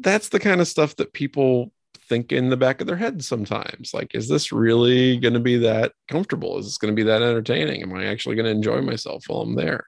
that's 0.00 0.28
the 0.28 0.40
kind 0.40 0.60
of 0.60 0.68
stuff 0.68 0.96
that 0.96 1.12
people 1.12 1.72
think 2.08 2.32
in 2.32 2.48
the 2.48 2.56
back 2.56 2.80
of 2.80 2.86
their 2.86 2.96
head 2.96 3.22
sometimes. 3.22 3.92
Like, 3.92 4.14
is 4.14 4.28
this 4.28 4.52
really 4.52 5.18
going 5.18 5.34
to 5.34 5.40
be 5.40 5.58
that 5.58 5.92
comfortable? 6.08 6.58
Is 6.58 6.66
this 6.66 6.78
going 6.78 6.92
to 6.92 6.96
be 6.96 7.06
that 7.08 7.22
entertaining? 7.22 7.82
Am 7.82 7.94
I 7.94 8.06
actually 8.06 8.36
going 8.36 8.46
to 8.46 8.50
enjoy 8.52 8.80
myself 8.80 9.24
while 9.26 9.42
I'm 9.42 9.54
there? 9.54 9.86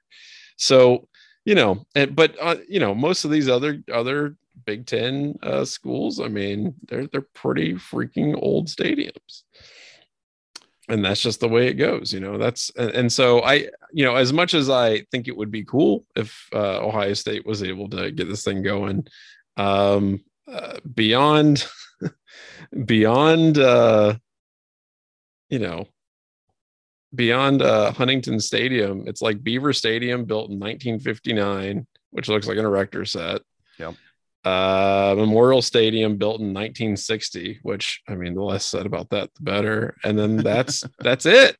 So, 0.56 1.08
you 1.44 1.54
know, 1.54 1.84
and, 1.94 2.14
but 2.14 2.36
uh, 2.40 2.56
you 2.68 2.80
know, 2.80 2.94
most 2.94 3.24
of 3.24 3.30
these 3.30 3.48
other 3.48 3.82
other 3.92 4.36
Big 4.66 4.86
Ten 4.86 5.34
uh, 5.42 5.64
schools, 5.64 6.20
I 6.20 6.28
mean, 6.28 6.74
they're 6.88 7.06
they're 7.06 7.26
pretty 7.34 7.74
freaking 7.74 8.38
old 8.40 8.68
stadiums 8.68 9.42
and 10.90 11.04
that's 11.04 11.22
just 11.22 11.40
the 11.40 11.48
way 11.48 11.68
it 11.68 11.74
goes 11.74 12.12
you 12.12 12.20
know 12.20 12.36
that's 12.36 12.70
and, 12.76 12.90
and 12.90 13.12
so 13.12 13.42
i 13.42 13.66
you 13.92 14.04
know 14.04 14.16
as 14.16 14.32
much 14.32 14.54
as 14.54 14.68
i 14.68 15.00
think 15.12 15.28
it 15.28 15.36
would 15.36 15.50
be 15.50 15.64
cool 15.64 16.04
if 16.16 16.48
uh, 16.52 16.80
ohio 16.80 17.14
state 17.14 17.46
was 17.46 17.62
able 17.62 17.88
to 17.88 18.10
get 18.10 18.28
this 18.28 18.44
thing 18.44 18.62
going 18.62 19.06
um 19.56 20.20
uh, 20.50 20.78
beyond 20.94 21.64
beyond 22.84 23.58
uh 23.58 24.14
you 25.48 25.58
know 25.58 25.86
beyond 27.14 27.62
uh 27.62 27.92
huntington 27.92 28.38
stadium 28.38 29.04
it's 29.06 29.22
like 29.22 29.42
beaver 29.42 29.72
stadium 29.72 30.24
built 30.24 30.50
in 30.50 30.58
1959 30.58 31.86
which 32.10 32.28
looks 32.28 32.48
like 32.48 32.58
an 32.58 32.64
erector 32.64 33.04
set. 33.04 33.40
Yep. 33.78 33.94
uh 34.44 35.14
memorial 35.16 35.62
stadium 35.62 36.16
built 36.16 36.40
in 36.40 36.54
1960 36.54 37.60
which 37.62 38.02
i 38.08 38.14
mean 38.14 38.34
the 38.34 38.42
less 38.42 38.64
said 38.64 38.86
about 38.86 39.10
that 39.10 39.30
the 39.34 39.42
better. 39.42 39.96
And 40.04 40.18
then 40.18 40.36
that's 40.36 40.84
that's 40.98 41.26
it 41.26 41.56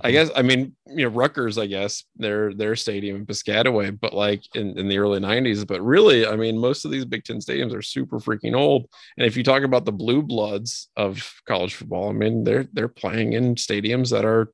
I 0.00 0.10
guess 0.10 0.30
I 0.34 0.40
mean 0.40 0.74
you 0.86 1.04
know 1.04 1.10
Rutgers 1.10 1.58
I 1.58 1.66
guess 1.66 2.04
their 2.16 2.54
their 2.54 2.76
stadium 2.76 3.16
in 3.16 3.26
Piscataway 3.26 3.98
but 3.98 4.14
like 4.14 4.42
in, 4.54 4.78
in 4.78 4.88
the 4.88 4.98
early 4.98 5.20
90s 5.20 5.66
but 5.66 5.82
really 5.82 6.26
I 6.26 6.34
mean 6.36 6.56
most 6.56 6.84
of 6.84 6.90
these 6.90 7.04
Big 7.04 7.24
10 7.24 7.40
stadiums 7.40 7.74
are 7.74 7.82
super 7.82 8.18
freaking 8.18 8.56
old. 8.56 8.88
And 9.18 9.26
if 9.26 9.36
you 9.36 9.42
talk 9.42 9.62
about 9.64 9.84
the 9.84 9.92
blue 9.92 10.22
bloods 10.22 10.88
of 10.96 11.30
college 11.46 11.74
football 11.74 12.08
I 12.08 12.12
mean 12.12 12.42
they're 12.42 12.66
they're 12.72 12.88
playing 12.88 13.34
in 13.34 13.54
stadiums 13.54 14.10
that 14.10 14.24
are 14.24 14.50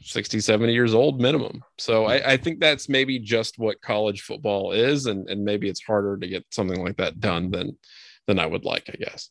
60 0.00 0.40
70 0.40 0.72
years 0.72 0.94
old 0.94 1.20
minimum. 1.20 1.62
So 1.78 2.06
I, 2.06 2.32
I 2.32 2.36
think 2.36 2.60
that's 2.60 2.88
maybe 2.88 3.18
just 3.18 3.58
what 3.58 3.82
college 3.82 4.22
football 4.22 4.70
is 4.70 5.06
and 5.06 5.28
and 5.28 5.44
maybe 5.44 5.68
it's 5.68 5.82
harder 5.82 6.16
to 6.16 6.28
get 6.28 6.44
something 6.50 6.80
like 6.80 6.96
that 6.98 7.18
done 7.18 7.50
than 7.50 7.76
than 8.28 8.38
I 8.38 8.46
would 8.46 8.64
like 8.64 8.88
I 8.88 8.96
guess 9.04 9.28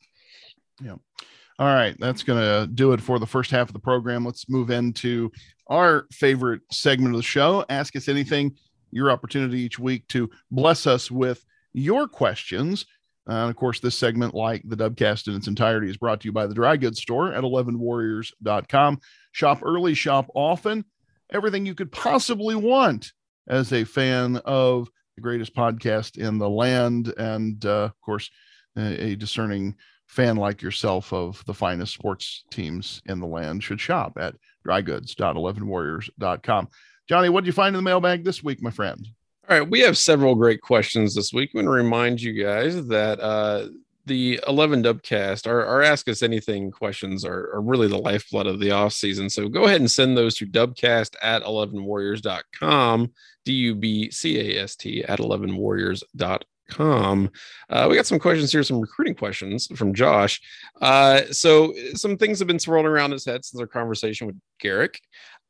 All 1.61 1.67
right, 1.67 1.95
that's 1.99 2.23
going 2.23 2.39
to 2.39 2.65
do 2.73 2.91
it 2.93 3.01
for 3.01 3.19
the 3.19 3.27
first 3.27 3.51
half 3.51 3.69
of 3.69 3.73
the 3.73 3.79
program. 3.79 4.25
Let's 4.25 4.49
move 4.49 4.71
into 4.71 5.31
our 5.67 6.07
favorite 6.11 6.61
segment 6.71 7.13
of 7.13 7.19
the 7.19 7.23
show. 7.23 7.63
Ask 7.69 7.95
us 7.95 8.07
anything. 8.09 8.55
Your 8.89 9.11
opportunity 9.11 9.59
each 9.59 9.77
week 9.77 10.07
to 10.07 10.31
bless 10.49 10.87
us 10.87 11.11
with 11.11 11.45
your 11.71 12.07
questions. 12.07 12.87
Uh, 13.29 13.33
and 13.33 13.51
of 13.51 13.55
course, 13.57 13.79
this 13.79 13.95
segment, 13.95 14.33
like 14.33 14.63
the 14.65 14.75
Dubcast 14.75 15.27
in 15.27 15.35
its 15.35 15.47
entirety, 15.47 15.87
is 15.87 15.97
brought 15.97 16.21
to 16.21 16.27
you 16.27 16.31
by 16.31 16.47
the 16.47 16.55
Dry 16.55 16.77
Goods 16.77 16.99
Store 16.99 17.31
at 17.31 17.43
11warriors.com. 17.43 18.99
Shop 19.31 19.59
early, 19.61 19.93
shop 19.93 20.31
often. 20.33 20.83
Everything 21.31 21.67
you 21.67 21.75
could 21.75 21.91
possibly 21.91 22.55
want 22.55 23.11
as 23.47 23.71
a 23.71 23.83
fan 23.83 24.37
of 24.45 24.89
the 25.15 25.21
greatest 25.21 25.55
podcast 25.55 26.17
in 26.17 26.39
the 26.39 26.49
land. 26.49 27.13
And 27.17 27.63
uh, 27.63 27.83
of 27.83 28.01
course, 28.01 28.31
a, 28.75 29.09
a 29.09 29.15
discerning 29.15 29.75
fan 30.11 30.35
like 30.35 30.61
yourself 30.61 31.13
of 31.13 31.43
the 31.45 31.53
finest 31.53 31.93
sports 31.93 32.43
teams 32.51 33.01
in 33.05 33.21
the 33.21 33.25
land 33.25 33.63
should 33.63 33.79
shop 33.79 34.17
at 34.19 34.35
drygoods.11warriors.com. 34.67 36.67
Johnny, 37.07 37.29
what 37.29 37.41
did 37.41 37.47
you 37.47 37.53
find 37.53 37.69
in 37.69 37.77
the 37.77 37.89
mailbag 37.89 38.25
this 38.25 38.43
week, 38.43 38.61
my 38.61 38.71
friend? 38.71 39.07
All 39.49 39.57
right, 39.57 39.69
we 39.69 39.79
have 39.79 39.97
several 39.97 40.35
great 40.35 40.61
questions 40.61 41.15
this 41.15 41.31
week. 41.31 41.51
I'm 41.53 41.59
going 41.59 41.65
to 41.65 41.71
remind 41.71 42.21
you 42.21 42.43
guys 42.43 42.85
that 42.87 43.21
uh, 43.21 43.67
the 44.05 44.41
11 44.47 44.83
Dubcast, 44.83 45.47
our, 45.47 45.65
our 45.65 45.81
Ask 45.81 46.09
Us 46.09 46.21
Anything 46.21 46.71
questions 46.71 47.23
are, 47.23 47.49
are 47.53 47.61
really 47.61 47.87
the 47.87 47.97
lifeblood 47.97 48.47
of 48.47 48.59
the 48.59 48.71
off 48.71 48.91
season. 48.91 49.29
So 49.29 49.47
go 49.47 49.63
ahead 49.63 49.79
and 49.79 49.89
send 49.89 50.17
those 50.17 50.35
to 50.35 50.45
dubcast 50.45 51.15
at 51.21 51.41
11warriors.com, 51.43 53.13
D 53.45 53.53
U 53.53 53.75
B 53.75 54.11
C 54.11 54.57
A 54.57 54.63
S 54.63 54.75
T 54.75 55.05
at 55.05 55.19
11warriors.com. 55.19 56.39
Uh, 56.79 57.87
we 57.89 57.95
got 57.95 58.05
some 58.05 58.19
questions 58.19 58.51
here, 58.51 58.63
some 58.63 58.79
recruiting 58.79 59.15
questions 59.15 59.67
from 59.75 59.93
Josh. 59.93 60.41
Uh, 60.81 61.21
so 61.31 61.73
some 61.93 62.17
things 62.17 62.39
have 62.39 62.47
been 62.47 62.59
swirling 62.59 62.85
around 62.85 63.11
his 63.11 63.25
head 63.25 63.43
since 63.45 63.59
our 63.59 63.67
conversation 63.67 64.27
with 64.27 64.35
Garrick. 64.59 64.99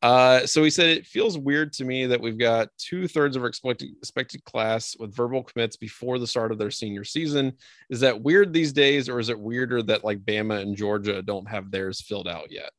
Uh, 0.01 0.47
so 0.47 0.63
he 0.63 0.69
said 0.71 0.87
it 0.87 1.05
feels 1.05 1.37
weird 1.37 1.71
to 1.71 1.85
me 1.85 2.07
that 2.07 2.19
we've 2.19 2.39
got 2.39 2.69
two 2.79 3.07
thirds 3.07 3.35
of 3.35 3.43
our 3.43 3.47
expected, 3.47 3.89
expected 3.97 4.43
class 4.45 4.95
with 4.99 5.15
verbal 5.15 5.43
commits 5.43 5.77
before 5.77 6.17
the 6.17 6.25
start 6.25 6.51
of 6.51 6.57
their 6.57 6.71
senior 6.71 7.03
season. 7.03 7.53
Is 7.91 7.99
that 7.99 8.19
weird 8.19 8.51
these 8.51 8.73
days, 8.73 9.07
or 9.07 9.19
is 9.19 9.29
it 9.29 9.39
weirder 9.39 9.83
that 9.83 10.03
like 10.03 10.19
Bama 10.19 10.59
and 10.59 10.75
Georgia 10.75 11.21
don't 11.21 11.47
have 11.47 11.69
theirs 11.69 12.01
filled 12.01 12.27
out 12.27 12.51
yet? 12.51 12.71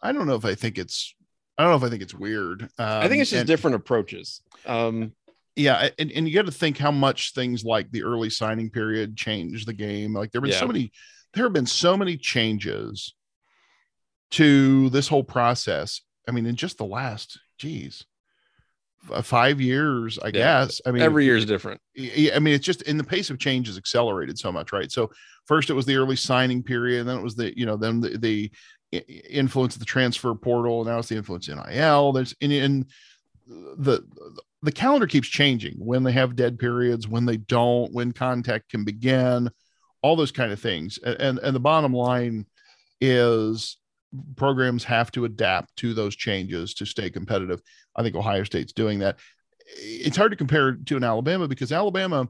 I 0.00 0.12
don't 0.12 0.28
know 0.28 0.36
if 0.36 0.44
I 0.44 0.54
think 0.54 0.78
it's 0.78 1.12
I 1.58 1.62
don't 1.62 1.72
know 1.72 1.76
if 1.76 1.82
I 1.84 1.90
think 1.90 2.02
it's 2.02 2.14
weird. 2.14 2.62
Um, 2.62 2.68
I 2.78 3.08
think 3.08 3.22
it's 3.22 3.30
just 3.30 3.40
and- 3.40 3.46
different 3.48 3.76
approaches. 3.76 4.42
Um, 4.66 5.12
yeah 5.56 5.88
and, 5.98 6.10
and 6.12 6.28
you 6.28 6.34
got 6.34 6.46
to 6.46 6.52
think 6.52 6.76
how 6.78 6.90
much 6.90 7.32
things 7.34 7.64
like 7.64 7.90
the 7.90 8.02
early 8.02 8.30
signing 8.30 8.70
period 8.70 9.16
changed 9.16 9.66
the 9.66 9.72
game 9.72 10.12
like 10.14 10.30
there 10.32 10.40
have 10.40 10.48
been 10.48 10.58
so 10.58 10.66
many 10.66 10.90
there 11.32 11.44
have 11.44 11.52
been 11.52 11.66
so 11.66 11.96
many 11.96 12.16
changes 12.16 13.14
to 14.30 14.88
this 14.90 15.08
whole 15.08 15.24
process 15.24 16.00
i 16.28 16.32
mean 16.32 16.46
in 16.46 16.56
just 16.56 16.78
the 16.78 16.84
last 16.84 17.38
geez 17.58 18.04
five 19.22 19.60
years 19.60 20.18
i 20.18 20.26
Yeah. 20.28 20.32
guess 20.64 20.80
i 20.86 20.90
mean 20.90 21.02
every 21.02 21.24
year 21.26 21.36
is 21.36 21.44
different. 21.44 21.80
i 21.98 22.38
mean, 22.38 22.54
it's 22.54 22.64
just 22.64 22.82
in 22.82 22.96
the 22.96 23.04
pace 23.04 23.28
of 23.30 23.38
change 23.38 23.68
is 23.68 23.76
accelerated 23.76 24.38
so 24.38 24.50
much, 24.50 24.72
right? 24.72 24.90
So 24.90 25.10
first 25.46 25.68
it 25.68 25.74
was 25.74 25.84
the 25.84 25.96
early 25.96 26.16
signing 26.16 26.62
period, 26.62 27.00
and 27.00 27.08
then 27.08 27.18
it 27.18 27.22
was 27.22 27.34
the 27.36 27.56
you 27.56 27.66
know 27.66 27.76
then 27.76 28.00
the, 28.00 28.16
the 28.16 28.50
influence 29.28 29.74
of 29.76 29.80
the 29.80 29.84
transfer 29.84 30.34
portal. 30.34 30.84
Now 30.84 31.00
it's 31.00 31.08
the 31.08 31.16
influence 31.16 31.48
in 31.48 31.58
NIL. 31.58 32.12
There's 32.12 32.32
in, 32.40 32.50
in 32.50 32.86
the 33.46 34.02
the 34.62 34.72
calendar 34.72 35.06
keeps 35.06 35.28
changing 35.28 35.74
when 35.78 36.02
they 36.02 36.12
have 36.12 36.36
dead 36.36 36.58
periods, 36.58 37.06
when 37.06 37.26
they 37.26 37.36
don't, 37.36 37.92
when 37.92 38.12
contact 38.12 38.70
can 38.70 38.84
begin, 38.84 39.50
all 40.02 40.16
those 40.16 40.32
kind 40.32 40.52
of 40.52 40.60
things. 40.60 40.98
And 41.04 41.20
and, 41.20 41.38
and 41.38 41.56
the 41.56 41.60
bottom 41.60 41.92
line 41.92 42.46
is 43.00 43.76
programs 44.36 44.84
have 44.84 45.10
to 45.12 45.24
adapt 45.24 45.76
to 45.76 45.92
those 45.92 46.16
changes 46.16 46.74
to 46.74 46.86
stay 46.86 47.10
competitive. 47.10 47.60
I 47.96 48.02
think 48.02 48.16
Ohio 48.16 48.44
State's 48.44 48.72
doing 48.72 49.00
that. 49.00 49.18
It's 49.76 50.16
hard 50.16 50.30
to 50.30 50.36
compare 50.36 50.72
to 50.72 50.96
an 50.96 51.04
Alabama 51.04 51.48
because 51.48 51.72
Alabama, 51.72 52.28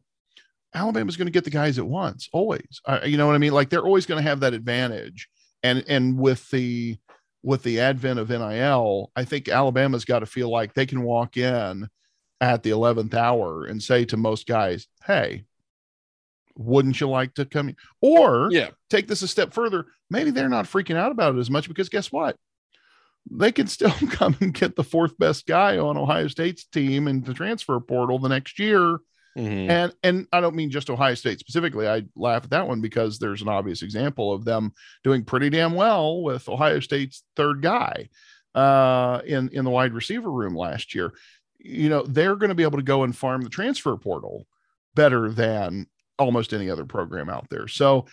Alabama's 0.74 1.16
going 1.16 1.26
to 1.26 1.32
get 1.32 1.44
the 1.44 1.50
guys 1.50 1.78
at 1.78 1.86
once, 1.86 2.28
always. 2.32 2.80
Uh, 2.86 3.00
you 3.04 3.16
know 3.16 3.26
what 3.26 3.34
I 3.34 3.38
mean? 3.38 3.52
Like 3.52 3.70
they're 3.70 3.84
always 3.84 4.06
going 4.06 4.22
to 4.22 4.28
have 4.28 4.40
that 4.40 4.54
advantage. 4.54 5.28
And 5.62 5.84
and 5.88 6.18
with 6.18 6.48
the 6.50 6.98
with 7.44 7.62
the 7.62 7.78
advent 7.78 8.18
of 8.18 8.30
NIL, 8.30 9.12
I 9.14 9.24
think 9.24 9.48
Alabama's 9.48 10.06
got 10.06 10.20
to 10.20 10.26
feel 10.26 10.50
like 10.50 10.72
they 10.72 10.86
can 10.86 11.02
walk 11.02 11.36
in 11.36 11.88
at 12.40 12.62
the 12.62 12.70
11th 12.70 13.12
hour 13.14 13.66
and 13.66 13.82
say 13.82 14.06
to 14.06 14.16
most 14.16 14.46
guys, 14.46 14.88
Hey, 15.06 15.44
wouldn't 16.56 17.00
you 17.00 17.08
like 17.08 17.34
to 17.34 17.44
come? 17.44 17.68
In? 17.68 17.76
Or 18.00 18.48
Yeah. 18.50 18.70
take 18.88 19.08
this 19.08 19.22
a 19.22 19.28
step 19.28 19.52
further. 19.52 19.86
Maybe 20.08 20.30
they're 20.30 20.48
not 20.48 20.64
freaking 20.64 20.96
out 20.96 21.12
about 21.12 21.34
it 21.34 21.38
as 21.38 21.50
much 21.50 21.68
because 21.68 21.90
guess 21.90 22.10
what? 22.10 22.36
They 23.30 23.52
can 23.52 23.66
still 23.66 23.90
come 24.10 24.36
and 24.40 24.54
get 24.54 24.74
the 24.74 24.84
fourth 24.84 25.18
best 25.18 25.46
guy 25.46 25.76
on 25.78 25.98
Ohio 25.98 26.28
State's 26.28 26.64
team 26.64 27.08
in 27.08 27.20
the 27.22 27.34
transfer 27.34 27.78
portal 27.78 28.18
the 28.18 28.28
next 28.28 28.58
year. 28.58 28.98
Mhm. 29.36 29.68
And 29.68 29.94
and 30.02 30.26
I 30.32 30.40
don't 30.40 30.54
mean 30.54 30.70
just 30.70 30.90
Ohio 30.90 31.14
State 31.14 31.40
specifically. 31.40 31.88
I 31.88 32.04
laugh 32.14 32.44
at 32.44 32.50
that 32.50 32.68
one 32.68 32.80
because 32.80 33.18
there's 33.18 33.42
an 33.42 33.48
obvious 33.48 33.82
example 33.82 34.32
of 34.32 34.44
them 34.44 34.72
doing 35.02 35.24
pretty 35.24 35.50
damn 35.50 35.74
well 35.74 36.22
with 36.22 36.48
Ohio 36.48 36.78
State's 36.80 37.24
third 37.34 37.60
guy 37.60 38.08
uh, 38.54 39.20
in 39.26 39.48
in 39.50 39.64
the 39.64 39.70
wide 39.70 39.92
receiver 39.92 40.30
room 40.30 40.56
last 40.56 40.94
year. 40.94 41.12
You 41.58 41.88
know 41.88 42.02
they're 42.02 42.36
going 42.36 42.50
to 42.50 42.54
be 42.54 42.62
able 42.62 42.78
to 42.78 42.84
go 42.84 43.02
and 43.02 43.16
farm 43.16 43.42
the 43.42 43.48
transfer 43.50 43.96
portal 43.96 44.46
better 44.94 45.30
than 45.30 45.86
almost 46.18 46.52
any 46.52 46.70
other 46.70 46.84
program 46.84 47.28
out 47.28 47.48
there. 47.50 47.66
So 47.66 48.06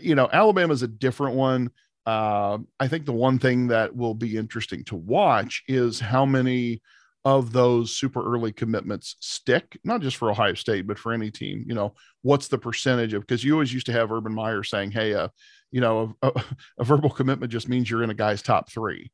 you 0.00 0.14
know 0.14 0.28
Alabama's 0.32 0.82
a 0.82 0.88
different 0.88 1.34
one. 1.34 1.70
Uh, 2.06 2.58
I 2.78 2.88
think 2.88 3.04
the 3.04 3.12
one 3.12 3.38
thing 3.38 3.66
that 3.68 3.94
will 3.96 4.14
be 4.14 4.36
interesting 4.36 4.84
to 4.84 4.96
watch 4.96 5.62
is 5.68 5.98
how 6.00 6.24
many 6.24 6.80
of 7.24 7.52
those 7.52 7.94
super 7.94 8.24
early 8.24 8.52
commitments 8.52 9.16
stick, 9.20 9.78
not 9.84 10.00
just 10.00 10.16
for 10.16 10.30
Ohio 10.30 10.54
State, 10.54 10.86
but 10.86 10.98
for 10.98 11.12
any 11.12 11.30
team. 11.30 11.64
You 11.66 11.74
know, 11.74 11.94
what's 12.22 12.48
the 12.48 12.58
percentage 12.58 13.12
of 13.12 13.22
because 13.22 13.44
you 13.44 13.52
always 13.52 13.72
used 13.72 13.86
to 13.86 13.92
have 13.92 14.12
Urban 14.12 14.34
Meyer 14.34 14.62
saying, 14.62 14.92
Hey, 14.92 15.14
uh, 15.14 15.28
you 15.70 15.80
know, 15.80 16.14
a, 16.22 16.28
a, 16.28 16.44
a 16.78 16.84
verbal 16.84 17.10
commitment 17.10 17.52
just 17.52 17.68
means 17.68 17.90
you're 17.90 18.02
in 18.02 18.10
a 18.10 18.14
guy's 18.14 18.42
top 18.42 18.70
three. 18.70 19.10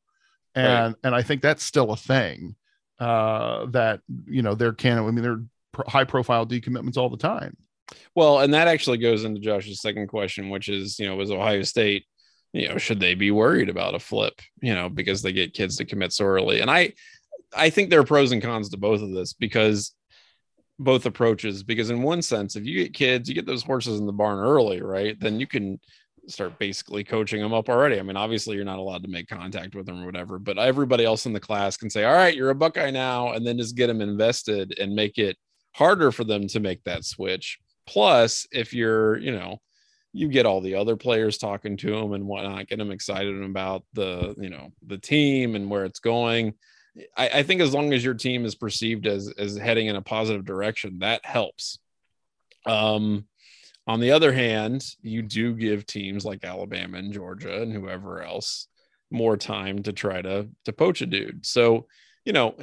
And 0.55 0.94
and 1.02 1.14
I 1.14 1.22
think 1.22 1.42
that's 1.42 1.64
still 1.64 1.90
a 1.90 1.96
thing 1.96 2.55
uh 3.00 3.66
that 3.66 3.98
you 4.28 4.40
know 4.40 4.55
there 4.55 4.72
can 4.72 4.98
I 4.98 5.11
mean 5.11 5.24
they're 5.24 5.42
high 5.88 6.05
profile 6.05 6.46
decommitments 6.46 6.96
all 6.96 7.11
the 7.11 7.16
time. 7.16 7.57
Well, 8.14 8.40
and 8.40 8.55
that 8.55 8.68
actually 8.68 8.98
goes 8.98 9.24
into 9.24 9.40
Josh's 9.40 9.80
second 9.80 10.09
question, 10.09 10.48
which 10.48 10.68
is, 10.68 10.98
you 10.98 11.07
know, 11.07 11.16
was 11.16 11.30
Ohio 11.30 11.62
State, 11.62 12.05
you 12.52 12.68
know, 12.68 12.78
should 12.78 13.00
they 13.00 13.14
be 13.14 13.30
worried 13.30 13.68
about 13.68 13.94
a 13.94 13.98
flip, 13.98 14.40
you 14.62 14.74
know, 14.74 14.88
because 14.88 15.22
they 15.22 15.32
get 15.32 15.55
kids 15.55 15.76
to 15.76 15.84
commit 15.84 16.12
so 16.12 16.24
early? 16.24 16.61
And 16.61 16.70
I, 16.70 16.92
I 17.57 17.70
think 17.70 17.90
there 17.90 18.00
are 18.00 18.05
pros 18.05 18.32
and 18.32 18.42
cons 18.42 18.68
to 18.70 18.76
both 18.76 19.02
of 19.02 19.12
this 19.12 19.32
because 19.32 19.94
both 20.78 21.07
approaches. 21.07 21.62
Because 21.62 21.90
in 21.90 22.02
one 22.02 22.22
sense, 22.22 22.57
if 22.57 22.64
you 22.64 22.82
get 22.82 22.94
kids, 22.94 23.28
you 23.28 23.34
get 23.34 23.46
those 23.46 23.62
horses 23.62 24.00
in 24.00 24.07
the 24.07 24.12
barn 24.12 24.38
early, 24.38 24.82
right? 24.82 25.18
Then 25.18 25.40
you 25.40 25.46
can 25.46 25.80
start 26.26 26.59
basically 26.59 27.05
coaching 27.05 27.40
them 27.40 27.52
up 27.52 27.68
already. 27.68 27.98
I 27.98 28.02
mean, 28.02 28.16
obviously 28.16 28.57
you're 28.57 28.64
not 28.64 28.78
allowed 28.78 29.02
to 29.02 29.11
make 29.11 29.28
contact 29.28 29.74
with 29.74 29.86
them 29.86 30.02
or 30.02 30.07
whatever, 30.07 30.38
but 30.38 30.59
everybody 30.59 31.05
else 31.05 31.26
in 31.26 31.32
the 31.32 31.40
class 31.40 31.76
can 31.76 31.90
say, 31.90 32.05
"All 32.05 32.14
right, 32.14 32.34
you're 32.34 32.50
a 32.50 32.55
Buckeye 32.55 32.90
now," 32.90 33.32
and 33.32 33.46
then 33.46 33.59
just 33.59 33.76
get 33.76 33.88
them 33.88 34.00
invested 34.00 34.78
and 34.78 34.94
make 34.94 35.18
it 35.18 35.36
harder 35.72 36.11
for 36.11 36.24
them 36.24 36.46
to 36.48 36.61
make 36.61 36.82
that 36.84 37.05
switch. 37.05 37.59
Plus, 37.86 38.46
if 38.52 38.72
you're, 38.72 39.18
you 39.18 39.32
know, 39.32 39.61
you 40.12 40.28
get 40.28 40.46
all 40.46 40.61
the 40.61 40.76
other 40.76 40.96
players 40.96 41.36
talking 41.36 41.76
to 41.76 41.90
them 41.90 42.12
and 42.12 42.26
whatnot, 42.26 42.68
get 42.68 42.78
them 42.78 42.92
excited 42.92 43.42
about 43.42 43.84
the, 43.92 44.34
you 44.38 44.48
know, 44.48 44.70
the 44.86 44.96
team 44.96 45.57
and 45.57 45.68
where 45.68 45.84
it's 45.84 46.00
going. 46.00 46.55
I, 47.16 47.28
I 47.28 47.42
think 47.42 47.61
as 47.61 47.74
long 47.74 47.92
as 47.92 48.05
your 48.05 48.14
team 48.14 48.45
is 48.45 48.55
perceived 48.55 49.07
as 49.07 49.32
as 49.36 49.57
heading 49.57 49.88
in 49.88 49.97
a 49.97 50.03
positive 50.03 50.45
direction, 50.45 51.01
that 51.01 51.24
helps. 51.24 51.78
Um, 52.66 53.26
on 53.86 54.01
the 54.01 54.12
other 54.12 54.32
hand, 54.32 54.84
you 55.03 55.22
do 55.22 55.55
give 55.55 55.86
teams 55.86 56.24
like 56.24 56.45
Alabama 56.45 56.99
and 56.99 57.12
Georgia 57.12 57.62
and 57.62 57.72
whoever 57.72 58.22
else 58.22 58.68
more 59.11 59.36
time 59.36 59.82
to 59.82 59.92
try 59.92 60.22
to 60.22 60.49
to 60.64 60.72
poach 60.72 61.03
a 61.03 61.07
dude. 61.07 61.45
So, 61.45 61.86
you 62.24 62.32
know, 62.32 62.57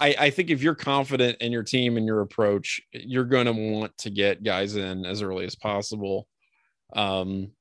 I, 0.00 0.16
I 0.18 0.30
think 0.30 0.50
if 0.50 0.62
you're 0.62 0.74
confident 0.74 1.38
in 1.40 1.52
your 1.52 1.62
team 1.62 1.96
and 1.96 2.06
your 2.06 2.20
approach, 2.20 2.80
you're 2.92 3.24
going 3.24 3.46
to 3.46 3.52
want 3.52 3.96
to 3.98 4.10
get 4.10 4.42
guys 4.42 4.74
in 4.74 5.04
as 5.04 5.22
early 5.22 5.44
as 5.44 5.54
possible. 5.54 6.26
Um, 6.94 7.52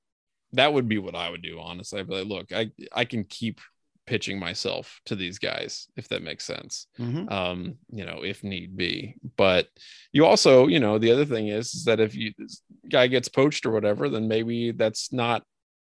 that 0.53 0.74
would 0.74 0.88
be 0.88 0.97
what 0.97 1.15
I 1.15 1.30
would 1.30 1.43
do, 1.43 1.59
honestly. 1.59 2.03
Be 2.03 2.15
like, 2.15 2.28
look, 2.28 2.51
I 2.51 2.71
I 2.91 3.05
can 3.05 3.24
keep 3.24 3.61
pitching 4.05 4.39
myself 4.39 4.99
to 5.05 5.15
these 5.15 5.39
guys 5.39 5.87
if 5.95 6.07
that 6.09 6.23
makes 6.23 6.45
sense. 6.45 6.87
Um, 7.29 7.75
you 7.91 8.05
know, 8.05 8.23
if 8.23 8.43
need 8.43 8.75
be. 8.75 9.15
But 9.37 9.67
you 10.11 10.25
also, 10.25 10.67
you 10.67 10.79
know, 10.79 10.97
the 10.97 11.11
other 11.11 11.25
thing 11.25 11.47
is, 11.47 11.73
is 11.73 11.85
that 11.85 11.99
if 11.99 12.15
you 12.15 12.33
this 12.37 12.61
guy 12.89 13.07
gets 13.07 13.29
poached 13.29 13.65
or 13.65 13.71
whatever, 13.71 14.09
then 14.09 14.27
maybe 14.27 14.71
that's 14.71 15.11
not 15.13 15.43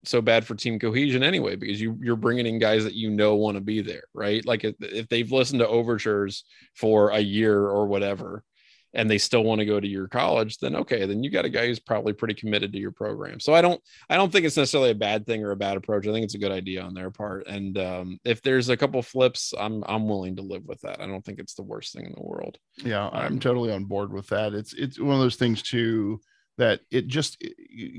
so 0.07 0.21
bad 0.21 0.45
for 0.45 0.55
team 0.55 0.79
cohesion 0.79 1.23
anyway 1.23 1.55
because 1.55 1.81
you 1.81 1.97
you're 2.01 2.15
bringing 2.15 2.45
in 2.45 2.59
guys 2.59 2.83
that 2.83 2.93
you 2.93 3.09
know 3.09 3.35
want 3.35 3.55
to 3.55 3.61
be 3.61 3.81
there 3.81 4.03
right 4.13 4.45
like 4.45 4.63
if, 4.63 4.75
if 4.79 5.07
they've 5.09 5.31
listened 5.31 5.59
to 5.59 5.67
overtures 5.67 6.43
for 6.75 7.09
a 7.09 7.19
year 7.19 7.67
or 7.67 7.87
whatever 7.87 8.43
and 8.95 9.09
they 9.09 9.17
still 9.17 9.43
want 9.43 9.59
to 9.59 9.65
go 9.65 9.79
to 9.79 9.87
your 9.87 10.07
college 10.07 10.57
then 10.57 10.75
okay 10.75 11.05
then 11.05 11.23
you 11.23 11.29
got 11.29 11.45
a 11.45 11.49
guy 11.49 11.67
who's 11.67 11.79
probably 11.79 12.13
pretty 12.13 12.33
committed 12.33 12.71
to 12.73 12.79
your 12.79 12.91
program. 12.91 13.39
So 13.39 13.53
i 13.53 13.61
don't 13.61 13.81
i 14.09 14.15
don't 14.15 14.31
think 14.31 14.45
it's 14.45 14.57
necessarily 14.57 14.91
a 14.91 14.95
bad 14.95 15.25
thing 15.25 15.43
or 15.43 15.51
a 15.51 15.55
bad 15.55 15.77
approach. 15.77 16.07
I 16.07 16.11
think 16.11 16.23
it's 16.23 16.35
a 16.35 16.39
good 16.39 16.51
idea 16.51 16.81
on 16.81 16.93
their 16.93 17.11
part. 17.11 17.45
And 17.47 17.77
um, 17.77 18.19
if 18.23 18.41
there's 18.41 18.69
a 18.69 18.77
couple 18.77 19.01
flips 19.01 19.53
i'm 19.59 19.83
i'm 19.87 20.07
willing 20.07 20.35
to 20.37 20.41
live 20.41 20.65
with 20.65 20.81
that. 20.81 21.01
I 21.01 21.07
don't 21.07 21.23
think 21.23 21.39
it's 21.39 21.55
the 21.55 21.63
worst 21.63 21.93
thing 21.93 22.05
in 22.05 22.13
the 22.15 22.23
world. 22.23 22.57
Yeah, 22.83 23.09
I'm 23.09 23.33
Um, 23.33 23.39
totally 23.39 23.71
on 23.71 23.85
board 23.85 24.11
with 24.13 24.27
that. 24.27 24.53
It's 24.53 24.73
it's 24.73 24.99
one 24.99 25.13
of 25.15 25.19
those 25.21 25.35
things 25.35 25.61
too 25.61 26.19
that 26.57 26.79
it 26.89 27.07
just 27.07 27.43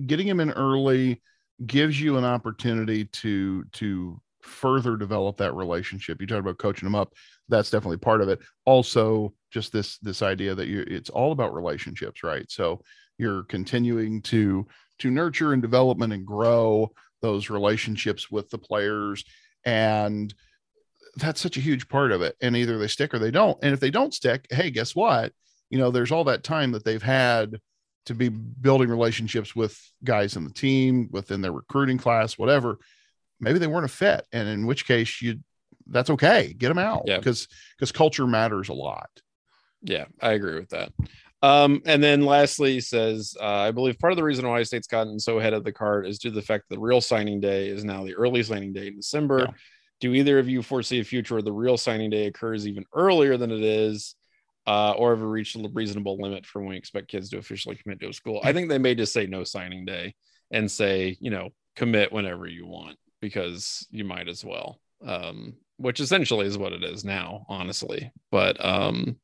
getting 0.07 0.26
him 0.26 0.40
in 0.40 0.51
early 0.53 1.20
gives 1.66 2.01
you 2.01 2.16
an 2.16 2.24
opportunity 2.24 3.05
to 3.07 3.64
to 3.72 4.20
further 4.47 4.97
develop 4.97 5.36
that 5.38 5.55
relationship. 5.55 6.20
You 6.20 6.26
talked 6.26 6.40
about 6.40 6.59
coaching 6.59 6.86
them 6.86 6.94
up. 6.94 7.12
That's 7.49 7.70
definitely 7.70 7.99
part 7.99 8.20
of 8.20 8.28
it. 8.28 8.40
Also, 8.64 9.32
just 9.51 9.72
this 9.72 9.99
this 9.99 10.22
idea 10.22 10.55
that 10.55 10.68
you 10.68 10.84
it's 10.86 11.11
all 11.11 11.32
about 11.32 11.55
relationships, 11.55 12.22
right? 12.22 12.51
So 12.51 12.80
you're 13.18 13.44
continuing 13.44 14.22
to 14.22 14.66
to 15.01 15.11
nurture 15.11 15.53
and 15.53 15.62
development 15.62 16.12
and 16.12 16.26
grow 16.26 16.90
those 17.22 17.51
relationships 17.51 18.30
with 18.30 18.51
the 18.51 18.59
players 18.59 19.24
and 19.64 20.32
that's 21.16 21.40
such 21.40 21.57
a 21.57 21.61
huge 21.61 21.88
part 21.88 22.12
of 22.12 22.22
it. 22.22 22.36
And 22.40 22.57
either 22.57 22.78
they 22.78 22.86
stick 22.86 23.14
or 23.14 23.18
they 23.18 23.30
don't. 23.30 23.59
And 23.62 23.72
if 23.72 23.80
they 23.80 23.90
don't 23.90 24.14
stick, 24.14 24.47
hey, 24.51 24.70
guess 24.70 24.94
what? 24.94 25.32
You 25.70 25.78
know, 25.78 25.90
there's 25.90 26.12
all 26.12 26.24
that 26.24 26.44
time 26.44 26.72
that 26.72 26.84
they've 26.84 27.03
had 27.03 27.59
to 28.07 28.14
be 28.14 28.28
building 28.28 28.88
relationships 28.88 29.57
with 29.57 29.78
guys 30.05 30.36
in 30.36 30.44
the 30.44 30.53
team, 30.53 31.09
within 31.11 31.40
their 31.40 31.53
recruiting 31.53 31.99
class, 31.99 32.38
whatever. 32.38 32.78
Maybe 33.41 33.59
they 33.59 33.66
weren't 33.66 33.84
a 33.84 33.89
fit. 33.89 34.26
And 34.32 34.49
in 34.49 34.66
which 34.66 34.87
case 34.87 35.20
you 35.22 35.41
that's 35.89 36.11
okay. 36.11 36.55
Get 36.57 36.68
them 36.68 36.78
out. 36.78 37.05
Yeah. 37.07 37.18
Because 37.18 37.49
because 37.76 37.93
culture 37.93 38.26
matters 38.26 38.68
a 38.68 38.74
lot. 38.74 39.11
Yeah, 39.82 40.07
I 40.20 40.32
agree 40.32 40.59
with 40.59 40.70
that. 40.70 40.93
Um, 41.43 41.82
and 41.84 42.03
then 42.03 42.22
lastly, 42.22 42.72
he 42.72 42.80
says, 42.80 43.37
uh, 43.41 43.45
I 43.45 43.70
believe 43.70 43.99
part 43.99 44.12
of 44.12 44.16
the 44.16 44.24
reason 44.24 44.45
Ohio 44.45 44.64
State's 44.64 44.87
gotten 44.87 45.20
so 45.20 45.39
ahead 45.39 45.53
of 45.53 45.64
the 45.64 45.72
cart 45.72 46.07
is 46.07 46.18
due 46.18 46.30
to 46.30 46.34
the 46.34 46.43
fact 46.43 46.64
that 46.68 46.74
the 46.74 46.80
real 46.80 47.01
signing 47.01 47.41
day 47.41 47.68
is 47.68 47.84
now 47.84 48.05
the 48.05 48.14
early 48.14 48.43
signing 48.43 48.72
day 48.72 48.89
in 48.89 48.97
December. 48.97 49.41
Yeah. 49.41 49.55
Do 50.01 50.14
either 50.14 50.39
of 50.39 50.49
you 50.49 50.62
foresee 50.62 51.01
a 51.01 51.05
future 51.05 51.34
where 51.34 51.43
the 51.43 51.53
real 51.53 51.76
signing 51.76 52.11
day 52.11 52.26
occurs 52.26 52.66
even 52.66 52.84
earlier 52.95 53.37
than 53.37 53.51
it 53.51 53.62
is, 53.62 54.14
uh, 54.66 54.93
or 54.93 55.11
have 55.11 55.20
we 55.20 55.26
reached 55.26 55.57
a 55.57 55.70
reasonable 55.72 56.18
limit 56.18 56.45
for 56.45 56.61
when 56.61 56.70
we 56.70 56.76
expect 56.76 57.09
kids 57.09 57.30
to 57.30 57.39
officially 57.39 57.76
commit 57.76 58.01
to 58.01 58.09
a 58.09 58.12
school? 58.12 58.41
I 58.43 58.53
think 58.53 58.68
they 58.68 58.78
may 58.78 58.95
just 58.95 59.12
say 59.12 59.26
no 59.26 59.45
signing 59.45 59.84
day 59.84 60.14
and 60.51 60.70
say, 60.70 61.16
you 61.20 61.30
know, 61.30 61.51
commit 61.76 62.12
whenever 62.12 62.47
you 62.47 62.66
want 62.66 62.99
because 63.20 63.86
you 63.90 64.04
might 64.04 64.28
as 64.28 64.44
well. 64.44 64.80
Um, 65.04 65.54
which 65.78 66.00
essentially 66.00 66.46
is 66.46 66.56
what 66.56 66.72
it 66.72 66.82
is 66.82 67.04
now, 67.04 67.44
honestly. 67.50 68.10
But 68.30 68.62
um, 68.64 69.16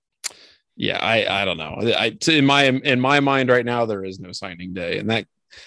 yeah, 0.76 0.99
I 0.99 1.43
I 1.43 1.45
don't 1.47 1.57
know. 1.57 1.76
I 1.99 2.11
to, 2.11 2.36
in 2.36 2.45
my 2.45 2.64
in 2.64 3.01
my 3.01 3.20
mind 3.20 3.49
right 3.49 3.64
now 3.64 3.86
there 3.86 4.05
is 4.05 4.20
no 4.20 4.32
signing 4.32 4.74
day, 4.74 4.99
and 4.99 5.09
that 5.11 5.26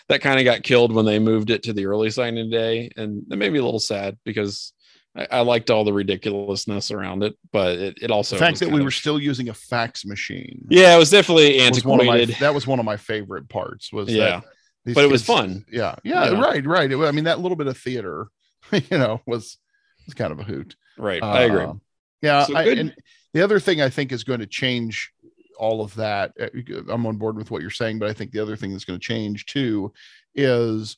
that 0.10 0.22
kind 0.22 0.40
of 0.40 0.46
got 0.46 0.64
killed 0.64 0.94
when 0.94 1.06
they 1.06 1.18
moved 1.20 1.50
it 1.50 1.64
to 1.64 1.74
the 1.74 1.86
early 1.88 2.10
signing 2.12 2.50
day, 2.52 2.92
and 2.98 3.24
it 3.32 3.36
made 3.38 3.52
me 3.52 3.60
a 3.60 3.64
little 3.66 3.80
sad 3.80 4.18
because 4.26 4.74
I, 5.16 5.28
I 5.32 5.40
liked 5.42 5.70
all 5.72 5.84
the 5.84 5.94
ridiculousness 5.94 6.92
around 6.92 7.24
it, 7.24 7.36
but 7.52 7.78
it, 7.78 7.98
it 8.02 8.12
also 8.12 8.36
The 8.36 8.40
fact 8.40 8.60
that 8.60 8.70
we 8.72 8.80
of- 8.80 8.86
were 8.86 8.92
still 8.92 9.20
using 9.20 9.50
a 9.50 9.54
fax 9.54 10.06
machine. 10.06 10.66
yeah, 10.70 10.96
it 10.96 11.00
was 11.00 11.10
definitely 11.12 11.58
was 11.70 11.86
one 11.86 12.00
of 12.00 12.06
my, 12.06 12.14
antiquated. 12.18 12.42
that 12.42 12.54
was 12.54 12.68
one 12.68 12.80
of 12.80 12.86
my 12.86 12.98
favorite 12.98 13.48
parts 13.50 13.92
was 13.94 14.10
yeah, 14.10 14.42
that 14.42 14.44
these 14.86 14.96
but 14.96 15.04
it 15.04 15.12
was 15.12 15.24
fun. 15.26 15.66
Yeah. 15.72 15.96
Yeah. 16.04 16.26
You 16.26 16.32
know? 16.36 16.42
Right. 16.42 16.66
Right. 16.66 16.92
It- 16.92 16.98
I 16.98 17.12
mean, 17.12 17.24
that 17.26 17.40
little 17.40 17.56
bit 17.58 17.68
of 17.68 17.78
theater, 17.78 18.28
you 18.72 18.98
know, 18.98 19.22
was, 19.26 19.58
was 20.06 20.14
kind 20.14 20.32
of 20.32 20.40
a 20.40 20.44
hoot. 20.44 20.76
right. 20.98 21.22
I 21.24 21.44
agree. 21.44 21.64
Uh, 21.64 21.74
Yeah, 22.22 22.46
So 22.46 22.56
I, 22.56 22.64
and 22.70 22.96
the 23.34 23.42
other 23.44 23.60
thing 23.60 23.82
I 23.82 23.90
think 23.90 24.12
is 24.12 24.24
going 24.24 24.40
to 24.40 24.46
change 24.48 25.12
all 25.58 25.82
of 25.82 25.96
that. 25.96 26.34
uh, 26.40 26.48
I'm 26.90 27.06
on 27.06 27.18
board 27.18 27.36
with 27.38 27.50
what 27.52 27.62
you're 27.62 27.72
saying, 27.72 28.00
but 28.00 28.10
I 28.10 28.14
think 28.14 28.32
the 28.32 28.40
other 28.40 28.56
thing 28.56 28.72
that's 28.72 28.86
going 28.86 29.00
to 29.00 29.06
change 29.06 29.46
too 29.46 29.92
is 30.36 30.98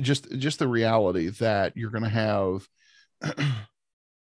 just 0.00 0.30
just 0.38 0.58
the 0.58 0.68
reality 0.68 1.28
that 1.30 1.74
you're 1.76 1.90
going 1.90 2.02
to 2.04 2.10
have 2.10 2.66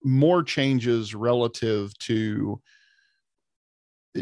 more 0.04 0.44
changes 0.44 1.16
relative 1.16 1.98
to 2.00 2.62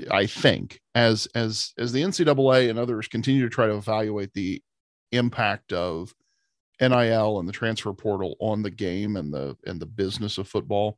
I 0.09 0.25
think 0.25 0.79
as 0.95 1.27
as 1.35 1.73
as 1.77 1.91
the 1.91 2.01
NCAA 2.01 2.69
and 2.69 2.79
others 2.79 3.07
continue 3.07 3.43
to 3.43 3.49
try 3.49 3.67
to 3.67 3.75
evaluate 3.75 4.33
the 4.33 4.61
impact 5.11 5.73
of 5.73 6.13
NIL 6.81 7.39
and 7.39 7.47
the 7.47 7.53
transfer 7.53 7.93
portal 7.93 8.35
on 8.39 8.63
the 8.63 8.71
game 8.71 9.15
and 9.15 9.33
the 9.33 9.55
and 9.65 9.79
the 9.79 9.85
business 9.85 10.37
of 10.37 10.47
football, 10.47 10.97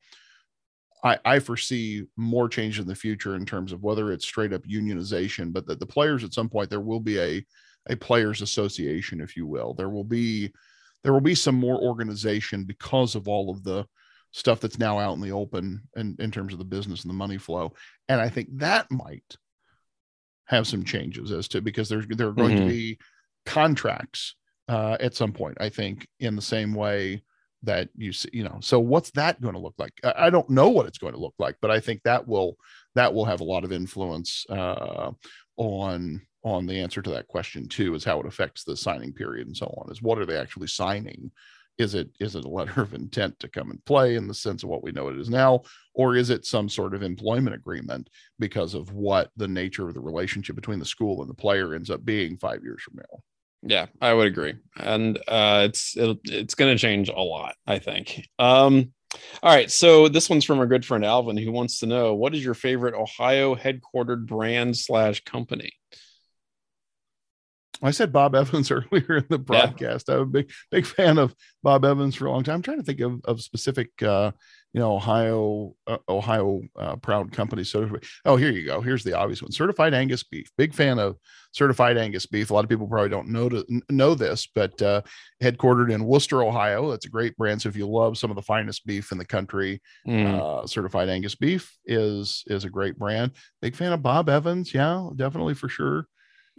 I, 1.03 1.19
I 1.25 1.39
foresee 1.39 2.05
more 2.15 2.47
change 2.47 2.79
in 2.79 2.87
the 2.87 2.95
future 2.95 3.35
in 3.35 3.45
terms 3.45 3.71
of 3.71 3.83
whether 3.83 4.11
it's 4.11 4.25
straight 4.25 4.53
up 4.53 4.63
unionization, 4.63 5.51
but 5.53 5.67
that 5.67 5.79
the 5.79 5.85
players 5.85 6.23
at 6.23 6.33
some 6.33 6.49
point 6.49 6.69
there 6.69 6.81
will 6.81 7.01
be 7.01 7.19
a 7.19 7.45
a 7.87 7.95
players 7.95 8.41
association, 8.41 9.21
if 9.21 9.37
you 9.37 9.45
will. 9.45 9.73
There 9.73 9.89
will 9.89 10.03
be 10.03 10.51
there 11.03 11.13
will 11.13 11.21
be 11.21 11.35
some 11.35 11.55
more 11.55 11.79
organization 11.81 12.63
because 12.63 13.13
of 13.13 13.27
all 13.27 13.51
of 13.51 13.63
the 13.63 13.85
stuff 14.35 14.59
that's 14.59 14.77
now 14.77 14.99
out 14.99 15.13
in 15.13 15.21
the 15.21 15.31
open 15.31 15.81
and 15.95 16.19
in 16.19 16.29
terms 16.29 16.51
of 16.51 16.59
the 16.59 16.65
business 16.65 17.03
and 17.03 17.09
the 17.09 17.15
money 17.15 17.37
flow. 17.37 17.71
And 18.09 18.19
I 18.19 18.27
think 18.27 18.49
that 18.57 18.91
might 18.91 19.37
have 20.47 20.67
some 20.67 20.83
changes 20.83 21.31
as 21.31 21.47
to 21.47 21.61
because 21.61 21.87
there's 21.87 22.05
there 22.07 22.27
are 22.27 22.33
going 22.33 22.57
mm-hmm. 22.57 22.67
to 22.67 22.73
be 22.73 22.99
contracts 23.45 24.35
uh, 24.67 24.97
at 24.99 25.15
some 25.15 25.31
point. 25.31 25.57
I 25.61 25.69
think 25.69 26.05
in 26.19 26.35
the 26.35 26.41
same 26.41 26.73
way 26.73 27.23
that 27.63 27.87
you 27.95 28.11
see, 28.11 28.29
you 28.33 28.43
know. 28.43 28.57
So 28.61 28.77
what's 28.77 29.09
that 29.11 29.39
going 29.39 29.53
to 29.53 29.59
look 29.59 29.75
like? 29.77 29.93
I, 30.03 30.27
I 30.27 30.29
don't 30.29 30.49
know 30.49 30.69
what 30.69 30.85
it's 30.85 30.97
going 30.97 31.13
to 31.13 31.19
look 31.19 31.35
like, 31.39 31.55
but 31.61 31.71
I 31.71 31.79
think 31.79 32.01
that 32.03 32.27
will 32.27 32.57
that 32.93 33.13
will 33.13 33.25
have 33.25 33.39
a 33.39 33.45
lot 33.45 33.63
of 33.63 33.71
influence 33.71 34.45
uh, 34.49 35.11
on 35.55 36.21
on 36.43 36.65
the 36.65 36.81
answer 36.81 37.01
to 37.01 37.11
that 37.11 37.29
question 37.29 37.69
too. 37.69 37.95
Is 37.95 38.03
how 38.03 38.19
it 38.19 38.27
affects 38.27 38.65
the 38.65 38.75
signing 38.75 39.13
period 39.13 39.47
and 39.47 39.55
so 39.55 39.67
on. 39.77 39.89
Is 39.89 40.01
what 40.01 40.19
are 40.19 40.25
they 40.25 40.37
actually 40.37 40.67
signing? 40.67 41.31
Is 41.77 41.95
it 41.95 42.09
is 42.19 42.35
it 42.35 42.45
a 42.45 42.49
letter 42.49 42.81
of 42.81 42.93
intent 42.93 43.39
to 43.39 43.49
come 43.49 43.71
and 43.71 43.83
play 43.85 44.15
in 44.15 44.27
the 44.27 44.33
sense 44.33 44.63
of 44.63 44.69
what 44.69 44.83
we 44.83 44.91
know 44.91 45.09
it 45.09 45.17
is 45.17 45.29
now? 45.29 45.61
Or 45.93 46.15
is 46.15 46.29
it 46.29 46.45
some 46.45 46.69
sort 46.69 46.93
of 46.93 47.03
employment 47.03 47.55
agreement 47.55 48.09
because 48.39 48.73
of 48.73 48.91
what 48.91 49.29
the 49.37 49.47
nature 49.47 49.87
of 49.87 49.93
the 49.93 50.01
relationship 50.01 50.55
between 50.55 50.79
the 50.79 50.85
school 50.85 51.21
and 51.21 51.29
the 51.29 51.35
player 51.35 51.73
ends 51.73 51.89
up 51.89 52.03
being 52.05 52.37
five 52.37 52.63
years 52.63 52.81
from 52.81 52.95
now? 52.97 53.19
Yeah 53.63 53.87
i 54.01 54.13
would 54.13 54.27
agree. 54.27 54.55
And 54.77 55.17
uh, 55.27 55.63
it's 55.65 55.95
it, 55.97 56.17
it's 56.25 56.55
going 56.55 56.75
to 56.75 56.81
change 56.81 57.09
a 57.09 57.13
lot 57.13 57.55
i 57.67 57.79
think. 57.79 58.27
Um 58.39 58.91
all 59.41 59.53
right 59.53 59.71
so 59.71 60.09
this 60.09 60.29
one's 60.29 60.43
from 60.43 60.59
our 60.59 60.65
good 60.65 60.85
friend 60.85 61.05
alvin 61.05 61.37
who 61.37 61.51
wants 61.51 61.79
to 61.79 61.85
know 61.85 62.13
what 62.13 62.35
is 62.35 62.43
your 62.43 62.53
favorite 62.53 62.93
ohio 62.93 63.55
headquartered 63.55 64.25
brand 64.25 64.75
slash 64.75 65.23
company 65.23 65.71
I 67.81 67.91
said 67.91 68.13
Bob 68.13 68.35
Evans 68.35 68.71
earlier 68.71 69.17
in 69.17 69.25
the 69.29 69.39
broadcast. 69.39 70.07
Yeah. 70.07 70.15
I'm 70.15 70.21
a 70.21 70.25
big, 70.25 70.51
big 70.71 70.85
fan 70.85 71.17
of 71.17 71.35
Bob 71.63 71.85
Evans 71.85 72.15
for 72.15 72.25
a 72.25 72.31
long 72.31 72.43
time. 72.43 72.55
I'm 72.55 72.61
trying 72.61 72.77
to 72.77 72.83
think 72.83 72.99
of, 72.99 73.21
of 73.25 73.41
specific, 73.41 73.89
uh, 74.01 74.31
you 74.73 74.79
know, 74.79 74.93
Ohio, 74.93 75.75
uh, 75.87 75.97
Ohio 76.09 76.61
uh, 76.77 76.95
proud 76.97 77.31
company. 77.31 77.63
So, 77.63 77.89
oh, 78.25 78.35
here 78.35 78.51
you 78.51 78.65
go. 78.65 78.81
Here's 78.81 79.03
the 79.03 79.17
obvious 79.17 79.41
one: 79.41 79.51
certified 79.51 79.93
Angus 79.93 80.23
beef. 80.23 80.51
Big 80.57 80.73
fan 80.73 80.99
of 80.99 81.17
certified 81.53 81.97
Angus 81.97 82.25
beef. 82.25 82.49
A 82.49 82.53
lot 82.53 82.65
of 82.65 82.69
people 82.69 82.87
probably 82.87 83.09
don't 83.09 83.29
know 83.29 83.47
to 83.47 83.65
know 83.89 84.15
this, 84.15 84.47
but 84.53 84.81
uh, 84.81 85.01
headquartered 85.41 85.93
in 85.93 86.05
Wooster, 86.05 86.43
Ohio. 86.43 86.91
That's 86.91 87.05
a 87.05 87.09
great 87.09 87.37
brand. 87.37 87.61
So, 87.61 87.69
if 87.69 87.77
you 87.77 87.87
love 87.87 88.17
some 88.17 88.29
of 88.29 88.35
the 88.35 88.41
finest 88.41 88.85
beef 88.85 89.11
in 89.13 89.17
the 89.17 89.25
country, 89.25 89.81
mm. 90.05 90.39
uh, 90.39 90.67
certified 90.67 91.07
Angus 91.07 91.35
beef 91.35 91.77
is 91.85 92.43
is 92.47 92.65
a 92.65 92.69
great 92.69 92.99
brand. 92.99 93.31
Big 93.61 93.75
fan 93.75 93.93
of 93.93 94.03
Bob 94.03 94.27
Evans. 94.27 94.73
Yeah, 94.73 95.09
definitely 95.15 95.53
for 95.53 95.69
sure. 95.69 96.07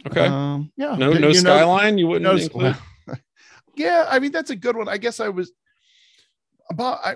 Okay. 0.05 0.25
Um, 0.25 0.71
yeah. 0.77 0.95
No, 0.95 1.13
no 1.13 1.29
you 1.29 1.33
skyline. 1.35 1.95
Know, 1.95 1.99
you 1.99 2.07
wouldn't. 2.07 2.55
No, 2.55 2.75
yeah, 3.75 4.05
I 4.09 4.19
mean 4.19 4.31
that's 4.31 4.49
a 4.49 4.55
good 4.55 4.75
one. 4.75 4.87
I 4.87 4.97
guess 4.97 5.19
I 5.19 5.29
was 5.29 5.51
about. 6.69 6.99
I, 7.03 7.15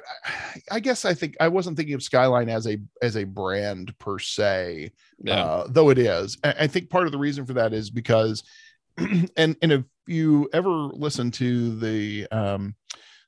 I 0.71 0.79
guess 0.79 1.05
I 1.05 1.13
think 1.13 1.35
I 1.39 1.47
wasn't 1.47 1.77
thinking 1.77 1.95
of 1.95 2.03
Skyline 2.03 2.49
as 2.49 2.67
a 2.67 2.77
as 3.01 3.17
a 3.17 3.23
brand 3.23 3.97
per 3.99 4.19
se, 4.19 4.91
yeah. 5.19 5.43
uh, 5.43 5.67
though 5.69 5.89
it 5.89 5.99
is. 5.99 6.37
I, 6.43 6.67
think 6.67 6.89
part 6.89 7.05
of 7.05 7.11
the 7.11 7.19
reason 7.19 7.45
for 7.45 7.53
that 7.53 7.73
is 7.73 7.89
because, 7.89 8.43
and 8.97 9.55
and 9.61 9.71
if 9.71 9.83
you 10.07 10.49
ever 10.53 10.69
listen 10.69 11.31
to 11.31 11.77
the 11.77 12.27
um, 12.31 12.75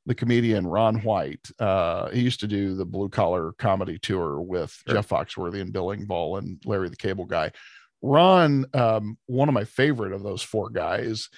the 0.06 0.16
comedian 0.16 0.68
Ron 0.68 0.98
White. 0.98 1.48
Uh, 1.60 2.10
he 2.10 2.22
used 2.22 2.42
to 2.42 2.48
do 2.48 2.76
the 2.76 2.86
blue 2.86 3.10
collar 3.10 3.54
comedy 3.54 3.98
tour 3.98 4.42
with 4.42 4.72
sure. 4.88 4.96
Jeff 4.96 5.08
Foxworthy 5.08 5.62
and 5.62 5.72
Bill 5.72 5.88
Engvall 5.88 6.40
and 6.40 6.62
Larry 6.66 6.90
the 6.90 6.96
Cable 6.96 7.26
Guy. 7.26 7.52
Ron, 8.04 8.66
um, 8.74 9.18
one 9.26 9.48
of 9.48 9.56
my 9.56 9.64
favorite 9.64 10.12
of 10.12 10.22
those 10.22 10.44
four 10.44 10.70
guys, 10.70 11.30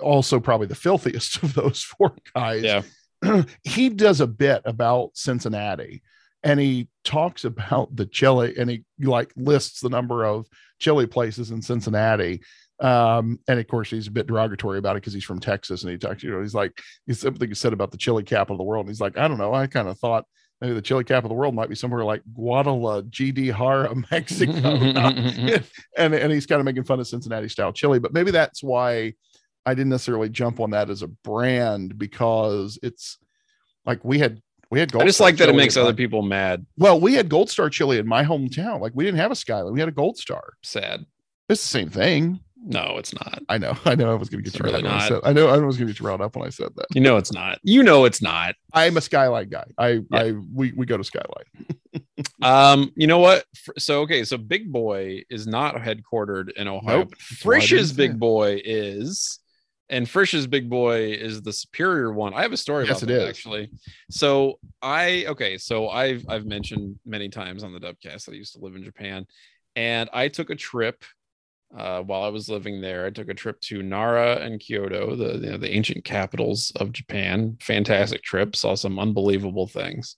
also 0.00 0.40
probably 0.40 0.68
the 0.68 0.74
filthiest 0.74 1.36
of 1.42 1.54
those 1.54 1.82
four 1.82 2.14
guys. 2.34 2.62
Yeah. 2.62 2.82
he 3.64 3.90
does 3.90 4.20
a 4.20 4.26
bit 4.26 4.62
about 4.64 5.10
Cincinnati 5.14 6.02
and 6.42 6.60
he 6.60 6.88
talks 7.04 7.44
about 7.44 7.94
the 7.94 8.06
chili 8.06 8.54
and 8.56 8.70
he 8.70 8.84
like 9.00 9.32
lists 9.36 9.80
the 9.80 9.88
number 9.88 10.24
of 10.24 10.46
chili 10.78 11.06
places 11.06 11.50
in 11.50 11.60
Cincinnati. 11.60 12.42
Um, 12.80 13.38
and 13.48 13.58
of 13.58 13.66
course 13.66 13.90
he's 13.90 14.08
a 14.08 14.12
bit 14.12 14.26
derogatory 14.26 14.78
about 14.78 14.96
it 14.96 15.00
because 15.00 15.14
he's 15.14 15.24
from 15.24 15.40
Texas 15.40 15.82
and 15.82 15.90
he 15.90 15.98
talks, 15.98 16.22
you 16.22 16.30
know, 16.30 16.42
he's 16.42 16.54
like, 16.54 16.78
he's 17.06 17.20
something 17.20 17.48
he 17.48 17.54
said 17.54 17.72
about 17.72 17.90
the 17.90 17.96
chili 17.96 18.22
capital 18.22 18.54
of 18.54 18.58
the 18.58 18.64
world. 18.64 18.86
And 18.86 18.90
he's 18.90 19.00
like, 19.00 19.16
I 19.16 19.26
don't 19.26 19.38
know. 19.38 19.54
I 19.54 19.66
kind 19.66 19.88
of 19.88 19.98
thought 19.98 20.26
maybe 20.64 20.74
the 20.74 20.82
chili 20.82 21.04
cap 21.04 21.24
of 21.24 21.28
the 21.28 21.34
world 21.34 21.54
might 21.54 21.68
be 21.68 21.74
somewhere 21.74 22.04
like 22.04 22.22
Guadalajara, 22.34 23.94
Mexico. 24.10 24.52
and, 25.96 26.14
and 26.14 26.32
he's 26.32 26.46
kind 26.46 26.58
of 26.58 26.64
making 26.64 26.84
fun 26.84 27.00
of 27.00 27.06
Cincinnati 27.06 27.48
style 27.48 27.72
chili, 27.72 27.98
but 27.98 28.14
maybe 28.14 28.30
that's 28.30 28.62
why 28.62 29.12
I 29.66 29.74
didn't 29.74 29.90
necessarily 29.90 30.30
jump 30.30 30.60
on 30.60 30.70
that 30.70 30.88
as 30.88 31.02
a 31.02 31.08
brand 31.08 31.98
because 31.98 32.78
it's 32.82 33.18
like 33.84 34.02
we 34.04 34.18
had 34.18 34.40
we 34.70 34.80
had 34.80 34.90
gold. 34.90 35.02
I 35.02 35.06
just 35.06 35.20
like 35.20 35.36
that 35.36 35.50
it 35.50 35.54
makes 35.54 35.76
other 35.76 35.92
people 35.92 36.22
mad. 36.22 36.64
Well, 36.78 36.98
we 36.98 37.14
had 37.14 37.28
Gold 37.28 37.50
Star 37.50 37.68
chili 37.68 37.98
in 37.98 38.06
my 38.06 38.24
hometown. 38.24 38.80
Like 38.80 38.92
we 38.94 39.04
didn't 39.04 39.18
have 39.18 39.30
a 39.30 39.36
Skyline, 39.36 39.72
we 39.72 39.80
had 39.80 39.88
a 39.88 39.92
Gold 39.92 40.16
Star. 40.16 40.54
Sad. 40.62 41.04
It's 41.48 41.62
the 41.62 41.68
same 41.68 41.90
thing. 41.90 42.40
No, 42.66 42.96
it's 42.96 43.14
not. 43.14 43.42
I 43.48 43.58
know. 43.58 43.76
I 43.84 43.94
know. 43.94 44.10
I 44.10 44.14
was 44.14 44.28
going 44.28 44.42
to 44.42 44.50
get 44.50 44.58
you 44.58 44.64
really 44.64 44.82
riled 44.82 45.12
up. 45.12 45.22
I, 45.24 45.30
I 45.30 45.32
know. 45.32 45.48
I 45.48 45.58
was 45.58 45.76
going 45.76 45.86
to 45.86 45.92
get 45.92 46.00
you 46.00 46.06
riled 46.06 46.22
up 46.22 46.34
when 46.34 46.46
I 46.46 46.50
said 46.50 46.70
that. 46.76 46.86
You 46.94 47.02
know, 47.02 47.18
it's 47.18 47.32
not. 47.32 47.58
You 47.62 47.82
know, 47.82 48.06
it's 48.06 48.22
not. 48.22 48.54
I'm 48.72 48.96
a 48.96 49.00
Skyline 49.00 49.50
guy. 49.50 49.66
I, 49.76 49.88
yeah. 49.88 50.00
I, 50.12 50.32
we, 50.52 50.72
we 50.72 50.86
go 50.86 50.96
to 50.96 51.04
Skyline. 51.04 51.44
um, 52.42 52.90
you 52.96 53.06
know 53.06 53.18
what? 53.18 53.44
So 53.78 54.00
okay, 54.02 54.24
so 54.24 54.38
Big 54.38 54.72
Boy 54.72 55.22
is 55.28 55.46
not 55.46 55.76
headquartered 55.76 56.52
in 56.56 56.66
Ohio. 56.66 56.98
Nope. 56.98 57.16
Frisch's 57.18 57.92
Big 57.92 58.18
Boy 58.18 58.60
is, 58.64 59.40
and 59.90 60.08
Frisch's 60.08 60.46
Big 60.46 60.70
Boy 60.70 61.12
is 61.12 61.42
the 61.42 61.52
superior 61.52 62.12
one. 62.12 62.32
I 62.32 62.42
have 62.42 62.52
a 62.52 62.56
story 62.56 62.86
yes, 62.86 63.02
about 63.02 63.14
it 63.14 63.28
actually. 63.28 63.70
So 64.10 64.58
I 64.80 65.26
okay, 65.28 65.58
so 65.58 65.88
I've 65.88 66.24
I've 66.28 66.46
mentioned 66.46 66.98
many 67.04 67.28
times 67.28 67.62
on 67.62 67.72
the 67.72 67.80
Dubcast 67.80 68.24
that 68.24 68.32
I 68.32 68.36
used 68.36 68.54
to 68.54 68.60
live 68.60 68.74
in 68.74 68.82
Japan, 68.82 69.26
and 69.76 70.08
I 70.12 70.28
took 70.28 70.50
a 70.50 70.56
trip 70.56 71.04
uh, 71.76 72.02
while 72.02 72.22
I 72.22 72.28
was 72.28 72.48
living 72.48 72.80
there. 72.80 73.06
I 73.06 73.10
took 73.10 73.28
a 73.28 73.34
trip 73.34 73.60
to 73.62 73.82
Nara 73.82 74.36
and 74.36 74.60
Kyoto, 74.60 75.16
the 75.16 75.34
you 75.34 75.50
know, 75.52 75.56
the 75.58 75.74
ancient 75.74 76.04
capitals 76.04 76.72
of 76.76 76.92
Japan. 76.92 77.56
Fantastic 77.60 78.22
trip, 78.22 78.54
saw 78.54 78.74
some 78.74 78.98
unbelievable 78.98 79.66
things. 79.66 80.16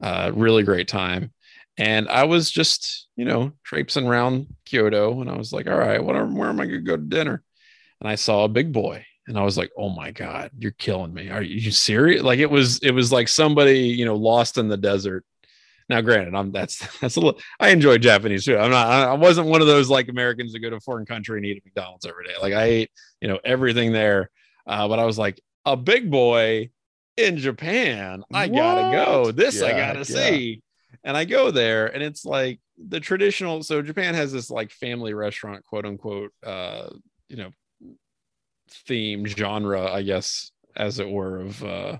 Uh, 0.00 0.30
really 0.34 0.62
great 0.62 0.88
time. 0.88 1.32
And 1.78 2.08
I 2.08 2.24
was 2.24 2.50
just, 2.50 3.08
you 3.16 3.24
know, 3.24 3.52
traipsing 3.64 4.06
around 4.06 4.46
Kyoto, 4.66 5.20
and 5.20 5.30
I 5.30 5.36
was 5.36 5.52
like, 5.52 5.66
all 5.66 5.78
right, 5.78 6.02
what 6.02 6.14
where 6.14 6.48
am 6.48 6.60
I 6.60 6.66
going 6.66 6.84
to 6.84 6.90
go 6.90 6.96
to 6.96 7.02
dinner? 7.02 7.42
And 8.00 8.08
I 8.08 8.16
saw 8.16 8.44
a 8.44 8.48
big 8.48 8.72
boy, 8.72 9.04
and 9.26 9.38
I 9.38 9.42
was 9.42 9.56
like, 9.56 9.70
oh 9.76 9.88
my 9.88 10.10
god, 10.10 10.50
you're 10.58 10.72
killing 10.72 11.14
me. 11.14 11.30
Are 11.30 11.42
you 11.42 11.70
serious? 11.70 12.22
Like 12.22 12.40
it 12.40 12.50
was, 12.50 12.78
it 12.80 12.90
was 12.90 13.10
like 13.10 13.28
somebody, 13.28 13.80
you 13.80 14.04
know, 14.04 14.16
lost 14.16 14.58
in 14.58 14.68
the 14.68 14.76
desert 14.76 15.24
now, 15.92 16.00
granted, 16.00 16.34
I'm 16.34 16.50
that's 16.52 16.78
that's 17.00 17.16
a 17.16 17.20
little. 17.20 17.40
I 17.60 17.68
enjoy 17.68 17.98
Japanese 17.98 18.46
food. 18.46 18.56
I'm 18.56 18.70
not. 18.70 18.86
I 18.86 19.12
wasn't 19.12 19.48
one 19.48 19.60
of 19.60 19.66
those 19.66 19.90
like 19.90 20.08
Americans 20.08 20.52
that 20.52 20.60
go 20.60 20.70
to 20.70 20.76
a 20.76 20.80
foreign 20.80 21.04
country 21.04 21.38
and 21.38 21.44
eat 21.44 21.58
at 21.58 21.64
McDonald's 21.64 22.06
every 22.06 22.24
day. 22.24 22.34
Like 22.40 22.54
I 22.54 22.64
ate, 22.64 22.90
you 23.20 23.28
know, 23.28 23.38
everything 23.44 23.92
there. 23.92 24.30
Uh, 24.66 24.88
but 24.88 24.98
I 24.98 25.04
was 25.04 25.18
like 25.18 25.38
a 25.66 25.76
big 25.76 26.10
boy 26.10 26.70
in 27.18 27.36
Japan. 27.36 28.24
I 28.32 28.46
what? 28.46 28.56
gotta 28.56 28.96
go. 28.96 29.32
This 29.32 29.60
yeah, 29.60 29.66
I 29.66 29.72
gotta 29.72 29.98
yeah. 29.98 30.04
see. 30.04 30.62
And 31.04 31.14
I 31.16 31.26
go 31.26 31.50
there, 31.50 31.88
and 31.88 32.02
it's 32.02 32.24
like 32.24 32.58
the 32.78 33.00
traditional. 33.00 33.62
So 33.62 33.82
Japan 33.82 34.14
has 34.14 34.32
this 34.32 34.50
like 34.50 34.70
family 34.70 35.12
restaurant, 35.12 35.62
quote 35.66 35.84
unquote, 35.84 36.32
uh, 36.42 36.88
you 37.28 37.36
know, 37.36 37.50
theme 38.86 39.26
genre, 39.26 39.92
I 39.92 40.02
guess, 40.02 40.52
as 40.74 41.00
it 41.00 41.10
were, 41.10 41.40
of 41.40 41.62
uh, 41.62 41.98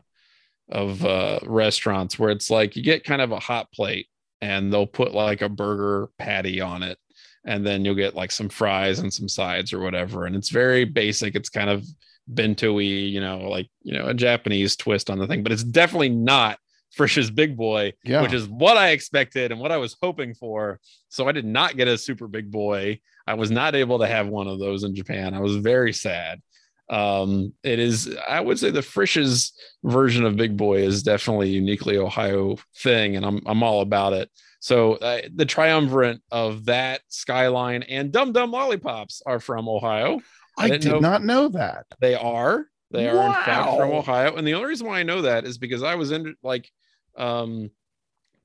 of 0.72 1.04
uh, 1.04 1.38
restaurants 1.44 2.18
where 2.18 2.30
it's 2.30 2.50
like 2.50 2.74
you 2.74 2.82
get 2.82 3.04
kind 3.04 3.22
of 3.22 3.30
a 3.30 3.38
hot 3.38 3.70
plate 3.72 4.08
and 4.40 4.72
they'll 4.72 4.86
put 4.86 5.12
like 5.12 5.42
a 5.42 5.48
burger 5.48 6.08
patty 6.18 6.60
on 6.60 6.82
it 6.82 6.98
and 7.44 7.64
then 7.64 7.84
you'll 7.84 7.94
get 7.94 8.14
like 8.14 8.32
some 8.32 8.48
fries 8.48 8.98
and 8.98 9.12
some 9.12 9.28
sides 9.28 9.72
or 9.72 9.80
whatever 9.80 10.24
and 10.24 10.34
it's 10.34 10.48
very 10.48 10.84
basic 10.84 11.34
it's 11.34 11.50
kind 11.50 11.68
of 11.70 11.84
bento-y 12.26 12.82
you 12.82 13.20
know 13.20 13.40
like 13.48 13.68
you 13.82 13.92
know 13.92 14.06
a 14.06 14.14
japanese 14.14 14.74
twist 14.76 15.10
on 15.10 15.18
the 15.18 15.26
thing 15.26 15.42
but 15.42 15.52
it's 15.52 15.64
definitely 15.64 16.08
not 16.08 16.58
Frisch's 16.92 17.30
Big 17.30 17.56
Boy, 17.56 17.94
yeah. 18.04 18.20
which 18.20 18.34
is 18.34 18.46
what 18.46 18.76
I 18.76 18.90
expected 18.90 19.50
and 19.50 19.58
what 19.58 19.72
I 19.72 19.78
was 19.78 19.96
hoping 20.02 20.34
for. 20.34 20.78
So 21.08 21.26
I 21.26 21.32
did 21.32 21.46
not 21.46 21.78
get 21.78 21.88
a 21.88 21.96
super 21.96 22.28
big 22.28 22.50
boy. 22.50 23.00
I 23.26 23.32
was 23.32 23.50
not 23.50 23.74
able 23.74 24.00
to 24.00 24.06
have 24.06 24.28
one 24.28 24.46
of 24.46 24.58
those 24.58 24.84
in 24.84 24.94
Japan. 24.94 25.32
I 25.32 25.40
was 25.40 25.56
very 25.56 25.94
sad 25.94 26.42
um, 26.90 27.52
it 27.62 27.78
is 27.78 28.16
i 28.28 28.40
would 28.40 28.58
say 28.58 28.70
the 28.70 28.82
frisch's 28.82 29.52
version 29.84 30.24
of 30.24 30.36
big 30.36 30.56
boy 30.56 30.78
is 30.78 31.02
definitely 31.02 31.48
uniquely 31.48 31.96
ohio 31.96 32.56
thing 32.78 33.16
and 33.16 33.24
i'm, 33.24 33.40
I'm 33.46 33.62
all 33.62 33.80
about 33.80 34.12
it 34.12 34.30
so 34.60 34.94
uh, 34.94 35.22
the 35.34 35.46
triumvirate 35.46 36.20
of 36.30 36.66
that 36.66 37.00
skyline 37.08 37.82
and 37.84 38.12
dum 38.12 38.32
dum 38.32 38.50
lollipops 38.50 39.22
are 39.24 39.40
from 39.40 39.68
ohio 39.68 40.20
i, 40.58 40.66
I 40.66 40.68
did 40.70 40.84
know 40.86 40.98
not 40.98 41.24
know 41.24 41.48
that 41.48 41.86
they 42.00 42.14
are 42.14 42.66
They 42.90 43.08
are 43.08 43.26
in 43.26 43.32
fact 43.32 43.76
from 43.76 43.90
Ohio, 43.90 44.36
and 44.36 44.46
the 44.46 44.52
only 44.52 44.68
reason 44.68 44.86
why 44.86 45.00
I 45.00 45.02
know 45.02 45.22
that 45.22 45.46
is 45.46 45.56
because 45.56 45.82
I 45.82 45.94
was 45.94 46.10
in 46.12 46.36
like, 46.42 46.70
um, 47.16 47.70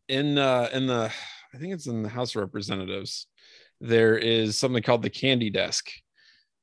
in 0.07 0.37
uh 0.37 0.69
in 0.71 0.87
the 0.87 1.11
I 1.53 1.57
think 1.57 1.73
it's 1.73 1.87
in 1.87 2.01
the 2.01 2.07
House 2.07 2.33
of 2.33 2.41
Representatives. 2.41 3.27
There 3.81 4.17
is 4.17 4.57
something 4.57 4.81
called 4.81 5.01
the 5.01 5.09
Candy 5.09 5.49
Desk. 5.49 5.89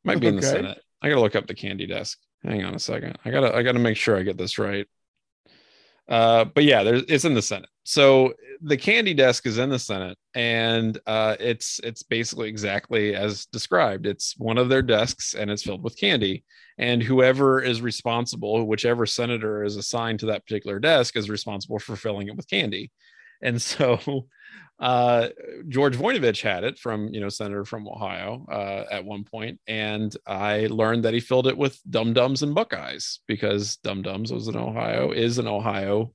Might 0.02 0.18
be 0.20 0.28
in 0.28 0.36
the 0.36 0.42
Senate. 0.42 0.80
I 1.04 1.10
gotta 1.10 1.20
look 1.20 1.36
up 1.36 1.46
the 1.46 1.54
Candy 1.54 1.86
Desk. 1.86 2.18
Hang 2.42 2.64
on 2.64 2.74
a 2.74 2.78
second. 2.78 3.18
I 3.26 3.30
gotta 3.30 3.54
I 3.54 3.62
gotta 3.62 3.78
make 3.78 3.98
sure 3.98 4.16
I 4.16 4.22
get 4.22 4.38
this 4.38 4.58
right. 4.58 4.86
Uh, 6.08 6.46
but 6.46 6.64
yeah, 6.64 6.82
there's 6.82 7.02
it's 7.08 7.26
in 7.26 7.34
the 7.34 7.42
Senate. 7.42 7.68
So 7.82 8.32
the 8.62 8.76
candy 8.78 9.12
desk 9.12 9.46
is 9.46 9.58
in 9.58 9.68
the 9.68 9.78
Senate, 9.78 10.16
and 10.34 10.98
uh, 11.06 11.36
it's 11.38 11.78
it's 11.84 12.02
basically 12.02 12.48
exactly 12.48 13.14
as 13.14 13.44
described. 13.46 14.06
It's 14.06 14.34
one 14.38 14.56
of 14.56 14.70
their 14.70 14.80
desks, 14.80 15.34
and 15.34 15.50
it's 15.50 15.62
filled 15.62 15.84
with 15.84 15.98
candy. 15.98 16.42
And 16.78 17.02
whoever 17.02 17.60
is 17.60 17.82
responsible, 17.82 18.66
whichever 18.66 19.04
senator 19.04 19.62
is 19.62 19.76
assigned 19.76 20.20
to 20.20 20.26
that 20.26 20.46
particular 20.46 20.78
desk, 20.78 21.16
is 21.16 21.28
responsible 21.28 21.78
for 21.78 21.96
filling 21.96 22.28
it 22.28 22.36
with 22.36 22.48
candy. 22.48 22.90
And 23.44 23.62
so 23.62 24.26
uh, 24.80 25.28
George 25.68 25.96
Voinovich 25.96 26.42
had 26.42 26.64
it 26.64 26.78
from 26.78 27.08
you 27.08 27.20
know 27.20 27.28
senator 27.28 27.64
from 27.64 27.86
Ohio 27.86 28.44
uh, 28.50 28.84
at 28.90 29.04
one 29.04 29.22
point, 29.22 29.60
and 29.68 30.14
I 30.26 30.66
learned 30.66 31.04
that 31.04 31.14
he 31.14 31.20
filled 31.20 31.46
it 31.46 31.56
with 31.56 31.80
Dum 31.88 32.12
Dums 32.12 32.42
and 32.42 32.54
Buckeyes 32.54 33.20
because 33.28 33.76
Dum 33.76 34.02
Dums 34.02 34.32
was 34.32 34.48
an 34.48 34.56
Ohio 34.56 35.12
is 35.12 35.38
an 35.38 35.46
Ohio 35.46 36.12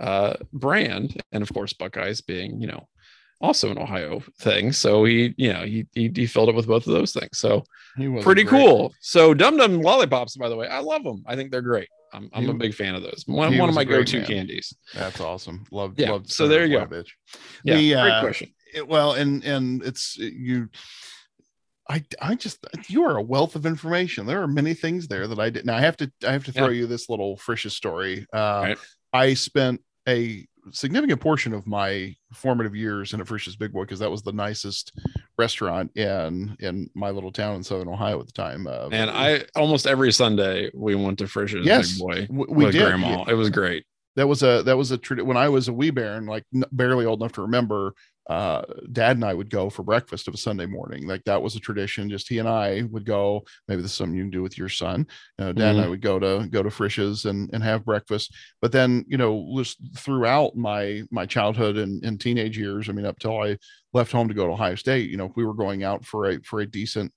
uh, 0.00 0.34
brand, 0.52 1.22
and 1.32 1.42
of 1.42 1.52
course 1.52 1.74
Buckeyes 1.74 2.22
being 2.22 2.60
you 2.60 2.68
know 2.68 2.88
also 3.40 3.70
an 3.70 3.78
Ohio 3.78 4.22
thing. 4.40 4.72
So 4.72 5.04
he 5.04 5.34
you 5.36 5.52
know 5.52 5.64
he 5.64 5.86
he, 5.92 6.10
he 6.14 6.26
filled 6.26 6.48
it 6.48 6.54
with 6.54 6.66
both 6.66 6.86
of 6.86 6.94
those 6.94 7.12
things. 7.12 7.36
So 7.36 7.64
pretty 8.22 8.44
great. 8.44 8.64
cool. 8.64 8.94
So 9.00 9.34
Dum 9.34 9.58
Dum 9.58 9.82
lollipops, 9.82 10.36
by 10.36 10.48
the 10.48 10.56
way, 10.56 10.66
I 10.66 10.78
love 10.78 11.04
them. 11.04 11.24
I 11.26 11.36
think 11.36 11.50
they're 11.50 11.60
great. 11.60 11.88
I'm, 12.12 12.30
I'm 12.32 12.48
a 12.48 12.54
big 12.54 12.74
fan 12.74 12.94
of 12.94 13.02
those. 13.02 13.24
One, 13.26 13.56
one 13.58 13.68
of 13.68 13.74
my 13.74 13.84
go-to 13.84 14.18
man. 14.18 14.26
candies. 14.26 14.74
That's 14.94 15.20
awesome. 15.20 15.64
Love. 15.70 15.94
Yeah, 15.96 16.12
Love 16.12 16.30
so 16.30 16.48
there 16.48 16.64
you 16.66 16.78
go. 16.78 16.86
Voinovich. 16.86 17.08
Yeah, 17.64 17.76
The, 17.76 17.92
great 17.92 18.10
uh, 18.12 18.20
question. 18.20 18.54
it- 18.74 18.88
well 18.88 19.12
and 19.12 19.42
and 19.44 19.82
it's 19.82 20.16
you 20.18 20.68
i 21.88 22.04
i 22.20 22.34
just 22.34 22.58
you 22.88 23.02
are 23.04 23.16
a 23.16 23.22
wealth 23.22 23.56
of 23.56 23.64
information 23.64 24.26
there 24.26 24.42
are 24.42 24.46
many 24.46 24.74
things 24.74 25.08
there 25.08 25.26
that 25.26 25.38
i 25.38 25.48
did 25.48 25.64
now 25.64 25.74
i 25.74 25.80
have 25.80 25.96
to 25.96 26.12
i 26.26 26.32
have 26.32 26.44
to 26.44 26.52
throw 26.52 26.68
Yeah. 26.68 26.80
you 26.80 26.86
this 26.86 27.08
little 27.08 27.38
Frisch's 27.38 27.74
story 27.74 28.26
uh 28.32 28.36
Right. 28.66 28.78
i 29.14 29.32
spent 29.32 29.80
a 30.06 30.46
significant 30.72 31.20
portion 31.20 31.52
of 31.54 31.66
my 31.66 32.14
formative 32.32 32.74
years 32.76 33.12
in 33.12 33.20
a 33.20 33.24
Frisch's 33.24 33.56
big 33.56 33.72
boy 33.72 33.82
because 33.82 33.98
that 33.98 34.10
was 34.10 34.22
the 34.22 34.32
nicest 34.32 34.92
restaurant 35.38 35.90
in 35.96 36.56
in 36.60 36.90
my 36.94 37.10
little 37.10 37.32
town 37.32 37.56
in 37.56 37.62
southern 37.62 37.88
ohio 37.88 38.20
at 38.20 38.26
the 38.26 38.32
time 38.32 38.66
uh, 38.66 38.88
And 38.92 39.10
I 39.10 39.44
almost 39.56 39.86
every 39.86 40.12
Sunday 40.12 40.70
we 40.74 40.94
went 40.94 41.18
to 41.18 41.26
Frisch's 41.28 41.64
Yes, 41.66 41.92
Big 41.92 42.00
Boy 42.00 42.26
w- 42.26 42.46
we 42.52 42.64
with 42.66 42.72
did 42.74 42.84
Grandma. 42.84 43.24
It 43.28 43.34
was 43.34 43.50
great. 43.50 43.84
that 44.16 44.26
was 44.26 44.42
a 44.42 44.62
that 44.64 44.76
was 44.76 44.90
a 44.92 44.98
tradi- 44.98 45.22
when 45.24 45.36
I 45.36 45.48
was 45.48 45.68
a 45.68 45.72
wee 45.72 45.90
baron, 45.90 46.26
like 46.26 46.44
n- 46.54 46.64
barely 46.72 47.04
old 47.06 47.20
enough 47.20 47.32
to 47.34 47.42
remember. 47.42 47.94
Uh, 48.28 48.62
Dad 48.92 49.16
and 49.16 49.24
I 49.24 49.32
would 49.32 49.48
go 49.48 49.70
for 49.70 49.82
breakfast 49.82 50.28
of 50.28 50.34
a 50.34 50.38
Sunday 50.38 50.66
morning. 50.66 51.06
Like 51.06 51.24
that 51.24 51.42
was 51.42 51.56
a 51.56 51.60
tradition. 51.60 52.10
Just 52.10 52.28
he 52.28 52.38
and 52.38 52.48
I 52.48 52.82
would 52.90 53.06
go. 53.06 53.44
Maybe 53.68 53.80
this 53.80 53.92
is 53.92 53.96
something 53.96 54.14
you 54.16 54.24
can 54.24 54.30
do 54.30 54.42
with 54.42 54.58
your 54.58 54.68
son. 54.68 55.06
Uh, 55.38 55.52
Dad 55.52 55.76
and 55.76 55.80
I 55.80 55.88
would 55.88 56.02
go 56.02 56.18
to 56.18 56.46
go 56.50 56.62
to 56.62 56.70
Frisch's 56.70 57.24
and 57.24 57.48
and 57.52 57.62
have 57.62 57.84
breakfast. 57.86 58.34
But 58.60 58.72
then 58.72 59.04
you 59.08 59.16
know, 59.16 59.50
just 59.56 59.78
throughout 59.96 60.56
my 60.56 61.02
my 61.10 61.24
childhood 61.24 61.78
and, 61.78 62.04
and 62.04 62.20
teenage 62.20 62.58
years, 62.58 62.88
I 62.88 62.92
mean, 62.92 63.06
up 63.06 63.18
till 63.18 63.40
I 63.40 63.56
left 63.94 64.12
home 64.12 64.28
to 64.28 64.34
go 64.34 64.46
to 64.46 64.52
Ohio 64.52 64.74
State, 64.74 65.08
you 65.08 65.16
know, 65.16 65.26
if 65.26 65.32
we 65.36 65.44
were 65.46 65.54
going 65.54 65.82
out 65.82 66.04
for 66.04 66.26
a 66.30 66.40
for 66.42 66.60
a 66.60 66.66
decent, 66.66 67.12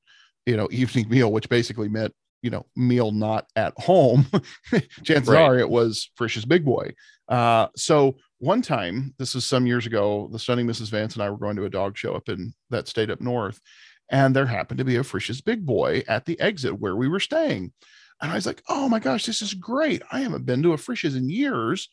you 0.46 0.56
know, 0.56 0.70
evening 0.72 1.10
meal, 1.10 1.32
which 1.32 1.50
basically 1.50 1.90
meant 1.90 2.14
you 2.42 2.50
know 2.50 2.66
meal 2.76 3.12
not 3.12 3.46
at 3.56 3.72
home 3.78 4.26
chances 5.04 5.30
Right. 5.30 5.44
are 5.44 5.60
it 5.60 5.70
was 5.70 6.10
frisch's 6.16 6.44
big 6.44 6.66
boy 6.66 6.92
uh 7.28 7.68
so 7.76 8.16
one 8.42 8.62
time 8.62 9.14
this 9.20 9.36
is 9.36 9.46
some 9.46 9.68
years 9.68 9.86
ago 9.86 10.28
the 10.32 10.40
stunning 10.40 10.66
mrs 10.66 10.90
vance 10.90 11.14
and 11.14 11.22
i 11.22 11.30
were 11.30 11.38
going 11.38 11.56
to 11.56 11.66
a 11.66 11.70
dog 11.70 11.96
show 11.96 12.14
up 12.14 12.28
in 12.28 12.52
that 12.72 12.88
state 12.88 13.12
up 13.12 13.22
north 13.22 13.62
and 14.10 14.36
there 14.36 14.48
happened 14.48 14.80
to 14.80 14.84
be 14.84 14.96
a 14.96 15.04
frisch's 15.04 15.42
big 15.42 15.64
boy 15.64 16.04
at 16.08 16.26
the 16.26 16.40
exit 16.40 16.80
where 16.80 16.96
we 16.96 17.08
were 17.08 17.20
staying. 17.20 17.72
And 18.22 18.32
i 18.32 18.36
was 18.36 18.46
like 18.48 18.62
oh 18.68 18.90
my 18.90 19.00
gosh 19.00 19.26
this 19.26 19.42
is 19.42 19.54
great. 19.54 20.02
I 20.12 20.22
haven't 20.22 20.46
been 20.46 20.64
to 20.64 20.74
a 20.74 20.78
frisch's 20.78 21.16
in 21.16 21.30
years. 21.30 21.90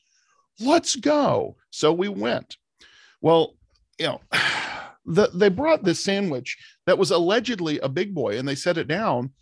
Let's 0.58 0.96
go. 0.96 1.56
So 1.70 1.92
we 1.92 2.08
went. 2.08 2.56
Well 3.20 3.54
you 3.98 4.06
know 4.06 4.20
the, 5.06 5.28
they 5.34 5.50
brought 5.50 5.84
this 5.84 6.00
sandwich 6.00 6.56
that 6.86 6.98
was 6.98 7.10
allegedly 7.10 7.78
a 7.80 7.88
big 7.88 8.14
boy 8.14 8.38
and 8.38 8.48
they 8.48 8.54
set 8.54 8.78
it 8.78 8.88
down 8.88 9.32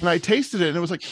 and 0.00 0.08
I 0.08 0.18
tasted 0.18 0.60
it 0.60 0.68
and 0.68 0.76
it 0.76 0.80
was 0.80 0.90
like, 0.90 1.04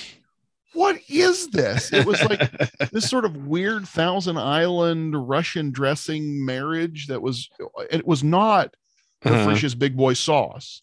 what 0.74 0.98
is 1.08 1.48
this? 1.48 1.92
It 1.92 2.06
was 2.06 2.22
like 2.22 2.50
this 2.92 3.08
sort 3.08 3.24
of 3.24 3.36
weird 3.46 3.88
Thousand 3.88 4.36
Island 4.38 5.28
Russian 5.28 5.70
dressing 5.70 6.44
marriage 6.44 7.06
that 7.06 7.22
was, 7.22 7.48
it 7.90 8.06
was 8.06 8.22
not 8.22 8.74
the 9.22 9.34
Uh-huh. 9.34 9.68
Big 9.78 9.96
Boy 9.96 10.12
sauce. 10.14 10.82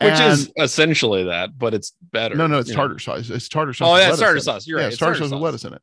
Which 0.00 0.20
is 0.20 0.52
essentially 0.58 1.24
that, 1.24 1.56
but 1.56 1.72
it's 1.72 1.92
better. 2.12 2.34
no, 2.34 2.46
no, 2.46 2.58
it's 2.58 2.68
you 2.68 2.74
know. 2.74 2.82
tartar 2.82 2.98
sauce. 2.98 3.30
It's 3.30 3.48
tartar 3.48 3.72
sauce. 3.72 3.88
Oh, 3.88 3.96
yeah, 3.96 4.14
tartar 4.14 4.40
sauce. 4.40 4.66
You're 4.66 4.78
yeah, 4.80 4.86
right. 4.86 4.92
it's 4.92 4.98
tartar 4.98 5.12
It's 5.12 5.20
sauce 5.20 5.30
tartar 5.30 5.36
with 5.36 5.42
lettuce 5.44 5.64
in 5.64 5.72
it. 5.74 5.82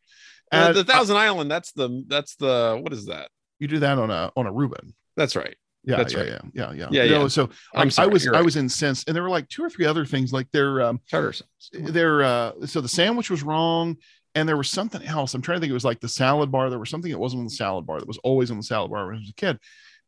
The, 0.52 0.58
And 0.58 0.76
the 0.76 0.84
Thousand 0.84 1.16
Island, 1.18 1.50
that's 1.50 1.72
the 1.72 2.04
that's 2.08 2.36
the 2.36 2.78
what 2.82 2.94
is 2.94 3.06
that? 3.08 3.30
you 3.60 3.68
do 3.68 3.80
that 3.80 3.98
on 3.98 4.12
a 4.12 4.32
on 4.36 4.46
a 4.48 4.52
Reuben. 4.52 4.94
That's 5.16 5.36
right. 5.36 5.56
Yeah, 5.84 5.98
That's 5.98 6.14
yeah, 6.14 6.20
right. 6.20 6.30
yeah, 6.30 6.40
yeah, 6.54 6.72
yeah. 6.74 6.88
Yeah, 6.92 7.04
yeah. 7.04 7.28
So 7.28 7.44
I'm 7.74 7.80
like, 7.80 7.86
I 7.88 7.90
sorry, 7.90 8.10
was 8.10 8.24
you're 8.26 8.36
I 8.36 8.42
was 8.42 8.56
incensed, 8.56 9.08
and 9.08 9.16
there 9.16 9.24
were 9.24 9.30
like 9.30 9.50
two 9.50 9.64
or 9.64 9.70
three 9.70 9.86
other 9.86 10.06
things. 10.06 10.32
Like 10.32 10.52
their 10.52 10.82
um, 10.82 11.00
Tartar 11.10 11.34
sauce. 11.34 11.70
their 11.74 12.22
uh, 12.22 12.52
so 12.68 12.82
the 12.82 12.88
sandwich 12.88 13.32
was 13.32 13.42
wrong, 13.42 13.98
and 14.36 14.48
there 14.48 14.58
was 14.58 14.70
something 14.70 15.02
else. 15.02 15.34
I'm 15.34 15.42
trying 15.42 15.58
to 15.58 15.62
think. 15.62 15.72
It 15.72 15.76
was 15.76 15.86
like 15.86 16.00
the 16.00 16.08
salad 16.08 16.52
bar. 16.52 16.70
There 16.70 16.78
was 16.78 16.92
something 16.92 17.12
that 17.12 17.18
wasn't 17.18 17.40
on 17.40 17.46
the 17.46 17.52
salad 17.52 17.88
bar 17.88 18.00
that 18.00 18.08
was 18.08 18.20
always 18.20 18.52
on 18.52 18.58
the 18.58 18.64
salad 18.64 18.92
bar 18.92 19.08
when 19.08 19.16
I 19.16 19.20
was 19.20 19.30
a 19.30 19.34
kid. 19.34 19.58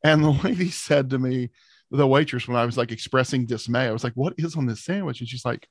And 0.04 0.24
the 0.24 0.30
lady 0.44 0.70
said 0.70 1.10
to 1.10 1.18
me, 1.18 1.50
the 1.90 2.06
waitress, 2.06 2.48
when 2.48 2.58
I 2.58 2.66
was 2.66 2.78
like 2.78 2.92
expressing 2.92 3.48
dismay, 3.48 3.88
I 3.88 3.92
was 3.92 4.04
like, 4.04 4.14
"What 4.14 4.36
is 4.38 4.56
on 4.56 4.68
this 4.68 4.84
sandwich?" 4.84 5.22
And 5.22 5.30
she's 5.30 5.46
like, 5.46 5.68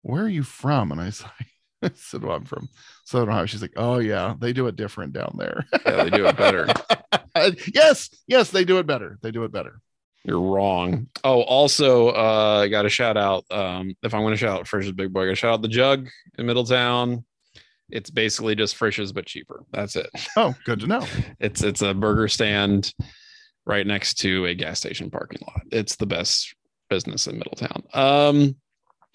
"Where 0.00 0.22
are 0.22 0.28
you 0.28 0.42
from?" 0.42 0.90
And 0.90 1.00
I 1.00 1.06
was 1.06 1.22
like. 1.38 1.48
I 1.84 1.90
said, 1.96 2.22
well, 2.22 2.36
I'm 2.36 2.44
from 2.44 2.68
Southern 3.04 3.30
Ohio. 3.30 3.44
She's 3.46 3.60
like, 3.60 3.72
oh, 3.76 3.98
yeah, 3.98 4.36
they 4.38 4.52
do 4.52 4.68
it 4.68 4.76
different 4.76 5.12
down 5.12 5.34
there. 5.36 5.66
Yeah, 5.84 6.04
they 6.04 6.10
do 6.10 6.26
it 6.26 6.36
better. 6.36 6.68
yes, 7.74 8.10
yes, 8.26 8.50
they 8.50 8.64
do 8.64 8.78
it 8.78 8.86
better. 8.86 9.18
They 9.22 9.30
do 9.30 9.44
it 9.44 9.52
better. 9.52 9.80
You're 10.24 10.40
wrong. 10.40 11.08
Oh, 11.24 11.42
also, 11.42 12.10
uh, 12.10 12.60
I 12.64 12.68
got 12.68 12.86
a 12.86 12.88
shout 12.88 13.16
out. 13.16 13.44
Um, 13.50 13.96
if 14.02 14.14
I 14.14 14.20
want 14.20 14.34
to 14.34 14.36
shout 14.36 14.60
out 14.60 14.68
Frisch's 14.68 14.92
Big 14.92 15.12
Boy, 15.12 15.22
I 15.22 15.24
got 15.26 15.30
to 15.30 15.36
shout 15.36 15.54
out 15.54 15.62
the 15.62 15.68
Jug 15.68 16.08
in 16.38 16.46
Middletown. 16.46 17.24
It's 17.90 18.10
basically 18.10 18.54
just 18.54 18.76
Frisch's 18.76 19.12
but 19.12 19.26
cheaper. 19.26 19.64
That's 19.72 19.96
it. 19.96 20.08
Oh, 20.36 20.54
good 20.64 20.80
to 20.80 20.86
know. 20.86 21.06
It's 21.40 21.62
it's 21.62 21.82
a 21.82 21.92
burger 21.92 22.28
stand 22.28 22.94
right 23.66 23.86
next 23.86 24.14
to 24.20 24.46
a 24.46 24.54
gas 24.54 24.78
station 24.78 25.10
parking 25.10 25.40
lot. 25.46 25.62
It's 25.72 25.96
the 25.96 26.06
best 26.06 26.54
business 26.88 27.26
in 27.26 27.38
Middletown. 27.38 27.82
Um, 27.92 28.56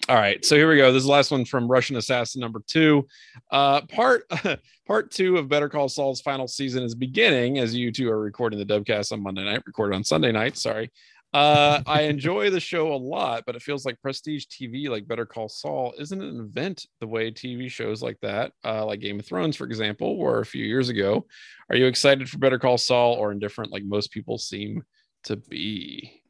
all 0.08 0.16
right, 0.16 0.42
so 0.44 0.56
here 0.56 0.68
we 0.68 0.76
go. 0.76 0.92
This 0.92 1.00
is 1.00 1.06
the 1.06 1.12
last 1.12 1.30
one 1.30 1.44
from 1.44 1.68
Russian 1.68 1.96
Assassin 1.96 2.40
number 2.40 2.62
two. 2.66 3.06
Uh, 3.50 3.82
part 3.82 4.22
part 4.86 5.10
two 5.10 5.36
of 5.36 5.48
Better 5.48 5.68
Call 5.68 5.88
Saul's 5.88 6.20
final 6.20 6.48
season 6.48 6.82
is 6.82 6.94
beginning 6.94 7.58
as 7.58 7.74
you 7.74 7.92
two 7.92 8.10
are 8.10 8.20
recording 8.20 8.58
the 8.58 8.64
Dubcast 8.64 9.12
on 9.12 9.22
Monday 9.22 9.44
night, 9.44 9.62
recorded 9.66 9.96
on 9.96 10.04
Sunday 10.04 10.32
night. 10.32 10.56
Sorry. 10.56 10.90
Uh, 11.34 11.82
I 11.86 12.02
enjoy 12.02 12.48
the 12.48 12.60
show 12.60 12.92
a 12.92 12.96
lot, 12.96 13.44
but 13.44 13.54
it 13.54 13.62
feels 13.62 13.84
like 13.84 14.00
prestige 14.00 14.46
TV, 14.46 14.88
like 14.88 15.06
Better 15.06 15.26
Call 15.26 15.48
Saul, 15.48 15.92
isn't 15.98 16.22
an 16.22 16.40
event 16.40 16.86
the 17.00 17.06
way 17.06 17.30
TV 17.30 17.70
shows 17.70 18.02
like 18.02 18.18
that, 18.22 18.52
uh, 18.64 18.86
like 18.86 19.00
Game 19.00 19.18
of 19.18 19.26
Thrones, 19.26 19.56
for 19.56 19.64
example, 19.64 20.16
were 20.16 20.40
a 20.40 20.46
few 20.46 20.64
years 20.64 20.88
ago. 20.88 21.26
Are 21.70 21.76
you 21.76 21.86
excited 21.86 22.30
for 22.30 22.38
Better 22.38 22.58
Call 22.58 22.78
Saul 22.78 23.14
or 23.14 23.32
indifferent, 23.32 23.72
like 23.72 23.84
most 23.84 24.10
people 24.10 24.38
seem 24.38 24.84
to 25.24 25.36
be? 25.36 26.22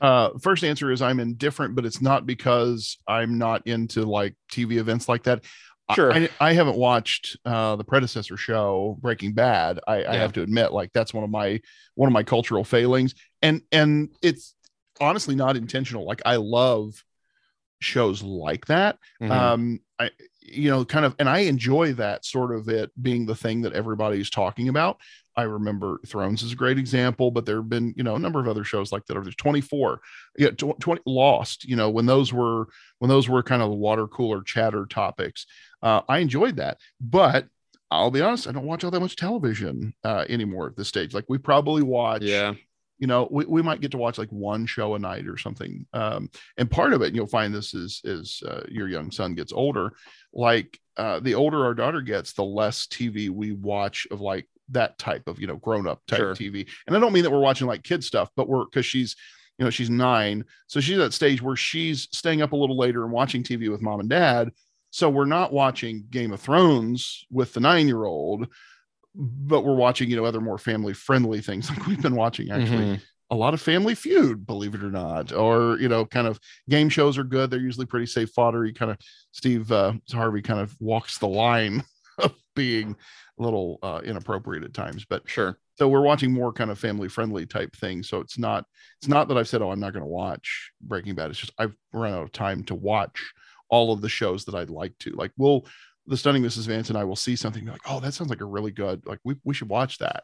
Uh, 0.00 0.30
first 0.40 0.64
answer 0.64 0.90
is 0.90 1.00
I'm 1.02 1.20
indifferent, 1.20 1.74
but 1.74 1.86
it's 1.86 2.02
not 2.02 2.26
because 2.26 2.98
I'm 3.06 3.38
not 3.38 3.66
into 3.66 4.02
like 4.02 4.34
TV 4.52 4.76
events 4.78 5.08
like 5.08 5.24
that. 5.24 5.44
Sure. 5.94 6.12
I, 6.12 6.28
I 6.40 6.52
haven't 6.52 6.76
watched 6.76 7.36
uh, 7.44 7.76
the 7.76 7.84
predecessor 7.84 8.36
show 8.36 8.98
Breaking 9.00 9.32
Bad. 9.32 9.78
I, 9.86 10.04
I 10.04 10.16
have 10.16 10.32
to 10.32 10.42
admit, 10.42 10.72
like 10.72 10.92
that's 10.92 11.14
one 11.14 11.22
of 11.22 11.30
my 11.30 11.60
one 11.94 12.08
of 12.08 12.12
my 12.12 12.24
cultural 12.24 12.64
failings, 12.64 13.14
and 13.40 13.62
and 13.70 14.10
it's 14.20 14.54
honestly 15.00 15.36
not 15.36 15.56
intentional. 15.56 16.04
Like 16.04 16.22
I 16.26 16.36
love 16.36 17.02
shows 17.80 18.22
like 18.22 18.66
that. 18.66 18.98
Mhm. 19.20 19.30
um 19.30 19.80
i 19.98 20.10
you 20.40 20.70
know 20.70 20.84
kind 20.84 21.04
of 21.04 21.14
and 21.18 21.28
i 21.28 21.40
enjoy 21.40 21.92
that 21.92 22.24
sort 22.24 22.54
of 22.54 22.68
it 22.68 22.90
being 23.00 23.26
the 23.26 23.34
thing 23.34 23.62
that 23.62 23.72
everybody's 23.72 24.30
talking 24.30 24.68
about 24.68 24.98
i 25.36 25.42
remember 25.42 26.00
thrones 26.06 26.42
is 26.42 26.52
a 26.52 26.56
great 26.56 26.78
example 26.78 27.30
but 27.30 27.44
there 27.44 27.56
have 27.56 27.68
been 27.68 27.92
you 27.96 28.02
know 28.02 28.16
a 28.16 28.18
number 28.18 28.40
of 28.40 28.48
other 28.48 28.64
shows 28.64 28.92
like 28.92 29.04
that 29.06 29.16
Over 29.16 29.24
there's 29.24 29.36
24 29.36 30.00
yeah 30.38 30.50
tw- 30.50 30.80
20 30.80 31.02
lost 31.06 31.64
you 31.64 31.76
know 31.76 31.90
when 31.90 32.06
those 32.06 32.32
were 32.32 32.68
when 32.98 33.08
those 33.08 33.28
were 33.28 33.42
kind 33.42 33.62
of 33.62 33.70
the 33.70 33.76
water 33.76 34.06
cooler 34.06 34.42
chatter 34.42 34.86
topics. 34.86 35.46
Uh 35.82 36.02
i 36.08 36.18
enjoyed 36.18 36.56
that 36.56 36.78
but 37.00 37.46
i'll 37.90 38.10
be 38.10 38.20
honest 38.20 38.48
i 38.48 38.52
don't 38.52 38.66
watch 38.66 38.84
all 38.84 38.90
that 38.90 39.00
much 39.00 39.16
television 39.16 39.94
uh 40.04 40.24
anymore 40.28 40.66
at 40.66 40.76
this 40.76 40.88
stage. 40.88 41.14
Like 41.14 41.26
we 41.28 41.38
probably 41.38 41.82
watch 41.82 42.22
yeah. 42.22 42.54
you 42.98 43.06
know 43.06 43.28
we, 43.30 43.44
we 43.44 43.62
might 43.62 43.80
get 43.80 43.90
to 43.92 43.98
watch 43.98 44.18
like 44.18 44.30
one 44.30 44.66
show 44.66 44.94
a 44.94 44.98
night 44.98 45.26
or 45.26 45.36
something 45.36 45.86
um, 45.92 46.30
and 46.56 46.70
part 46.70 46.92
of 46.92 47.02
it 47.02 47.14
you'll 47.14 47.26
find 47.26 47.54
this 47.54 47.74
is 47.74 48.00
is 48.04 48.42
uh, 48.46 48.62
your 48.68 48.88
young 48.88 49.10
son 49.10 49.34
gets 49.34 49.52
older 49.52 49.92
like 50.32 50.78
uh, 50.96 51.20
the 51.20 51.34
older 51.34 51.64
our 51.64 51.74
daughter 51.74 52.00
gets 52.00 52.32
the 52.32 52.44
less 52.44 52.86
tv 52.86 53.28
we 53.28 53.52
watch 53.52 54.06
of 54.10 54.20
like 54.20 54.48
that 54.70 54.98
type 54.98 55.28
of 55.28 55.40
you 55.40 55.46
know 55.46 55.56
grown 55.56 55.86
up 55.86 56.00
type 56.08 56.18
Sure. 56.18 56.34
tv 56.34 56.68
and 56.86 56.96
i 56.96 57.00
don't 57.00 57.12
mean 57.12 57.22
that 57.22 57.30
we're 57.30 57.38
watching 57.40 57.66
like 57.66 57.82
kid 57.84 58.02
stuff 58.02 58.30
but 58.36 58.48
we're 58.48 58.64
because 58.64 58.84
she's 58.86 59.14
you 59.58 59.64
know 59.64 59.70
she's 59.70 59.88
nine. 59.88 60.44
So 60.66 60.80
she's 60.80 60.98
at 60.98 61.00
that 61.00 61.12
stage 61.14 61.40
where 61.40 61.56
she's 61.56 62.08
staying 62.12 62.42
up 62.42 62.52
a 62.52 62.56
little 62.56 62.76
later 62.76 63.04
and 63.04 63.12
watching 63.12 63.42
tv 63.42 63.70
with 63.70 63.80
mom 63.80 64.00
and 64.00 64.08
dad. 64.10 64.50
So 64.90 65.08
we're 65.08 65.24
not 65.24 65.50
watching 65.50 66.04
game 66.10 66.32
of 66.32 66.40
thrones 66.40 67.24
with 67.30 67.54
the 67.54 67.60
nine 67.60 67.86
year 67.86 68.04
old 68.04 68.48
but 69.14 69.62
we're 69.64 69.74
watching 69.74 70.10
you 70.10 70.16
know 70.16 70.26
other 70.26 70.42
more 70.42 70.58
family 70.58 70.92
friendly 70.92 71.40
things 71.40 71.70
like 71.76 71.86
we've 71.86 72.02
been 72.02 72.16
watching 72.16 72.50
actually. 72.50 72.84
Mhm. 72.96 73.00
a 73.30 73.34
lot 73.34 73.54
of 73.54 73.62
family 73.62 73.94
feud 73.94 74.46
believe 74.46 74.74
it 74.74 74.84
or 74.84 74.90
not 74.90 75.32
or 75.32 75.78
you 75.80 75.88
know 75.88 76.04
kind 76.04 76.26
of 76.26 76.38
game 76.68 76.90
shows 76.90 77.16
are 77.16 77.24
good. 77.24 77.50
They're 77.50 77.58
usually 77.58 77.86
pretty 77.86 78.06
safe 78.06 78.30
fodder. 78.34 78.66
You 78.66 78.74
kind 78.74 78.90
of 78.90 78.98
steve 79.32 79.72
uh, 79.72 79.94
harvey 80.12 80.42
kind 80.42 80.60
of 80.60 80.76
walks 80.80 81.16
the 81.18 81.28
line 81.28 81.82
of 82.24 82.34
being 82.54 82.96
a 83.38 83.42
little 83.42 83.78
uh, 83.82 84.00
inappropriate 84.04 84.64
at 84.64 84.72
times 84.74 85.04
but 85.08 85.22
Sure. 85.28 85.58
so 85.74 85.88
we're 85.88 86.00
watching 86.00 86.32
more 86.32 86.52
kind 86.52 86.70
of 86.70 86.78
family 86.78 87.08
friendly 87.08 87.46
type 87.46 87.74
things. 87.76 88.08
So 88.08 88.20
it's 88.20 88.38
not 88.38 88.64
it's 89.00 89.08
not 89.08 89.28
that 89.28 89.36
i've 89.36 89.48
said 89.48 89.62
oh 89.62 89.70
i'm 89.70 89.80
not 89.80 89.92
going 89.92 90.02
to 90.02 90.08
watch 90.08 90.70
breaking 90.80 91.14
bad. 91.14 91.30
It's 91.30 91.38
just 91.40 91.52
i've 91.58 91.76
run 91.92 92.12
out 92.14 92.22
of 92.22 92.32
time 92.32 92.64
to 92.64 92.74
watch 92.74 93.32
all 93.68 93.92
of 93.92 94.00
the 94.00 94.08
shows 94.08 94.44
that 94.46 94.54
i'd 94.54 94.70
like 94.70 94.96
to. 95.00 95.10
Like 95.10 95.32
we'll 95.36 95.66
the 96.06 96.16
stunning 96.16 96.42
mrs 96.42 96.66
vance 96.68 96.88
and 96.88 96.96
i 96.96 97.02
will 97.02 97.16
see 97.16 97.34
something 97.34 97.66
like 97.66 97.80
oh 97.86 97.98
that 98.00 98.14
sounds 98.14 98.30
like 98.30 98.40
a 98.40 98.44
really 98.44 98.70
good 98.70 99.04
like 99.06 99.18
we, 99.24 99.34
we 99.44 99.54
should 99.54 99.68
watch 99.68 99.98
that. 99.98 100.22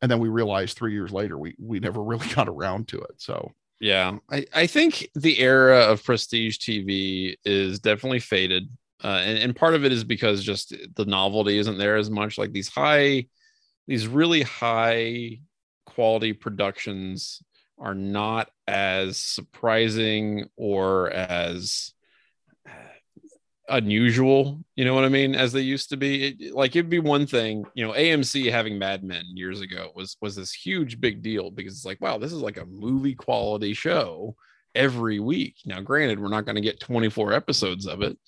And 0.00 0.10
then 0.10 0.20
we 0.20 0.28
realize 0.28 0.72
three 0.74 0.92
years 0.92 1.12
later 1.12 1.38
we 1.38 1.54
we 1.60 1.80
never 1.80 2.02
really 2.10 2.28
got 2.28 2.48
around 2.48 2.88
to 2.88 2.98
it 2.98 3.14
so. 3.18 3.52
Yeah, 3.80 4.16
I, 4.28 4.44
I 4.52 4.66
think 4.66 5.08
the 5.14 5.38
era 5.38 5.82
of 5.84 6.02
prestige 6.02 6.58
TV 6.58 7.36
is 7.44 7.78
definitely 7.78 8.18
faded. 8.18 8.68
Uh, 9.02 9.22
and, 9.24 9.38
and 9.38 9.56
part 9.56 9.74
of 9.74 9.84
it 9.84 9.92
is 9.92 10.04
because 10.04 10.42
just 10.42 10.74
the 10.94 11.04
novelty 11.04 11.58
isn't 11.58 11.78
there 11.78 11.96
as 11.96 12.10
much. 12.10 12.38
Like 12.38 12.52
these 12.52 12.68
high, 12.68 13.26
these 13.86 14.08
really 14.08 14.42
high 14.42 15.40
quality 15.86 16.32
productions 16.32 17.42
are 17.78 17.94
not 17.94 18.50
as 18.66 19.18
surprising 19.18 20.46
or 20.56 21.10
as 21.10 21.92
unusual, 23.68 24.60
you 24.76 24.84
know 24.84 24.94
what 24.94 25.04
I 25.04 25.08
mean, 25.08 25.34
as 25.34 25.52
they 25.52 25.60
used 25.60 25.90
to 25.90 25.96
be. 25.96 26.28
It, 26.28 26.54
like 26.54 26.74
it'd 26.74 26.90
be 26.90 26.98
one 26.98 27.26
thing, 27.26 27.64
you 27.74 27.86
know, 27.86 27.92
AMC 27.92 28.50
having 28.50 28.78
Mad 28.78 29.04
Men 29.04 29.24
years 29.34 29.60
ago 29.60 29.90
was 29.94 30.16
was 30.20 30.34
this 30.34 30.52
huge 30.52 31.00
big 31.00 31.22
deal 31.22 31.50
because 31.50 31.74
it's 31.74 31.84
like, 31.84 32.00
wow, 32.00 32.18
this 32.18 32.32
is 32.32 32.40
like 32.40 32.56
a 32.56 32.66
movie 32.66 33.14
quality 33.14 33.74
show 33.74 34.34
every 34.74 35.20
week. 35.20 35.56
Now, 35.66 35.80
granted, 35.80 36.20
we're 36.20 36.28
not 36.28 36.44
going 36.44 36.56
to 36.56 36.60
get 36.60 36.80
24 36.80 37.32
episodes 37.32 37.86
of 37.86 38.02
it, 38.02 38.18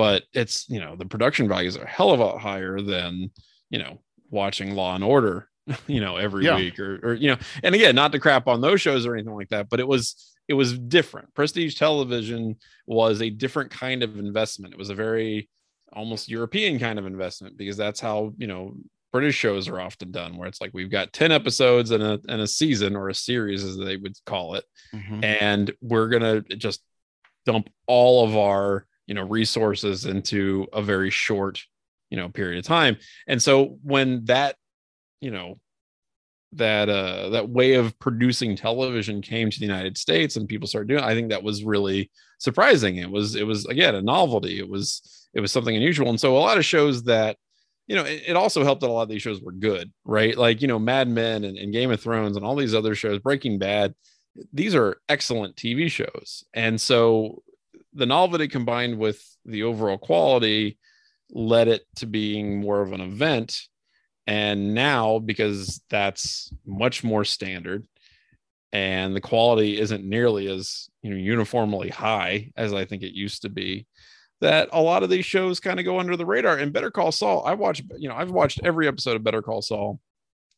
but 0.00 0.22
it's 0.32 0.66
you 0.70 0.80
know 0.80 0.96
the 0.96 1.04
production 1.04 1.46
values 1.46 1.76
are 1.76 1.82
a 1.82 1.86
hell 1.86 2.10
of 2.10 2.20
a 2.20 2.24
lot 2.24 2.40
higher 2.40 2.80
than 2.80 3.30
you 3.68 3.78
know 3.78 4.00
watching 4.30 4.74
Law 4.74 4.94
and 4.94 5.04
Order, 5.04 5.46
you 5.86 6.00
know, 6.00 6.16
every 6.16 6.46
Yeah. 6.46 6.56
week 6.56 6.78
or 6.78 7.00
or 7.02 7.12
you 7.12 7.28
know, 7.28 7.36
and 7.62 7.74
again, 7.74 7.94
not 7.94 8.10
to 8.12 8.18
crap 8.18 8.48
on 8.48 8.62
those 8.62 8.80
shows 8.80 9.04
or 9.04 9.12
anything 9.14 9.34
like 9.34 9.50
that, 9.50 9.68
but 9.68 9.78
it 9.78 9.86
was 9.86 10.34
it 10.48 10.54
was 10.54 10.78
different. 10.78 11.34
Prestige 11.34 11.74
television 11.74 12.56
was 12.86 13.20
a 13.20 13.28
different 13.28 13.70
kind 13.70 14.02
of 14.02 14.18
investment. 14.18 14.72
It 14.72 14.78
was 14.78 14.88
a 14.88 14.94
very 14.94 15.50
almost 15.92 16.30
European 16.30 16.78
kind 16.78 16.98
of 16.98 17.04
investment 17.04 17.58
because 17.58 17.76
that's 17.76 18.00
how 18.00 18.32
you 18.38 18.46
know 18.46 18.72
British 19.12 19.34
shows 19.36 19.68
are 19.68 19.82
often 19.82 20.10
done, 20.12 20.38
where 20.38 20.48
it's 20.48 20.62
like 20.62 20.70
we've 20.72 20.90
got 20.90 21.12
10 21.12 21.30
episodes 21.30 21.90
and 21.90 22.02
a 22.02 22.18
in 22.26 22.40
a 22.40 22.46
season 22.46 22.96
or 22.96 23.10
a 23.10 23.14
series, 23.14 23.62
as 23.64 23.76
they 23.76 23.98
would 23.98 24.16
call 24.24 24.54
it, 24.54 24.64
mm-hmm. 24.94 25.22
and 25.22 25.70
we're 25.82 26.08
gonna 26.08 26.40
just 26.40 26.80
dump 27.44 27.68
all 27.86 28.24
of 28.24 28.34
our 28.34 28.86
you 29.10 29.14
know 29.14 29.24
resources 29.24 30.06
into 30.06 30.68
a 30.72 30.80
very 30.80 31.10
short 31.10 31.60
you 32.10 32.16
know 32.16 32.28
period 32.28 32.60
of 32.60 32.64
time. 32.64 32.96
And 33.26 33.42
so 33.42 33.76
when 33.82 34.24
that 34.26 34.54
you 35.20 35.32
know 35.32 35.58
that 36.52 36.88
uh 36.88 37.30
that 37.30 37.48
way 37.48 37.74
of 37.74 37.98
producing 37.98 38.56
television 38.56 39.20
came 39.22 39.50
to 39.50 39.60
the 39.60 39.66
united 39.66 39.96
states 39.96 40.34
and 40.34 40.48
people 40.48 40.66
started 40.66 40.88
doing 40.88 41.00
it, 41.04 41.06
i 41.06 41.14
think 41.14 41.30
that 41.30 41.44
was 41.44 41.62
really 41.62 42.10
surprising. 42.40 42.96
It 42.96 43.10
was 43.10 43.34
it 43.34 43.46
was 43.46 43.66
again 43.66 43.94
a 43.94 44.02
novelty. 44.02 44.58
It 44.58 44.68
was 44.68 45.28
it 45.34 45.40
was 45.40 45.52
something 45.52 45.76
unusual. 45.76 46.08
And 46.08 46.18
so 46.18 46.36
a 46.36 46.38
lot 46.38 46.58
of 46.58 46.64
shows 46.64 47.04
that 47.04 47.36
you 47.88 47.96
know 47.96 48.04
it, 48.04 48.22
it 48.28 48.36
also 48.36 48.64
helped 48.64 48.80
that 48.80 48.90
a 48.90 48.92
lot 48.92 49.02
of 49.02 49.08
these 49.08 49.22
shows 49.22 49.42
were 49.42 49.52
good 49.52 49.92
right? 50.04 50.36
Like 50.36 50.62
you 50.62 50.68
know 50.68 50.78
mad 50.78 51.08
men 51.08 51.44
and, 51.44 51.58
and 51.58 51.72
game 51.72 51.90
of 51.90 52.00
thrones 52.00 52.36
and 52.36 52.44
all 52.44 52.56
these 52.56 52.74
other 52.74 52.94
shows 52.94 53.18
breaking 53.18 53.58
bad 53.58 53.94
these 54.52 54.76
are 54.76 55.00
excellent 55.08 55.56
tv 55.56 55.90
shows. 55.90 56.44
And 56.54 56.80
so 56.80 57.42
the 57.92 58.06
novelty 58.06 58.48
combined 58.48 58.98
with 58.98 59.22
the 59.44 59.64
overall 59.64 59.98
quality 59.98 60.78
led 61.30 61.68
it 61.68 61.82
to 61.96 62.06
being 62.06 62.60
more 62.60 62.80
of 62.80 62.92
an 62.92 63.00
event. 63.00 63.60
And 64.26 64.74
now 64.74 65.18
because 65.18 65.80
that's 65.90 66.52
much 66.64 67.02
more 67.02 67.24
standard 67.24 67.86
and 68.72 69.14
the 69.14 69.20
quality 69.20 69.78
isn't 69.78 70.04
nearly 70.04 70.48
as 70.48 70.88
you 71.02 71.10
know 71.10 71.16
uniformly 71.16 71.88
high 71.88 72.50
as 72.56 72.72
i 72.72 72.84
think 72.84 73.02
it 73.02 73.14
used 73.14 73.42
to 73.42 73.48
be 73.48 73.86
that 74.40 74.68
a 74.72 74.80
lot 74.80 75.02
of 75.02 75.10
these 75.10 75.26
shows 75.26 75.60
kind 75.60 75.78
of 75.78 75.84
go 75.84 76.00
under 76.00 76.16
the 76.16 76.24
radar. 76.24 76.56
And 76.56 76.72
better 76.72 76.90
call 76.90 77.12
saul 77.12 77.44
i 77.44 77.54
watch 77.54 77.82
you 77.96 78.08
know 78.08 78.14
i've 78.14 78.30
watched 78.30 78.60
every 78.64 78.86
episode 78.86 79.16
of 79.16 79.24
better 79.24 79.42
call 79.42 79.62
saul 79.62 80.00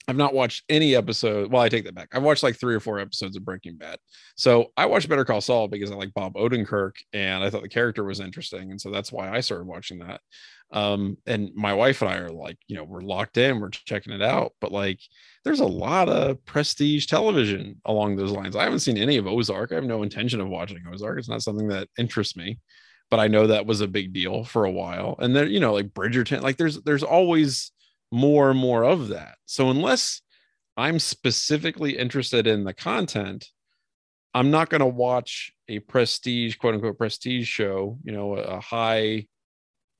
i've 0.08 0.16
not 0.16 0.34
watched 0.34 0.64
any 0.68 0.94
episode 0.94 1.50
well 1.50 1.62
i 1.62 1.68
take 1.68 1.84
that 1.84 1.94
back. 1.94 2.08
I've 2.12 2.22
watched 2.22 2.42
like 2.42 2.58
three 2.58 2.74
or 2.74 2.80
four 2.80 2.98
episodes 2.98 3.36
of 3.36 3.44
breaking 3.44 3.76
bad. 3.76 3.98
So 4.36 4.72
i 4.76 4.86
watched 4.86 5.08
better 5.08 5.24
call 5.24 5.40
saul 5.40 5.68
because 5.68 5.90
i 5.90 5.94
like 5.94 6.14
bob 6.14 6.34
odenkirk 6.34 6.92
and 7.12 7.42
i 7.42 7.50
thought 7.50 7.62
the 7.62 7.68
character 7.68 8.04
was 8.04 8.20
interesting 8.20 8.70
and 8.70 8.80
so 8.80 8.90
that's 8.90 9.12
why 9.12 9.30
i 9.30 9.40
started 9.40 9.66
watching 9.66 9.98
that. 10.00 10.20
Um 10.72 11.18
and 11.26 11.50
my 11.54 11.74
wife 11.74 12.02
and 12.02 12.10
i 12.10 12.16
are 12.16 12.30
like 12.30 12.58
you 12.66 12.76
know 12.76 12.84
we're 12.84 13.00
locked 13.00 13.36
in 13.36 13.60
we're 13.60 13.70
checking 13.70 14.12
it 14.12 14.22
out 14.22 14.52
but 14.60 14.72
like 14.72 15.00
there's 15.44 15.60
a 15.60 15.66
lot 15.66 16.08
of 16.08 16.44
prestige 16.44 17.06
television 17.06 17.80
along 17.84 18.16
those 18.16 18.30
lines. 18.30 18.54
I 18.56 18.62
haven't 18.64 18.78
seen 18.78 18.96
any 18.96 19.16
of 19.16 19.26
ozark. 19.26 19.72
I 19.72 19.74
have 19.74 19.84
no 19.84 20.04
intention 20.04 20.40
of 20.40 20.48
watching 20.48 20.84
ozark. 20.90 21.18
It's 21.18 21.28
not 21.28 21.42
something 21.42 21.68
that 21.68 21.88
interests 21.98 22.36
me 22.36 22.58
but 23.10 23.20
i 23.20 23.28
know 23.28 23.46
that 23.46 23.66
was 23.66 23.82
a 23.82 23.86
big 23.86 24.14
deal 24.14 24.42
for 24.42 24.64
a 24.64 24.70
while. 24.70 25.16
And 25.18 25.36
then 25.36 25.50
you 25.50 25.60
know 25.60 25.74
like 25.74 25.88
bridgerton 25.88 26.40
like 26.40 26.56
there's 26.56 26.80
there's 26.82 27.02
always 27.02 27.71
more 28.12 28.50
and 28.50 28.58
more 28.58 28.84
of 28.84 29.08
that 29.08 29.36
so 29.46 29.70
unless 29.70 30.20
i'm 30.76 30.98
specifically 30.98 31.96
interested 31.96 32.46
in 32.46 32.64
the 32.64 32.74
content 32.74 33.48
i'm 34.34 34.50
not 34.50 34.68
going 34.68 34.80
to 34.80 34.86
watch 34.86 35.52
a 35.68 35.78
prestige 35.80 36.56
quote 36.56 36.74
unquote 36.74 36.98
prestige 36.98 37.48
show 37.48 37.98
you 38.04 38.12
know 38.12 38.34
a, 38.34 38.60
high 38.60 39.26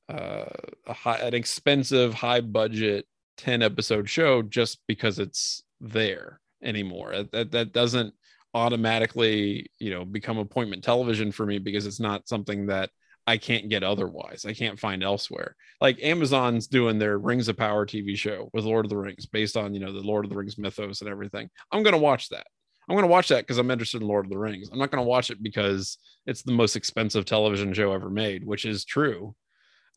uh, 0.09 0.45
a 0.87 0.93
high, 0.93 1.17
an 1.17 1.33
expensive, 1.33 2.13
high 2.13 2.41
budget 2.41 3.05
10 3.37 3.61
episode 3.61 4.09
show 4.09 4.41
just 4.41 4.79
because 4.87 5.19
it's 5.19 5.63
there 5.79 6.39
anymore. 6.61 7.23
That, 7.31 7.51
that 7.51 7.73
doesn't 7.73 8.13
automatically, 8.53 9.67
you 9.79 9.91
know, 9.91 10.05
become 10.05 10.37
appointment 10.37 10.83
television 10.83 11.31
for 11.31 11.45
me 11.45 11.57
because 11.57 11.85
it's 11.85 11.99
not 11.99 12.27
something 12.27 12.67
that 12.67 12.89
I 13.25 13.37
can't 13.37 13.69
get 13.69 13.83
otherwise. 13.83 14.45
I 14.45 14.53
can't 14.53 14.79
find 14.79 15.03
elsewhere. 15.03 15.55
Like 15.79 16.03
Amazon's 16.03 16.67
doing 16.67 16.99
their 16.99 17.17
Rings 17.17 17.47
of 17.47 17.57
Power 17.57 17.85
TV 17.85 18.17
show 18.17 18.49
with 18.53 18.65
Lord 18.65 18.85
of 18.85 18.89
the 18.89 18.97
Rings 18.97 19.25
based 19.25 19.55
on, 19.55 19.73
you 19.73 19.79
know, 19.79 19.93
the 19.93 20.01
Lord 20.01 20.25
of 20.25 20.29
the 20.29 20.37
Rings 20.37 20.57
mythos 20.57 21.01
and 21.01 21.09
everything. 21.09 21.49
I'm 21.71 21.83
going 21.83 21.93
to 21.93 21.99
watch 21.99 22.29
that. 22.29 22.45
I'm 22.89 22.95
going 22.95 23.07
to 23.07 23.11
watch 23.11 23.29
that 23.29 23.43
because 23.43 23.57
I'm 23.57 23.71
interested 23.71 24.01
in 24.01 24.07
Lord 24.07 24.25
of 24.25 24.31
the 24.31 24.37
Rings. 24.37 24.69
I'm 24.71 24.79
not 24.79 24.91
going 24.91 25.03
to 25.03 25.09
watch 25.09 25.29
it 25.29 25.41
because 25.41 25.97
it's 26.25 26.43
the 26.43 26.51
most 26.51 26.75
expensive 26.75 27.23
television 27.23 27.73
show 27.73 27.93
ever 27.93 28.09
made, 28.09 28.45
which 28.45 28.65
is 28.65 28.83
true 28.83 29.35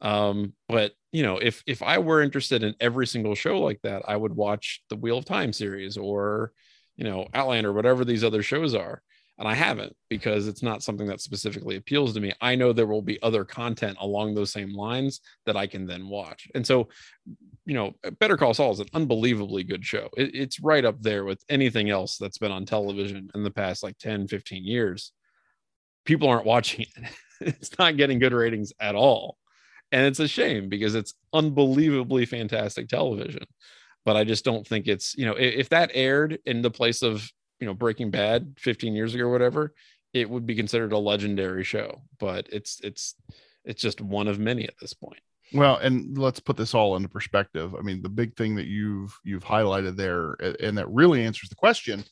um 0.03 0.53
but 0.69 0.93
you 1.13 1.23
know 1.23 1.39
if 1.39 1.63
if 1.67 1.83
i 1.83 1.99
were 1.99 2.21
interested 2.21 2.63
in 2.63 2.75
every 2.81 3.07
single 3.07 3.35
show 3.35 3.61
like 3.61 3.81
that 3.83 4.03
i 4.07 4.17
would 4.17 4.35
watch 4.35 4.83
the 4.91 4.97
wheel 4.97 5.19
of 5.19 5.25
time 5.25 5.53
series 5.53 5.97
or 5.97 6.53
you 6.97 7.05
know 7.05 7.27
outlander 7.33 7.73
whatever 7.73 8.05
these 8.05 8.25
other 8.25 8.43
shows 8.43 8.75
are 8.75 9.03
and 9.39 9.47
i 9.47 9.55
haven't 9.55 9.95
because 10.09 10.49
it's 10.49 10.63
not 10.63 10.83
something 10.83 11.07
that 11.07 11.21
specifically 11.21 11.77
appeals 11.77 12.15
to 12.15 12.21
me. 12.21 12.33
I 12.41 12.55
know 12.55 12.73
there 12.73 12.87
will 12.87 13.03
be 13.03 13.21
other 13.23 13.45
content 13.45 13.99
along 14.01 14.35
those 14.35 14.53
same 14.53 14.75
lines 14.75 15.21
that 15.45 15.57
i 15.57 15.67
can 15.67 15.87
then 15.87 16.09
watch. 16.09 16.49
And 16.55 16.67
so 16.67 16.89
you 17.65 17.75
know 17.75 17.95
better 18.21 18.37
call 18.37 18.55
saul 18.55 18.73
is 18.73 18.81
an 18.81 18.89
unbelievably 18.95 19.65
good 19.65 19.85
show. 19.85 20.09
It, 20.17 20.35
it's 20.35 20.61
right 20.61 20.85
up 20.85 21.01
there 21.03 21.25
with 21.25 21.43
anything 21.49 21.91
else 21.91 22.17
that's 22.17 22.39
been 22.39 22.53
on 22.53 22.65
television 22.65 23.31
in 23.35 23.43
the 23.43 23.51
past 23.51 23.83
like 23.83 23.99
10 23.99 24.29
15 24.29 24.65
years. 24.65 25.13
People 26.05 26.29
aren't 26.29 26.47
watching 26.47 26.83
it. 26.83 27.11
It's 27.39 27.79
not 27.79 27.99
getting 27.99 28.19
good 28.19 28.33
ratings 28.33 28.73
at 28.81 28.95
all. 28.95 29.37
And 29.93 30.07
it's 30.07 30.21
a 30.21 30.27
shame 30.27 30.71
because 30.71 30.95
it's 30.95 31.13
unbelievably 31.35 32.25
fantastic 32.25 32.89
television. 32.89 33.45
But 34.07 34.17
i 34.17 34.25
just 34.25 34.45
don't 34.45 34.67
think 34.67 34.87
it's 34.87 35.15
you 35.19 35.27
know 35.27 35.35
if, 35.35 35.55
if 35.55 35.69
that 35.69 35.91
aired 35.93 36.39
in 36.47 36.63
the 36.63 36.71
place 36.71 37.03
of 37.03 37.31
you 37.61 37.67
know 37.67 37.75
breaking 37.75 38.11
bad 38.11 38.55
15 38.59 38.95
years 38.95 39.15
ago 39.15 39.25
or 39.25 39.33
whatever 39.33 39.75
it 40.13 40.29
would 40.29 40.47
be 40.47 40.55
considered 40.55 40.93
a 40.93 40.99
legendary 40.99 41.65
show 41.65 42.03
but 42.19 42.47
it's 42.51 42.81
it's 42.83 43.15
it's 43.67 43.83
just 43.83 44.01
one 44.01 44.29
of 44.29 44.39
many 44.39 44.65
at 44.65 44.79
this 44.81 44.95
point. 44.95 45.21
Well 45.53 45.77
and 45.77 46.17
let's 46.17 46.41
put 46.41 46.57
this 46.57 46.75
all 46.75 46.97
into 46.97 47.09
perspective. 47.09 47.75
I 47.75 47.83
mean 47.83 48.03
the 48.03 48.09
big 48.09 48.37
thing 48.37 48.57
that 48.57 48.67
you've 48.67 49.17
you've 49.25 49.45
highlighted 49.45 49.97
there 49.97 50.37
and 50.61 50.79
that 50.79 50.89
really 50.89 51.25
answers 51.25 51.49
the 51.51 51.57
question 51.57 52.05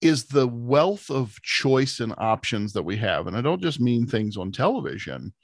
is 0.00 0.24
the 0.24 0.48
wealth 0.48 1.10
of 1.10 1.40
choice 1.42 2.00
and 2.00 2.14
options 2.16 2.72
that 2.72 2.82
we 2.82 2.96
have. 2.96 3.26
And 3.26 3.36
I 3.36 3.42
don't 3.42 3.60
just 3.60 3.80
mean 3.80 4.06
things 4.06 4.38
on 4.38 4.50
television, 4.50 5.34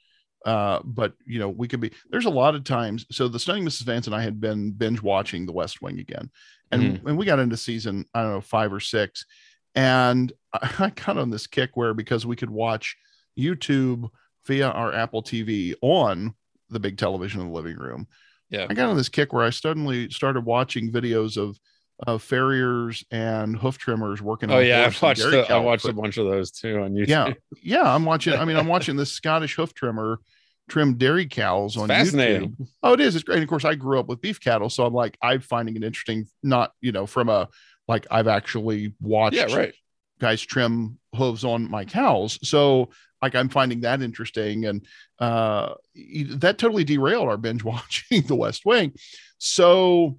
uh, 0.46 0.80
but 0.84 1.12
you 1.26 1.38
know, 1.38 1.50
we 1.50 1.68
could 1.68 1.80
be 1.80 1.90
there's 2.08 2.24
a 2.24 2.30
lot 2.30 2.54
of 2.54 2.64
times. 2.64 3.04
So 3.10 3.28
the 3.28 3.38
stunning 3.38 3.64
Mrs. 3.66 3.82
Vance 3.82 4.06
and 4.06 4.16
I 4.16 4.22
had 4.22 4.40
been 4.40 4.70
binge 4.70 5.02
watching 5.02 5.44
The 5.44 5.52
West 5.52 5.82
Wing 5.82 5.98
again, 5.98 6.30
and 6.70 6.82
Mhm. 6.82 7.06
and 7.06 7.18
we 7.18 7.26
got 7.26 7.38
into 7.40 7.56
season 7.58 8.06
I 8.14 8.22
don't 8.22 8.32
know 8.32 8.40
five 8.40 8.72
or 8.72 8.80
six, 8.80 9.26
and 9.74 10.32
I, 10.54 10.58
I 10.78 10.90
got 10.90 11.18
on 11.18 11.28
this 11.30 11.46
kick 11.46 11.76
where 11.76 11.92
because 11.92 12.24
we 12.24 12.36
could 12.36 12.50
watch 12.50 12.96
YouTube 13.38 14.08
via 14.46 14.68
our 14.68 14.92
Apple 14.94 15.22
TV 15.22 15.74
on 15.82 16.34
the 16.70 16.80
big 16.80 16.96
television 16.96 17.40
in 17.40 17.48
the 17.48 17.52
living 17.52 17.76
room. 17.76 18.06
Yeah. 18.48 18.66
I 18.70 18.74
got 18.74 18.88
on 18.88 18.96
this 18.96 19.08
kick 19.08 19.32
where 19.32 19.44
I 19.44 19.50
suddenly 19.50 20.08
started 20.10 20.44
watching 20.44 20.90
videos 20.92 21.36
of 21.36 21.58
of 22.06 22.22
farriers 22.22 23.02
and 23.10 23.56
hoof 23.56 23.78
trimmers 23.78 24.20
working. 24.20 24.50
Oh 24.50 24.58
on 24.58 24.66
yeah, 24.66 24.84
I've 24.84 25.00
watched 25.02 25.22
the, 25.22 25.50
I 25.50 25.58
watched 25.58 25.86
a 25.86 25.92
bunch 25.94 26.18
of 26.18 26.26
those 26.26 26.50
too 26.50 26.80
on 26.82 26.92
YouTube. 26.92 27.08
Yeah, 27.08 27.32
yeah. 27.62 27.94
I'm 27.94 28.04
watching. 28.04 28.34
I 28.34 28.44
mean, 28.44 28.56
I'm 28.56 28.66
watching 28.74 28.96
this 28.96 29.10
Scottish 29.12 29.54
hoof 29.56 29.72
trimmer 29.74 30.20
trim 30.68 30.94
dairy 30.98 31.26
cows 31.26 31.76
on 31.76 31.88
fascinating. 31.88 32.50
YouTube. 32.50 32.68
Oh, 32.82 32.92
it 32.94 33.00
is. 33.00 33.14
It's 33.14 33.24
great. 33.24 33.36
And 33.36 33.42
of 33.44 33.48
course, 33.48 33.64
I 33.64 33.74
grew 33.74 33.98
up 34.00 34.06
with 34.08 34.20
beef 34.20 34.40
cattle, 34.40 34.68
so 34.70 34.84
I'm 34.84 34.94
like, 34.94 35.16
I'm 35.22 35.40
finding 35.40 35.76
it 35.76 35.84
interesting. 35.84 36.26
Not 36.42 36.72
you 36.80 36.92
know 36.92 37.06
from 37.06 37.28
a 37.28 37.48
like 37.88 38.06
I've 38.10 38.28
actually 38.28 38.94
watched 39.00 39.36
Yeah, 39.36 39.54
right. 39.56 39.74
guys 40.20 40.42
trim 40.42 40.98
hooves 41.14 41.44
on 41.44 41.70
my 41.70 41.84
cows. 41.84 42.38
So 42.48 42.90
like 43.22 43.34
I'm 43.34 43.48
finding 43.48 43.80
that 43.82 44.02
interesting. 44.02 44.64
And 44.66 44.86
uh 45.20 45.74
that 46.34 46.58
totally 46.58 46.84
derailed 46.84 47.28
our 47.28 47.36
binge 47.36 47.62
watching 47.64 48.22
the 48.22 48.34
West 48.34 48.66
Wing. 48.66 48.92
So 49.38 50.18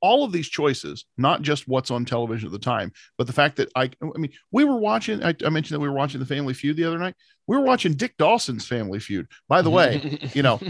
all 0.00 0.24
of 0.24 0.32
these 0.32 0.48
choices, 0.48 1.04
not 1.18 1.42
just 1.42 1.66
what's 1.66 1.90
on 1.90 2.04
television 2.04 2.46
at 2.46 2.52
the 2.52 2.58
time, 2.58 2.92
but 3.18 3.26
the 3.26 3.32
fact 3.32 3.56
that 3.56 3.68
I 3.74 3.90
I 4.02 4.18
mean, 4.18 4.30
we 4.50 4.64
were 4.64 4.76
watching, 4.76 5.22
I, 5.24 5.34
I 5.44 5.48
mentioned 5.50 5.74
that 5.76 5.80
we 5.82 5.88
were 5.88 5.94
watching 5.94 6.20
the 6.20 6.26
Family 6.26 6.54
Feud 6.54 6.76
the 6.76 6.84
other 6.84 6.98
night. 6.98 7.14
We 7.48 7.56
were 7.56 7.64
watching 7.64 7.94
Dick 7.94 8.16
Dawson's 8.18 8.66
Family 8.66 9.00
Feud. 9.00 9.26
By 9.48 9.62
the 9.62 9.70
way, 9.70 10.18
you 10.34 10.42
know, 10.42 10.60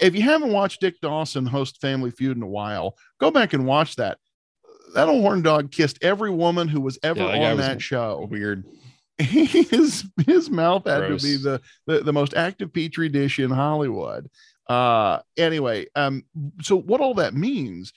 if 0.00 0.14
you 0.14 0.22
haven't 0.22 0.52
watched 0.52 0.80
Dick 0.80 0.94
Dawson 1.02 1.46
host 1.46 1.80
Family 1.80 2.10
Feud 2.12 2.36
in 2.36 2.42
a 2.42 2.48
while, 2.48 2.96
go 3.18 3.30
back 3.30 3.52
and 3.52 3.66
watch 3.66 3.96
that. 3.96 4.18
That 4.94 5.08
old 5.08 5.22
horn 5.22 5.42
dog 5.42 5.72
kissed 5.72 5.98
every 6.02 6.30
woman 6.30 6.68
who 6.68 6.80
was 6.80 6.98
ever 7.02 7.20
Yeah, 7.20 7.50
on 7.52 7.56
that 7.56 7.80
show. 7.82 8.28
weird. 8.30 8.64
His 9.18 10.04
his 10.26 10.50
mouth 10.50 10.86
had 10.86 11.06
Gross. 11.06 11.22
to 11.22 11.28
be 11.28 11.36
the, 11.42 11.60
the 11.86 12.00
the 12.04 12.12
most 12.12 12.34
active 12.34 12.72
petri 12.72 13.08
dish 13.08 13.38
in 13.38 13.50
Hollywood. 13.50 14.28
Uh, 14.68 15.18
anyway, 15.36 15.86
um, 15.94 16.24
so 16.62 16.76
what 16.76 17.00
all 17.00 17.14
that 17.14 17.34
means 17.34 17.92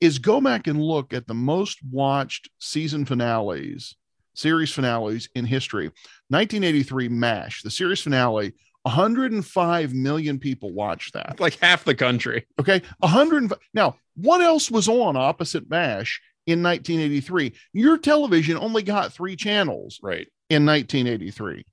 is 0.00 0.18
go 0.18 0.40
back 0.40 0.66
and 0.66 0.80
look 0.80 1.12
at 1.12 1.26
the 1.26 1.34
most 1.34 1.78
watched 1.90 2.48
season 2.58 3.04
finales, 3.04 3.96
series 4.34 4.72
finales 4.72 5.28
in 5.34 5.44
history. 5.44 5.86
1983 6.28 7.08
MASH, 7.08 7.62
the 7.62 7.70
series 7.70 8.00
finale. 8.00 8.52
105 8.82 9.92
million 9.94 10.38
people 10.38 10.72
watched 10.72 11.12
that. 11.14 11.40
Like 11.40 11.58
half 11.58 11.84
the 11.84 11.94
country. 11.94 12.46
Okay. 12.58 12.80
100. 13.00 13.52
Now, 13.74 13.96
what 14.14 14.40
else 14.40 14.70
was 14.70 14.88
on 14.88 15.16
opposite 15.16 15.68
MASH 15.68 16.20
in 16.46 16.62
1983? 16.62 17.52
Your 17.72 17.98
television 17.98 18.56
only 18.56 18.82
got 18.82 19.12
three 19.12 19.36
channels 19.36 19.98
Right. 20.02 20.28
in 20.48 20.64
1983. 20.64 21.64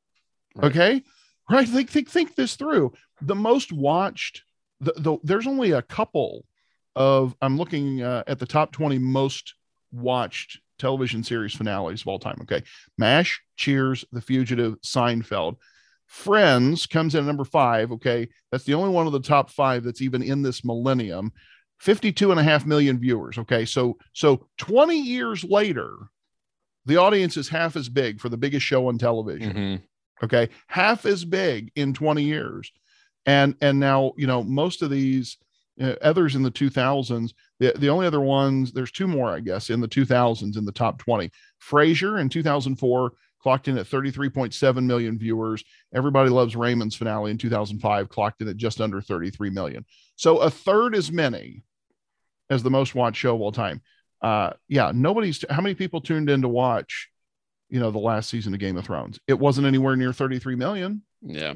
Right. 0.56 0.66
Okay. 0.66 1.04
Right. 1.50 1.68
Think, 1.68 1.90
think, 1.90 2.10
think 2.10 2.36
this 2.36 2.56
through. 2.56 2.94
The 3.22 3.36
most 3.36 3.72
watched, 3.72 4.44
the, 4.82 4.94
the, 4.98 5.18
there's 5.24 5.48
only 5.48 5.72
a 5.72 5.82
couple 5.84 6.44
of, 6.96 7.36
I'm 7.42 7.58
looking 7.58 8.02
uh, 8.02 8.24
at 8.28 8.40
the 8.40 8.46
top 8.46 8.72
20 8.72 8.98
most 9.00 9.56
watched 9.92 10.60
television 10.78 11.24
series 11.24 11.54
finales 11.54 12.02
of 12.02 12.08
all 12.08 12.20
time. 12.20 12.38
Okay. 12.42 12.64
MASH, 12.98 13.42
Cheers, 13.56 14.06
The 14.12 14.22
Fugitive, 14.22 14.76
Seinfeld. 14.82 15.56
Friends 16.08 16.86
comes 16.86 17.16
in 17.16 17.22
at 17.22 17.28
number 17.28 17.46
five. 17.46 17.92
Okay. 17.92 18.28
That's 18.52 18.66
the 18.66 18.74
only 18.74 18.90
one 18.90 19.08
of 19.08 19.14
the 19.14 19.22
top 19.22 19.50
five 19.50 19.84
that's 19.84 20.02
even 20.02 20.22
in 20.22 20.42
this 20.42 20.64
millennium. 20.64 21.32
52 21.80 22.32
and 22.32 22.40
a 22.40 22.44
half 22.44 22.66
million 22.66 23.00
viewers. 23.00 23.38
Okay. 23.38 23.66
So, 23.66 23.98
so 24.14 24.48
20 24.58 25.00
years 25.00 25.44
later, 25.44 25.96
the 26.86 26.98
audience 26.98 27.38
is 27.38 27.50
half 27.50 27.76
as 27.76 27.90
big 27.90 28.20
for 28.22 28.30
the 28.30 28.38
biggest 28.38 28.66
show 28.66 28.88
on 28.88 28.98
television. 28.98 29.54
Mhm. 29.54 29.82
Okay. 30.24 30.50
Half 30.68 31.06
as 31.06 31.26
big 31.26 31.72
in 31.76 31.94
20 31.94 32.24
years. 32.24 32.72
And, 33.26 33.56
and 33.62 33.80
now, 33.80 34.14
you 34.18 34.28
know, 34.28 34.44
most 34.44 34.82
of 34.84 34.90
these 34.92 35.38
uh, 35.82 35.96
others 36.02 36.36
in 36.36 36.44
the 36.44 36.52
2000s, 36.52 37.34
the, 37.60 37.74
the 37.78 37.90
only 37.90 38.08
other 38.08 38.22
ones, 38.22 38.72
there's 38.72 38.92
two 38.92 39.08
more, 39.08 39.30
I 39.30 39.40
guess, 39.40 39.70
in 39.70 39.82
the 39.82 39.88
2000s 39.88 40.58
in 40.58 40.66
the 40.66 40.72
top 40.72 41.00
20. 41.00 41.30
Frasier 41.62 42.20
in 42.20 42.30
2004 42.30 43.14
clocked 43.42 43.68
in 43.68 43.78
at 43.78 43.86
33.7 43.86 44.84
million 44.86 45.20
viewers. 45.20 45.64
Everybody 45.94 46.30
Loves 46.30 46.56
Raymond's 46.56 46.96
finale 46.96 47.32
in 47.32 47.38
2005 47.38 48.10
clocked 48.10 48.42
in 48.42 48.48
at 48.48 48.58
just 48.58 48.82
under 48.82 49.02
33 49.02 49.50
million. 49.52 49.86
So 50.16 50.40
a 50.40 50.50
third 50.50 50.96
as 50.96 51.12
many 51.12 51.64
as 52.50 52.64
the 52.64 52.72
most 52.72 52.96
watched 52.96 53.18
show 53.18 53.36
of 53.36 53.42
all 53.42 53.52
time. 53.52 53.82
Uh, 54.22 54.52
yeah, 54.68 54.92
nobody's, 54.96 55.44
how 55.50 55.62
many 55.62 55.76
people 55.76 56.02
tuned 56.02 56.30
in 56.30 56.42
to 56.42 56.48
watch, 56.48 57.10
you 57.70 57.80
know, 57.80 57.92
the 57.92 58.00
last 58.00 58.30
season 58.30 58.54
of 58.54 58.60
Game 58.60 58.78
of 58.78 58.86
Thrones? 58.86 59.20
It 59.28 59.38
wasn't 59.38 59.68
anywhere 59.68 59.96
near 59.96 60.14
33 60.14 60.56
million. 60.56 61.04
Yeah. 61.22 61.54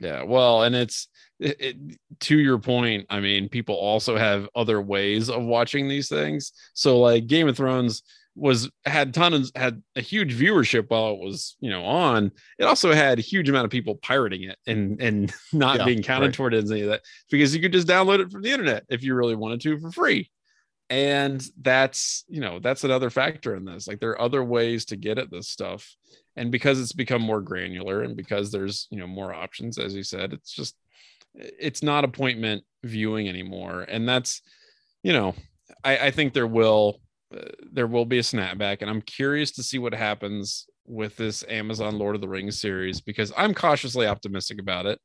Yeah. 0.00 0.22
Well, 0.22 0.62
and 0.62 0.74
it's 0.74 1.08
it, 1.38 1.56
it, 1.60 1.76
to 2.20 2.38
your 2.38 2.58
point. 2.58 3.06
I 3.10 3.20
mean, 3.20 3.48
people 3.48 3.74
also 3.74 4.16
have 4.16 4.48
other 4.54 4.80
ways 4.80 5.28
of 5.30 5.42
watching 5.42 5.88
these 5.88 6.08
things. 6.08 6.52
So, 6.74 6.98
like 6.98 7.26
Game 7.26 7.48
of 7.48 7.56
Thrones 7.56 8.02
was 8.36 8.70
had 8.86 9.12
tons 9.12 9.50
had 9.56 9.82
a 9.96 10.00
huge 10.00 10.34
viewership 10.34 10.86
while 10.88 11.12
it 11.12 11.18
was 11.18 11.56
you 11.60 11.70
know 11.70 11.84
on. 11.84 12.30
It 12.58 12.64
also 12.64 12.92
had 12.92 13.18
a 13.18 13.22
huge 13.22 13.48
amount 13.48 13.66
of 13.66 13.70
people 13.70 13.96
pirating 13.96 14.44
it 14.44 14.58
and 14.66 15.00
and 15.00 15.32
not 15.52 15.78
Yeah, 15.78 15.84
being 15.84 16.02
counted 16.02 16.26
right. 16.26 16.34
toward 16.34 16.54
any 16.54 16.82
of 16.82 16.88
that 16.88 17.02
because 17.30 17.54
you 17.54 17.60
could 17.60 17.72
just 17.72 17.88
download 17.88 18.20
it 18.20 18.30
from 18.30 18.42
the 18.42 18.50
internet 18.50 18.84
if 18.88 19.02
you 19.02 19.14
really 19.14 19.34
wanted 19.34 19.60
to 19.62 19.78
for 19.78 19.90
free. 19.92 20.30
And 20.88 21.44
that's 21.60 22.24
you 22.28 22.40
know 22.40 22.58
that's 22.58 22.84
another 22.84 23.10
factor 23.10 23.54
in 23.54 23.64
this. 23.64 23.86
Like 23.86 24.00
there 24.00 24.10
are 24.10 24.20
other 24.20 24.42
ways 24.42 24.86
to 24.86 24.96
get 24.96 25.18
at 25.18 25.30
this 25.30 25.48
stuff 25.48 25.94
and 26.40 26.50
because 26.50 26.80
it's 26.80 26.92
become 26.92 27.22
more 27.22 27.40
granular 27.40 28.02
and 28.02 28.16
because 28.16 28.50
there's 28.50 28.88
you 28.90 28.98
know 28.98 29.06
more 29.06 29.32
options 29.32 29.78
as 29.78 29.94
you 29.94 30.02
said 30.02 30.32
it's 30.32 30.52
just 30.52 30.74
it's 31.34 31.82
not 31.82 32.02
appointment 32.02 32.64
viewing 32.82 33.28
anymore. 33.28 33.82
And 33.82 34.08
that's 34.08 34.42
you 35.02 35.12
know 35.12 35.34
i, 35.84 36.08
I 36.08 36.10
think 36.10 36.32
there 36.32 36.46
will 36.46 37.00
uh, 37.34 37.48
there 37.72 37.86
will 37.86 38.04
be 38.04 38.18
a 38.18 38.22
snapback 38.22 38.78
and 38.80 38.90
i'm 38.90 39.02
curious 39.02 39.50
to 39.52 39.62
see 39.62 39.78
what 39.78 39.94
happens 39.94 40.66
with 40.86 41.16
this 41.16 41.44
amazon 41.48 41.98
lord 41.98 42.14
of 42.14 42.20
the 42.20 42.28
rings 42.28 42.60
series 42.60 43.00
because 43.00 43.32
i'm 43.36 43.54
cautiously 43.54 44.06
optimistic 44.06 44.60
about 44.60 44.86
it. 44.86 45.00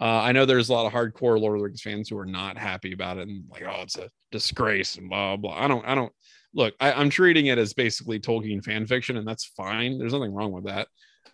Uh, 0.00 0.20
i 0.22 0.32
know 0.32 0.44
there's 0.44 0.68
a 0.68 0.72
lot 0.72 0.86
of 0.86 0.92
hardcore 0.92 1.40
lord 1.40 1.54
of 1.54 1.60
the 1.60 1.64
rings 1.64 1.82
fans 1.82 2.08
who 2.08 2.18
are 2.18 2.26
not 2.26 2.58
happy 2.58 2.92
about 2.92 3.18
it 3.18 3.28
and 3.28 3.44
like 3.50 3.62
oh 3.62 3.82
it's 3.82 3.96
a 3.96 4.10
disgrace 4.32 4.96
and 4.96 5.08
blah 5.08 5.36
blah. 5.36 5.64
I 5.64 5.68
don't 5.68 5.86
i 5.86 5.94
don't 5.94 6.12
look 6.58 6.74
I, 6.80 6.92
i'm 6.92 7.08
treating 7.08 7.46
it 7.46 7.56
as 7.56 7.72
basically 7.72 8.20
tolkien 8.20 8.62
fan 8.62 8.86
fiction 8.86 9.16
and 9.16 9.26
that's 9.26 9.46
fine. 9.46 9.98
There's 9.98 10.12
nothing 10.12 10.34
wrong 10.34 10.52
with 10.52 10.64
that. 10.64 10.88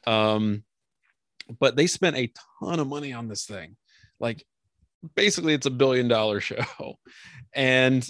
Um 0.07 0.63
but 1.59 1.75
they 1.77 1.87
spent 1.87 2.17
a 2.17 2.33
ton 2.61 2.79
of 2.79 2.87
money 2.87 3.13
on 3.13 3.27
this 3.27 3.45
thing. 3.45 3.77
Like 4.21 4.45
basically 5.17 5.55
it's 5.55 5.67
a 5.67 5.71
billion 5.71 6.07
dollar 6.07 6.41
show. 6.51 6.99
And 7.55 8.09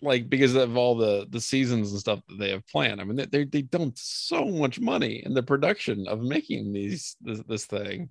like 0.00 0.30
because 0.30 0.54
of 0.54 0.76
all 0.76 0.96
the 0.96 1.26
the 1.28 1.40
seasons 1.40 1.90
and 1.90 2.00
stuff 2.00 2.20
that 2.28 2.38
they 2.38 2.50
have 2.50 2.66
planned 2.68 3.02
i 3.02 3.04
mean 3.04 3.16
they 3.16 3.26
they, 3.26 3.44
they 3.44 3.60
dumped 3.60 3.98
so 3.98 4.46
much 4.46 4.80
money 4.80 5.22
in 5.26 5.34
the 5.34 5.42
production 5.42 6.06
of 6.08 6.22
making 6.22 6.72
these 6.72 7.16
this, 7.20 7.40
this 7.46 7.66
thing. 7.66 8.08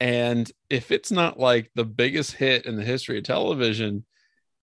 And 0.00 0.50
if 0.68 0.90
it's 0.90 1.12
not 1.12 1.38
like 1.38 1.70
the 1.74 1.84
biggest 1.84 2.32
hit 2.32 2.66
in 2.66 2.76
the 2.76 2.84
history 2.84 3.18
of 3.18 3.24
television 3.24 4.04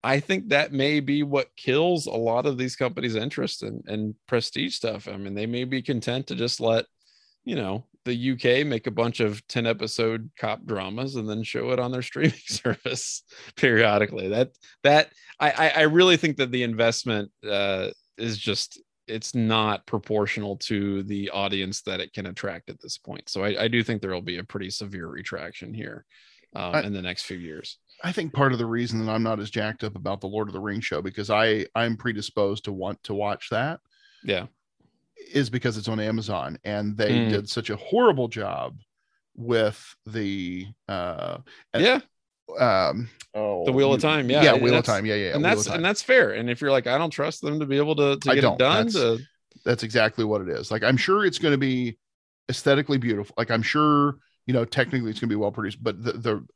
I 0.05 0.21
think 0.21 0.49
that 0.49 0.73
may 0.73 1.01
be 1.01 1.23
what 1.23 1.55
kills 1.57 2.07
a 2.07 2.11
lot 2.11 2.47
of 2.47 2.59
these 2.59 2.77
companies' 2.77 3.15
interest 3.15 3.63
in, 3.63 3.83
in 3.87 4.15
prestige 4.27 4.75
stuff. 4.75 5.07
I 5.07 5.17
mean, 5.17 5.35
they 5.35 5.47
may 5.47 5.65
be 5.65 5.81
content 5.81 6.27
to 6.29 6.35
just 6.35 6.61
let, 6.61 6.87
you 7.45 7.55
know, 7.55 7.87
the 8.05 8.33
UK 8.33 8.67
make 8.67 8.87
a 8.87 8.93
bunch 8.93 9.21
of 9.21 9.47
10 9.47 9.67
episode 9.67 10.31
cop 10.37 10.65
dramas 10.65 11.15
and 11.15 11.29
then 11.29 11.43
show 11.45 11.71
it 11.71 11.79
on 11.79 11.93
their 11.93 12.03
streaming 12.11 12.35
service 12.47 13.23
periodically. 13.57 14.29
That 14.29 14.51
that 14.83 15.13
I 15.39 15.73
I, 15.77 15.83
really 15.83 16.17
think 16.17 16.37
that 16.39 16.51
the 16.51 16.63
investment 16.63 17.31
uh, 17.49 17.91
is 18.19 18.39
just 18.39 18.81
it's 19.07 19.35
not 19.35 19.87
proportional 19.87 20.57
to 20.57 21.03
the 21.05 21.31
audience 21.31 21.83
that 21.83 22.01
it 22.01 22.13
can 22.13 22.27
attract 22.27 22.71
at 22.71 22.81
this 22.81 22.99
point. 22.99 23.29
So 23.29 23.45
I, 23.45 23.65
I 23.65 23.69
do 23.69 23.83
think 23.83 24.01
there 24.01 24.13
will 24.13 24.23
be 24.23 24.39
a 24.39 24.45
pretty 24.45 24.71
severe 24.71 25.09
retraction 25.09 25.75
here 25.75 26.05
um, 26.55 26.75
I- 26.75 26.83
in 26.83 26.93
the 26.93 27.03
next 27.03 27.25
few 27.25 27.39
years. 27.39 27.79
I 28.03 28.13
think 28.13 28.33
part 28.33 28.53
of 28.53 28.59
the 28.59 28.67
reason 28.67 29.05
that 29.05 29.13
I'm 29.13 29.23
not 29.23 29.39
as 29.41 29.51
jacked 29.51 29.85
up 29.85 29.95
about 29.97 30.21
the 30.21 30.27
Lord 30.27 30.49
of 30.49 30.55
the 30.55 30.61
Rings 30.61 30.85
show 30.85 31.01
because 31.03 31.31
I 31.31 31.67
I'm 31.75 31.97
predisposed 31.97 32.65
to 32.65 32.73
want 32.73 33.03
to 33.05 33.15
watch 33.15 33.49
that 33.51 33.81
Yeah. 34.25 34.47
is 35.33 35.51
because 35.51 35.77
it's 35.79 35.89
on 35.89 36.01
Amazon 36.01 36.59
and 36.65 36.97
they 36.97 37.11
Mm. 37.13 37.31
did 37.31 37.49
such 37.49 37.71
a 37.71 37.77
horrible 37.77 38.29
job 38.29 38.79
with 39.37 39.95
the 40.07 40.67
uh 40.89 41.39
Yeah. 41.77 42.01
um 42.59 43.09
oh 43.35 43.65
The 43.65 43.73
Wheel 43.73 43.95
of 43.95 44.01
Time, 44.03 44.29
yeah, 44.31 44.43
yeah 44.43 44.55
and 44.55 44.63
Wheel 44.63 44.75
of 44.75 44.85
Time 44.85 45.07
yeah 45.07 45.15
yeah 45.15 45.35
and 45.35 45.43
Wheel 45.43 45.55
that's 45.55 45.67
and 45.69 45.85
that's 45.85 46.03
fair. 46.03 46.33
And 46.33 46.51
if 46.51 46.61
you're 46.61 46.71
like, 46.73 46.87
I 46.87 46.99
don't 46.99 47.11
trust 47.11 47.41
them 47.41 47.61
to 47.61 47.67
be 47.67 47.77
able 47.77 47.97
to, 47.97 48.17
to 48.19 48.31
I 48.31 48.35
get 48.35 48.41
don't. 48.43 48.55
it 48.55 48.59
done, 48.59 48.87
That's- 48.89 48.95
to 49.19 49.19
that's 49.65 49.83
exactly 49.85 50.25
what 50.25 50.41
it 50.41 50.49
is. 50.49 50.71
Like 50.71 50.83
I'm 50.83 50.97
sure 50.97 51.25
it's 51.25 51.39
going 51.39 51.53
to 51.53 51.59
be 51.59 51.97
aesthetically 52.51 52.99
beautiful. 52.99 53.35
Like 53.39 53.51
I'm 53.51 53.63
sure 53.63 54.17
you 54.47 54.53
know 54.55 54.65
technically 54.65 55.11
it's 55.11 55.21
going 55.21 55.29
to 55.29 55.33
be 55.37 55.41
well 55.41 55.53
produced, 55.53 55.83
but 55.83 56.03
the, 56.03 56.13
the 56.15 56.47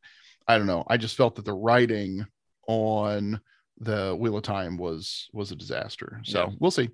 I 0.48 0.58
don't 0.58 0.66
know. 0.66 0.84
I 0.86 0.96
just 0.96 1.16
felt 1.16 1.36
that 1.36 1.44
the 1.44 1.52
writing 1.52 2.24
on 2.68 3.40
the 3.78 4.16
Wheel 4.18 4.36
of 4.36 4.42
Time 4.42 4.76
was 4.76 5.28
was 5.32 5.52
a 5.52 5.56
disaster. 5.56 6.20
So 6.24 6.40
yeah. 6.40 6.54
we'll 6.58 6.70
see. 6.70 6.90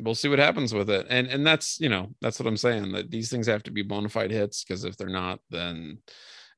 We'll 0.00 0.14
see 0.14 0.28
what 0.28 0.38
happens 0.38 0.74
with 0.74 0.90
it. 0.90 1.06
And 1.08 1.26
and 1.28 1.46
that's 1.46 1.78
you 1.80 1.88
know 1.88 2.08
that's 2.20 2.38
what 2.38 2.46
I'm 2.46 2.56
saying 2.56 2.92
that 2.92 3.10
these 3.10 3.30
things 3.30 3.46
have 3.46 3.62
to 3.64 3.70
be 3.70 3.82
bona 3.82 4.08
fide 4.08 4.30
hits 4.30 4.64
because 4.64 4.84
if 4.84 4.96
they're 4.96 5.08
not, 5.08 5.40
then 5.50 5.98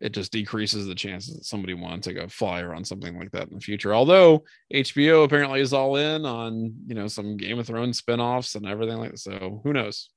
it 0.01 0.13
just 0.13 0.33
decreases 0.33 0.87
the 0.87 0.95
chances 0.95 1.35
that 1.35 1.45
somebody 1.45 1.75
wants 1.75 2.07
to 2.07 2.19
a 2.19 2.29
flyer 2.29 2.75
on 2.75 2.85
something 2.85 3.19
like 3.19 3.31
that 3.33 3.49
in 3.49 3.55
the 3.55 3.61
future. 3.61 3.95
Although 3.95 4.45
HBO 4.73 5.25
apparently 5.25 5.61
is 5.61 5.73
all 5.73 5.97
in 5.97 6.25
on 6.25 6.75
you 6.87 6.95
know 6.95 7.09
some 7.09 7.37
Game 7.37 7.59
of 7.59 7.67
Thrones 7.67 8.01
spinoffs 8.01 8.57
and 8.57 8.67
everything 8.67 8.99
like 8.99 9.13
that. 9.13 9.19
So 9.19 9.61
who 9.65 9.73
knows? 9.73 10.11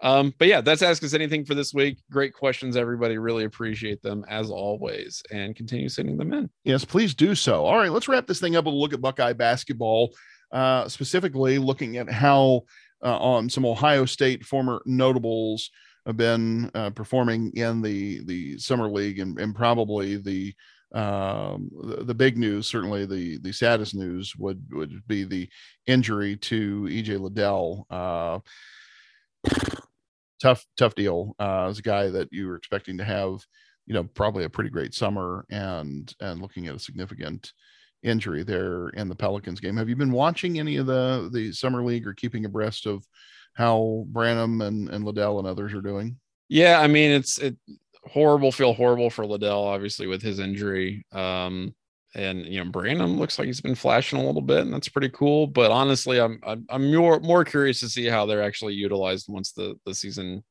Um, 0.00 0.32
but 0.38 0.48
yeah, 0.48 0.60
that's 0.60 0.82
Ask 0.82 1.02
Us 1.02 1.14
Anything 1.14 1.44
for 1.44 1.54
this 1.54 1.74
week. 1.74 1.98
Great 2.10 2.32
questions, 2.32 2.76
everybody. 2.76 3.18
Really 3.18 3.44
appreciate 3.44 4.00
them 4.02 4.24
as 4.28 4.50
always 4.50 5.22
and 5.32 5.56
continue 5.56 5.88
sending 5.88 6.16
them 6.16 6.32
in. 6.32 6.48
Yes, 6.64 6.84
please 6.84 7.14
do 7.14 7.34
so. 7.34 7.64
All 7.64 7.76
right, 7.76 7.90
let's 7.90 8.08
wrap 8.08 8.26
this 8.26 8.40
thing 8.40 8.56
up 8.56 8.66
with 8.66 8.74
a 8.74 8.76
look 8.76 8.92
at 8.92 9.00
Buckeye 9.00 9.32
basketball, 9.32 10.14
uh, 10.52 10.88
specifically 10.88 11.58
looking 11.58 11.96
at 11.96 12.08
how 12.08 12.62
uh, 13.04 13.16
on 13.18 13.50
some 13.50 13.64
Ohio 13.66 14.04
State 14.04 14.44
former 14.44 14.82
notables 14.86 15.70
have 16.06 16.16
been 16.16 16.70
uh, 16.74 16.90
performing 16.90 17.52
in 17.54 17.82
the 17.82 18.24
the 18.24 18.58
summer 18.58 18.88
league 18.88 19.18
and, 19.18 19.38
and 19.38 19.54
probably 19.54 20.16
the 20.16 20.54
um, 20.94 21.70
the, 21.82 22.04
the, 22.04 22.14
big 22.14 22.38
news, 22.38 22.66
certainly 22.66 23.04
the 23.04 23.38
the 23.38 23.52
saddest 23.52 23.94
news 23.94 24.34
would 24.36 24.64
would 24.72 25.06
be 25.06 25.24
the 25.24 25.48
injury 25.86 26.36
to 26.36 26.84
EJ 26.84 27.20
Liddell. 27.20 27.86
Uh, 27.90 28.38
tough 30.40 30.64
tough 30.76 30.94
deal. 30.94 31.34
Uh, 31.38 31.66
as 31.68 31.78
a 31.78 31.82
guy 31.82 32.08
that 32.08 32.28
you 32.32 32.46
were 32.46 32.56
expecting 32.56 32.98
to 32.98 33.04
have, 33.04 33.44
you 33.86 33.94
know, 33.94 34.04
probably 34.04 34.44
a 34.44 34.50
pretty 34.50 34.70
great 34.70 34.94
summer 34.94 35.44
and 35.50 36.12
and 36.20 36.40
looking 36.40 36.66
at 36.66 36.74
a 36.74 36.80
significant 36.80 37.52
injury 38.02 38.44
there 38.44 38.90
in 38.90 39.08
the 39.08 39.14
Pelicans 39.14 39.60
game. 39.60 39.76
Have 39.76 39.88
you 39.88 39.96
been 39.96 40.12
watching 40.12 40.58
any 40.58 40.76
of 40.76 40.86
the 40.86 41.28
the 41.32 41.52
summer 41.52 41.82
league 41.82 42.06
or 42.06 42.14
keeping 42.14 42.44
abreast 42.44 42.86
of 42.86 43.04
how 43.54 44.04
Branham 44.08 44.60
and, 44.60 44.88
and 44.88 45.04
Liddell 45.04 45.38
and 45.38 45.48
others 45.48 45.74
are 45.74 45.80
doing? 45.80 46.16
Yeah, 46.48 46.80
I 46.80 46.86
mean 46.86 47.10
it's 47.10 47.38
it 47.38 47.56
horrible, 48.04 48.52
feel 48.52 48.72
horrible 48.72 49.10
for 49.10 49.26
Liddell, 49.26 49.64
obviously 49.64 50.06
with 50.06 50.22
his 50.22 50.38
injury. 50.38 51.04
Um, 51.12 51.74
and 52.14 52.46
you 52.46 52.62
know 52.62 52.70
Branham 52.70 53.18
looks 53.18 53.38
like 53.38 53.46
he's 53.46 53.60
been 53.60 53.74
flashing 53.74 54.18
a 54.18 54.24
little 54.24 54.42
bit, 54.42 54.60
and 54.60 54.72
that's 54.72 54.88
pretty 54.88 55.10
cool. 55.10 55.46
But 55.46 55.70
honestly, 55.70 56.20
I'm 56.20 56.40
I'm, 56.68 56.94
more 56.94 57.20
more 57.20 57.44
curious 57.44 57.80
to 57.80 57.88
see 57.88 58.06
how 58.06 58.26
they're 58.26 58.42
actually 58.42 58.74
utilized 58.74 59.26
once 59.28 59.52
the 59.52 59.78
the 59.84 59.94
season 59.94 60.44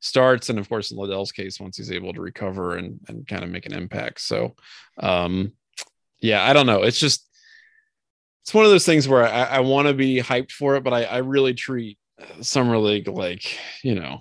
starts, 0.00 0.48
and 0.48 0.58
of 0.58 0.68
course 0.68 0.90
in 0.90 0.98
Liddell's 0.98 1.32
case, 1.32 1.60
once 1.60 1.76
he's 1.76 1.90
able 1.90 2.12
to 2.12 2.20
recover 2.20 2.76
and 2.76 3.00
and 3.08 3.26
kind 3.26 3.44
of 3.44 3.50
make 3.50 3.66
an 3.66 3.74
impact. 3.74 4.20
So, 4.20 4.54
um, 4.98 5.52
yeah, 6.20 6.44
I 6.44 6.52
don't 6.52 6.66
know. 6.66 6.82
It's 6.82 7.00
just 7.00 7.28
it's 8.42 8.54
one 8.54 8.64
of 8.64 8.70
those 8.70 8.86
things 8.86 9.08
where 9.08 9.26
I, 9.26 9.42
I 9.44 9.60
want 9.60 9.88
to 9.88 9.94
be 9.94 10.20
hyped 10.20 10.52
for 10.52 10.76
it, 10.76 10.84
but 10.84 10.92
I, 10.92 11.04
I 11.04 11.18
really 11.18 11.54
treat 11.54 11.98
summer 12.40 12.78
league 12.78 13.08
like 13.08 13.58
you 13.82 13.94
know 13.94 14.20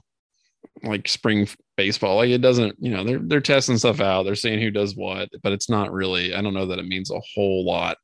like 0.84 1.08
spring 1.08 1.48
baseball. 1.82 2.18
Like 2.18 2.30
it 2.30 2.42
doesn't 2.42 2.76
you 2.80 2.92
know 2.92 3.04
they're 3.04 3.22
they're 3.24 3.42
testing 3.42 3.78
stuff 3.78 4.00
out. 4.00 4.24
They're 4.24 4.36
seeing 4.36 4.62
who 4.62 4.70
does 4.70 4.96
what 4.96 5.30
but 5.42 5.52
it's 5.52 5.70
not 5.70 5.92
really 5.92 6.36
i 6.36 6.42
don't 6.42 6.54
know 6.54 6.68
that 6.68 6.80
it 6.80 6.86
means 6.86 7.10
a 7.10 7.20
whole 7.34 7.66
lot 7.66 7.98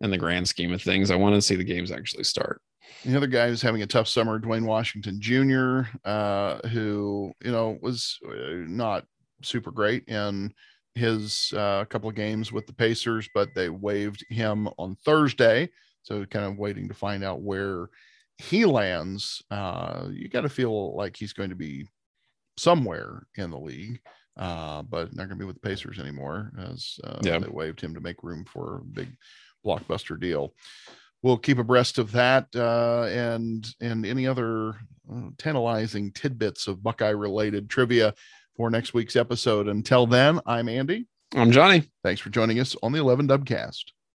in 0.00 0.10
the 0.10 0.18
grand 0.18 0.48
scheme 0.48 0.72
of 0.72 0.82
things. 0.82 1.10
I 1.10 1.16
want 1.16 1.34
to 1.36 1.42
see 1.42 1.54
the 1.54 1.64
games 1.64 1.92
actually 1.92 2.24
start. 2.24 2.60
The 3.04 3.16
other 3.16 3.28
guy 3.28 3.48
who's 3.48 3.62
having 3.62 3.82
a 3.82 3.86
tough 3.86 4.08
summer 4.08 4.38
Duane 4.38 4.66
washington 4.66 5.20
jr 5.20 5.82
uh, 6.04 6.66
who 6.68 7.32
you 7.44 7.52
know 7.52 7.78
was 7.80 8.18
uh, 8.26 8.64
not 8.66 9.04
super 9.42 9.70
great 9.70 10.08
in 10.08 10.52
his 10.96 11.52
uh, 11.56 11.84
couple 11.84 12.08
of 12.08 12.16
games 12.16 12.50
with 12.50 12.66
the 12.66 12.74
pacers 12.74 13.28
but 13.32 13.48
they 13.54 13.68
waived 13.68 14.24
him 14.28 14.68
on 14.76 14.96
thursday. 15.04 15.70
So 16.02 16.24
kind 16.24 16.46
of 16.46 16.58
waiting 16.58 16.88
to 16.88 16.94
find 16.94 17.22
out 17.22 17.42
where 17.42 17.90
he 18.38 18.64
lands, 18.64 19.42
uh, 19.50 20.06
you 20.10 20.28
got 20.28 20.42
to 20.42 20.48
feel 20.48 20.96
like 20.96 21.14
he's 21.14 21.34
going 21.34 21.50
to 21.50 21.56
be 21.56 21.86
somewhere 22.60 23.26
in 23.36 23.50
the 23.50 23.58
league, 23.58 24.00
uh, 24.36 24.82
but 24.82 25.14
not 25.14 25.28
going 25.28 25.30
to 25.30 25.36
be 25.36 25.44
with 25.44 25.60
the 25.60 25.68
Pacers 25.68 25.98
anymore 25.98 26.52
as 26.58 26.98
uh, 27.04 27.18
yeah. 27.22 27.38
they 27.38 27.48
waived 27.48 27.80
him 27.80 27.94
to 27.94 28.00
make 28.00 28.22
room 28.22 28.44
for 28.44 28.78
a 28.78 28.84
big 28.84 29.08
blockbuster 29.64 30.18
deal. 30.18 30.54
We'll 31.22 31.38
keep 31.38 31.58
abreast 31.58 31.98
of 31.98 32.12
that 32.12 32.46
uh, 32.54 33.04
and 33.10 33.66
and 33.80 34.06
any 34.06 34.26
other 34.26 34.70
uh, 35.12 35.30
tantalizing 35.36 36.12
tidbits 36.12 36.66
of 36.66 36.82
Buckeye 36.82 37.10
related 37.10 37.68
trivia 37.68 38.14
for 38.56 38.70
next 38.70 38.94
week's 38.94 39.16
episode. 39.16 39.68
Until 39.68 40.06
then, 40.06 40.40
I'm 40.46 40.68
Andy. 40.68 41.06
I'm 41.34 41.52
Johnny. 41.52 41.84
Thanks 42.02 42.20
for 42.20 42.30
joining 42.30 42.58
us 42.58 42.74
on 42.82 42.92
the 42.92 42.98
11 42.98 43.28
Dubcast. 43.28 43.84